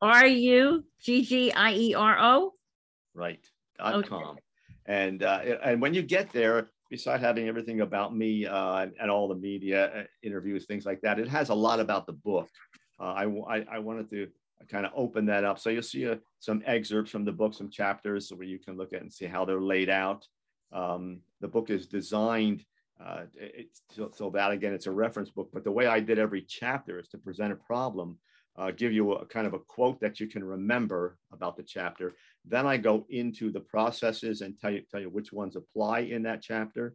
R 0.01 0.25
U 0.25 0.83
G 1.01 1.23
G 1.23 1.51
I 1.51 1.73
E 1.73 1.93
R 1.93 2.17
O. 2.19 2.51
mm-hmm. 2.51 2.51
R 2.61 2.67
U 2.67 3.23
G 3.41 3.41
G 3.41 3.51
I 3.51 3.73
E 3.73 3.73
R 3.73 3.77
O? 3.79 3.79
Right. 3.79 3.79
Dot 3.79 3.95
okay. 3.95 4.07
com. 4.07 4.37
And, 4.85 5.23
uh, 5.23 5.41
and 5.63 5.81
when 5.81 5.93
you 5.93 6.01
get 6.01 6.31
there, 6.31 6.69
beside 6.89 7.19
having 7.19 7.47
everything 7.47 7.81
about 7.81 8.15
me 8.15 8.45
uh, 8.45 8.77
and, 8.77 8.93
and, 8.99 9.11
all 9.11 9.27
the 9.27 9.35
media 9.35 9.87
uh, 9.87 10.03
interviews, 10.23 10.65
things 10.65 10.85
like 10.85 11.01
that, 11.01 11.19
it 11.19 11.27
has 11.27 11.49
a 11.49 11.53
lot 11.53 11.79
about 11.79 12.05
the 12.05 12.13
book. 12.13 12.49
Uh, 12.99 13.13
I, 13.13 13.25
I, 13.25 13.65
I, 13.73 13.79
wanted 13.79 14.09
to 14.11 14.27
kind 14.69 14.85
of 14.85 14.91
open 14.95 15.25
that 15.27 15.43
up. 15.43 15.59
So 15.59 15.69
you'll 15.69 15.83
see 15.83 16.09
uh, 16.09 16.15
some 16.39 16.63
excerpts 16.65 17.11
from 17.11 17.25
the 17.25 17.31
book, 17.31 17.53
some 17.53 17.69
chapters 17.69 18.31
where 18.33 18.47
you 18.47 18.59
can 18.59 18.77
look 18.77 18.93
at 18.93 19.01
and 19.01 19.11
see 19.11 19.25
how 19.25 19.45
they're 19.45 19.61
laid 19.61 19.89
out. 19.89 20.25
Um, 20.71 21.19
the 21.41 21.47
book 21.47 21.69
is 21.69 21.87
designed 21.87 22.65
uh, 23.03 23.25
so, 23.91 24.11
so, 24.13 24.29
that 24.31 24.51
again, 24.51 24.73
it's 24.73 24.87
a 24.87 24.91
reference 24.91 25.29
book. 25.29 25.49
But 25.53 25.63
the 25.63 25.71
way 25.71 25.85
I 25.85 25.99
did 25.99 26.17
every 26.17 26.41
chapter 26.41 26.99
is 26.99 27.07
to 27.09 27.17
present 27.17 27.53
a 27.53 27.55
problem, 27.55 28.17
uh, 28.57 28.71
give 28.71 28.91
you 28.91 29.13
a 29.13 29.25
kind 29.25 29.45
of 29.45 29.53
a 29.53 29.59
quote 29.59 29.99
that 30.01 30.19
you 30.19 30.27
can 30.27 30.43
remember 30.43 31.17
about 31.31 31.57
the 31.57 31.63
chapter, 31.63 32.15
then 32.49 32.65
I 32.65 32.77
go 32.77 33.05
into 33.09 33.51
the 33.51 33.59
processes 33.59 34.41
and 34.41 34.59
tell 34.59 34.71
you, 34.71 34.81
tell 34.89 35.01
you 35.01 35.09
which 35.09 35.31
ones 35.31 35.55
apply 35.55 35.99
in 35.99 36.23
that 36.23 36.41
chapter, 36.41 36.93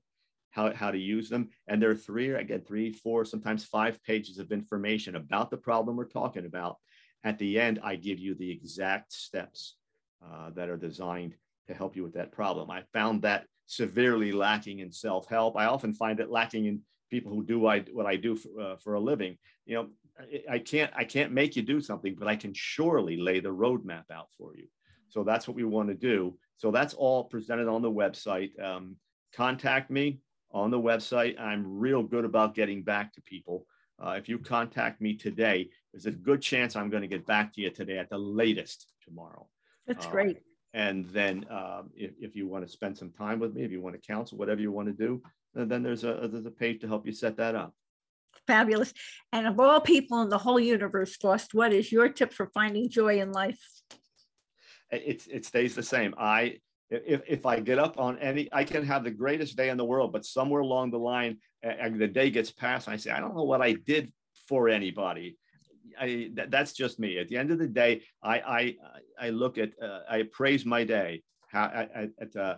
how, 0.50 0.72
how 0.74 0.90
to 0.90 0.98
use 0.98 1.28
them. 1.28 1.48
And 1.66 1.80
there 1.80 1.90
are 1.90 1.96
three, 1.96 2.30
again, 2.30 2.62
three, 2.66 2.92
four, 2.92 3.24
sometimes 3.24 3.64
five 3.64 4.02
pages 4.04 4.38
of 4.38 4.52
information 4.52 5.16
about 5.16 5.50
the 5.50 5.56
problem 5.56 5.96
we're 5.96 6.04
talking 6.04 6.46
about. 6.46 6.76
At 7.24 7.38
the 7.38 7.60
end, 7.60 7.80
I 7.82 7.96
give 7.96 8.18
you 8.18 8.34
the 8.34 8.50
exact 8.50 9.12
steps 9.12 9.76
uh, 10.24 10.50
that 10.50 10.68
are 10.68 10.76
designed 10.76 11.34
to 11.68 11.74
help 11.74 11.96
you 11.96 12.02
with 12.02 12.14
that 12.14 12.32
problem. 12.32 12.70
I 12.70 12.82
found 12.92 13.22
that 13.22 13.46
severely 13.66 14.32
lacking 14.32 14.80
in 14.80 14.92
self-help. 14.92 15.56
I 15.56 15.66
often 15.66 15.94
find 15.94 16.20
it 16.20 16.30
lacking 16.30 16.66
in 16.66 16.80
people 17.10 17.32
who 17.32 17.44
do 17.44 17.60
what 17.60 18.06
I 18.06 18.16
do 18.16 18.36
for, 18.36 18.60
uh, 18.60 18.76
for 18.76 18.94
a 18.94 19.00
living. 19.00 19.38
You 19.66 19.74
know, 19.76 19.88
I 20.50 20.58
can't 20.58 20.92
I 20.94 21.04
can't 21.04 21.32
make 21.32 21.56
you 21.56 21.62
do 21.62 21.80
something, 21.80 22.14
but 22.18 22.28
I 22.28 22.36
can 22.36 22.52
surely 22.54 23.16
lay 23.16 23.40
the 23.40 23.48
roadmap 23.48 24.10
out 24.10 24.28
for 24.36 24.54
you. 24.54 24.66
So 25.12 25.22
that's 25.22 25.46
what 25.46 25.56
we 25.56 25.64
want 25.64 25.88
to 25.90 25.94
do. 25.94 26.38
So 26.56 26.70
that's 26.70 26.94
all 26.94 27.24
presented 27.24 27.68
on 27.68 27.82
the 27.82 27.90
website. 27.90 28.50
Um, 28.62 28.96
contact 29.34 29.90
me 29.90 30.20
on 30.52 30.70
the 30.70 30.80
website. 30.80 31.38
I'm 31.38 31.78
real 31.78 32.02
good 32.02 32.24
about 32.24 32.54
getting 32.54 32.82
back 32.82 33.12
to 33.14 33.22
people. 33.22 33.66
Uh, 34.02 34.12
if 34.12 34.26
you 34.26 34.38
contact 34.38 35.02
me 35.02 35.14
today, 35.14 35.68
there's 35.92 36.06
a 36.06 36.10
good 36.10 36.40
chance 36.40 36.74
I'm 36.74 36.88
going 36.88 37.02
to 37.02 37.08
get 37.08 37.26
back 37.26 37.52
to 37.54 37.60
you 37.60 37.68
today 37.70 37.98
at 37.98 38.08
the 38.08 38.16
latest 38.16 38.86
tomorrow. 39.04 39.46
That's 39.86 40.06
uh, 40.06 40.10
great. 40.10 40.38
And 40.72 41.04
then 41.10 41.44
um, 41.50 41.90
if, 41.94 42.12
if 42.18 42.34
you 42.34 42.48
want 42.48 42.64
to 42.64 42.72
spend 42.72 42.96
some 42.96 43.10
time 43.10 43.38
with 43.38 43.54
me, 43.54 43.64
if 43.64 43.70
you 43.70 43.82
want 43.82 43.94
to 43.94 44.00
counsel, 44.00 44.38
whatever 44.38 44.62
you 44.62 44.72
want 44.72 44.88
to 44.88 44.94
do, 44.94 45.22
then 45.54 45.82
there's 45.82 46.04
a, 46.04 46.26
there's 46.32 46.46
a 46.46 46.50
page 46.50 46.80
to 46.80 46.88
help 46.88 47.06
you 47.06 47.12
set 47.12 47.36
that 47.36 47.54
up. 47.54 47.74
Fabulous. 48.46 48.94
And 49.30 49.46
of 49.46 49.60
all 49.60 49.82
people 49.82 50.22
in 50.22 50.30
the 50.30 50.38
whole 50.38 50.58
universe, 50.58 51.16
Faust, 51.16 51.52
what 51.52 51.74
is 51.74 51.92
your 51.92 52.08
tip 52.08 52.32
for 52.32 52.50
finding 52.54 52.88
joy 52.88 53.20
in 53.20 53.30
life? 53.30 53.60
It, 54.92 55.26
it 55.30 55.44
stays 55.44 55.74
the 55.74 55.82
same. 55.82 56.14
I 56.18 56.58
if, 56.90 57.22
if 57.26 57.46
I 57.46 57.58
get 57.60 57.78
up 57.78 57.98
on 57.98 58.18
any, 58.18 58.48
I 58.52 58.64
can 58.64 58.84
have 58.84 59.02
the 59.02 59.10
greatest 59.10 59.56
day 59.56 59.70
in 59.70 59.78
the 59.78 59.84
world, 59.84 60.12
but 60.12 60.26
somewhere 60.26 60.60
along 60.60 60.90
the 60.90 60.98
line, 60.98 61.38
uh, 61.66 61.88
the 61.96 62.06
day 62.06 62.28
gets 62.30 62.50
past, 62.50 62.86
and 62.86 62.94
I 62.94 62.98
say, 62.98 63.10
I 63.10 63.20
don't 63.20 63.34
know 63.34 63.44
what 63.44 63.62
I 63.62 63.72
did 63.72 64.12
for 64.46 64.68
anybody. 64.68 65.38
I, 65.98 66.30
that, 66.34 66.50
that's 66.50 66.74
just 66.74 67.00
me. 67.00 67.18
At 67.18 67.28
the 67.28 67.38
end 67.38 67.50
of 67.50 67.58
the 67.58 67.66
day, 67.66 68.02
I 68.22 68.40
I, 68.40 68.76
I 69.26 69.30
look 69.30 69.58
at 69.58 69.70
uh, 69.82 70.00
I 70.08 70.24
praise 70.30 70.64
my 70.66 70.84
day 70.84 71.22
how, 71.48 71.64
at, 71.64 72.10
at 72.20 72.36
uh, 72.36 72.56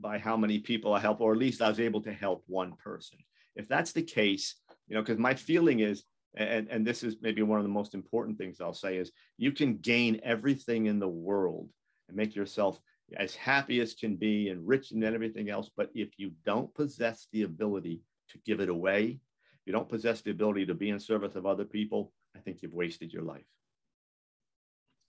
by 0.00 0.18
how 0.18 0.36
many 0.36 0.58
people 0.58 0.92
I 0.94 1.00
help, 1.00 1.20
or 1.20 1.32
at 1.32 1.38
least 1.38 1.62
I 1.62 1.68
was 1.68 1.80
able 1.80 2.02
to 2.02 2.12
help 2.12 2.44
one 2.46 2.72
person. 2.82 3.18
If 3.56 3.68
that's 3.68 3.92
the 3.92 4.02
case, 4.02 4.56
you 4.88 4.94
know, 4.94 5.02
because 5.02 5.18
my 5.18 5.34
feeling 5.34 5.80
is 5.80 6.04
and, 6.34 6.68
and 6.68 6.86
this 6.86 7.02
is 7.02 7.16
maybe 7.20 7.42
one 7.42 7.58
of 7.58 7.64
the 7.64 7.72
most 7.72 7.94
important 7.94 8.38
things 8.38 8.60
I'll 8.60 8.72
say 8.72 8.96
is 8.96 9.10
you 9.36 9.52
can 9.52 9.78
gain 9.78 10.20
everything 10.22 10.86
in 10.86 10.98
the 10.98 11.08
world 11.08 11.68
and 12.08 12.16
make 12.16 12.34
yourself 12.34 12.80
as 13.16 13.34
happy 13.34 13.80
as 13.80 13.94
can 13.94 14.16
be 14.16 14.48
and 14.48 14.66
rich 14.66 14.92
and 14.92 15.02
everything 15.02 15.50
else. 15.50 15.70
But 15.76 15.90
if 15.94 16.10
you 16.16 16.32
don't 16.44 16.72
possess 16.74 17.26
the 17.32 17.42
ability 17.42 18.02
to 18.30 18.38
give 18.46 18.60
it 18.60 18.68
away, 18.68 19.18
you 19.66 19.72
don't 19.72 19.88
possess 19.88 20.20
the 20.22 20.30
ability 20.30 20.66
to 20.66 20.74
be 20.74 20.90
in 20.90 21.00
service 21.00 21.34
of 21.34 21.46
other 21.46 21.64
people, 21.64 22.12
I 22.36 22.38
think 22.38 22.62
you've 22.62 22.74
wasted 22.74 23.12
your 23.12 23.22
life. 23.22 23.44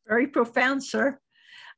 Very 0.08 0.28
profound, 0.28 0.84
sir. 0.84 1.20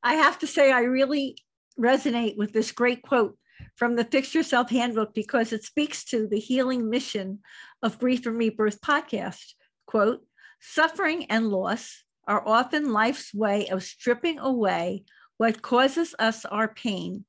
I 0.01 0.15
have 0.15 0.39
to 0.39 0.47
say, 0.47 0.71
I 0.71 0.81
really 0.81 1.37
resonate 1.79 2.37
with 2.37 2.53
this 2.53 2.71
great 2.71 3.01
quote 3.01 3.37
from 3.75 3.95
the 3.95 4.03
Fix 4.03 4.33
Yourself 4.33 4.69
Handbook 4.69 5.13
because 5.13 5.53
it 5.53 5.63
speaks 5.63 6.03
to 6.05 6.27
the 6.27 6.39
healing 6.39 6.89
mission 6.89 7.39
of 7.81 7.99
Grief 7.99 8.25
and 8.25 8.37
Rebirth 8.37 8.81
podcast. 8.81 9.53
Quote, 9.85 10.25
suffering 10.59 11.25
and 11.25 11.49
loss 11.49 12.03
are 12.27 12.47
often 12.47 12.93
life's 12.93 13.33
way 13.33 13.67
of 13.67 13.83
stripping 13.83 14.39
away 14.39 15.03
what 15.37 15.61
causes 15.61 16.15
us 16.19 16.45
our 16.45 16.67
pain. 16.67 17.25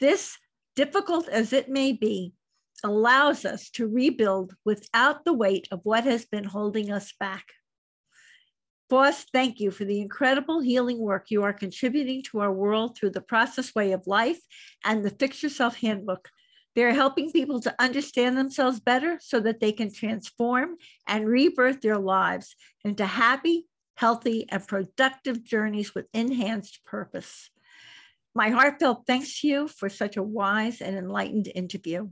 This, 0.00 0.38
difficult 0.74 1.28
as 1.28 1.52
it 1.52 1.68
may 1.68 1.92
be, 1.92 2.32
allows 2.82 3.44
us 3.44 3.70
to 3.70 3.86
rebuild 3.88 4.54
without 4.64 5.24
the 5.24 5.32
weight 5.32 5.68
of 5.70 5.80
what 5.84 6.04
has 6.04 6.24
been 6.24 6.44
holding 6.44 6.90
us 6.90 7.12
back. 7.20 7.44
Faust, 8.92 9.30
thank 9.32 9.58
you 9.58 9.70
for 9.70 9.86
the 9.86 10.02
incredible 10.02 10.60
healing 10.60 10.98
work 10.98 11.30
you 11.30 11.44
are 11.44 11.54
contributing 11.54 12.22
to 12.24 12.40
our 12.40 12.52
world 12.52 12.94
through 12.94 13.08
the 13.08 13.22
process 13.22 13.74
way 13.74 13.92
of 13.92 14.06
life 14.06 14.38
and 14.84 15.02
the 15.02 15.08
Fix 15.08 15.42
Yourself 15.42 15.76
Handbook. 15.76 16.28
They're 16.74 16.92
helping 16.92 17.32
people 17.32 17.58
to 17.62 17.74
understand 17.78 18.36
themselves 18.36 18.80
better 18.80 19.16
so 19.22 19.40
that 19.40 19.60
they 19.60 19.72
can 19.72 19.90
transform 19.90 20.76
and 21.08 21.26
rebirth 21.26 21.80
their 21.80 21.96
lives 21.96 22.54
into 22.84 23.06
happy, 23.06 23.66
healthy, 23.94 24.44
and 24.50 24.68
productive 24.68 25.42
journeys 25.42 25.94
with 25.94 26.04
enhanced 26.12 26.84
purpose. 26.84 27.48
My 28.34 28.50
heartfelt 28.50 29.04
thanks 29.06 29.40
to 29.40 29.48
you 29.48 29.68
for 29.68 29.88
such 29.88 30.18
a 30.18 30.22
wise 30.22 30.82
and 30.82 30.98
enlightened 30.98 31.50
interview. 31.54 32.10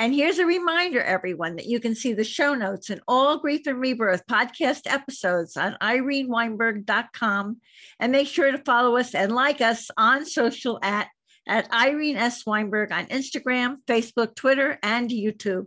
And 0.00 0.14
here's 0.14 0.38
a 0.38 0.46
reminder, 0.46 1.02
everyone, 1.02 1.56
that 1.56 1.66
you 1.66 1.78
can 1.78 1.94
see 1.94 2.14
the 2.14 2.24
show 2.24 2.54
notes 2.54 2.88
and 2.88 3.02
all 3.06 3.38
Grief 3.38 3.66
and 3.66 3.78
Rebirth 3.78 4.26
podcast 4.26 4.86
episodes 4.86 5.58
on 5.58 5.76
ireneweinberg.com. 5.82 7.60
And 8.00 8.10
make 8.10 8.26
sure 8.26 8.50
to 8.50 8.56
follow 8.64 8.96
us 8.96 9.14
and 9.14 9.30
like 9.30 9.60
us 9.60 9.90
on 9.98 10.24
social 10.24 10.78
at, 10.82 11.08
at 11.46 11.70
Irene 11.70 12.16
S. 12.16 12.46
Weinberg 12.46 12.92
on 12.92 13.08
Instagram, 13.08 13.76
Facebook, 13.86 14.34
Twitter, 14.34 14.78
and 14.82 15.10
YouTube. 15.10 15.66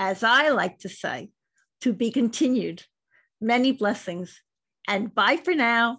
As 0.00 0.24
I 0.24 0.48
like 0.48 0.80
to 0.80 0.88
say, 0.88 1.30
to 1.82 1.92
be 1.92 2.10
continued. 2.10 2.82
Many 3.40 3.70
blessings 3.70 4.42
and 4.88 5.14
bye 5.14 5.36
for 5.36 5.54
now. 5.54 5.98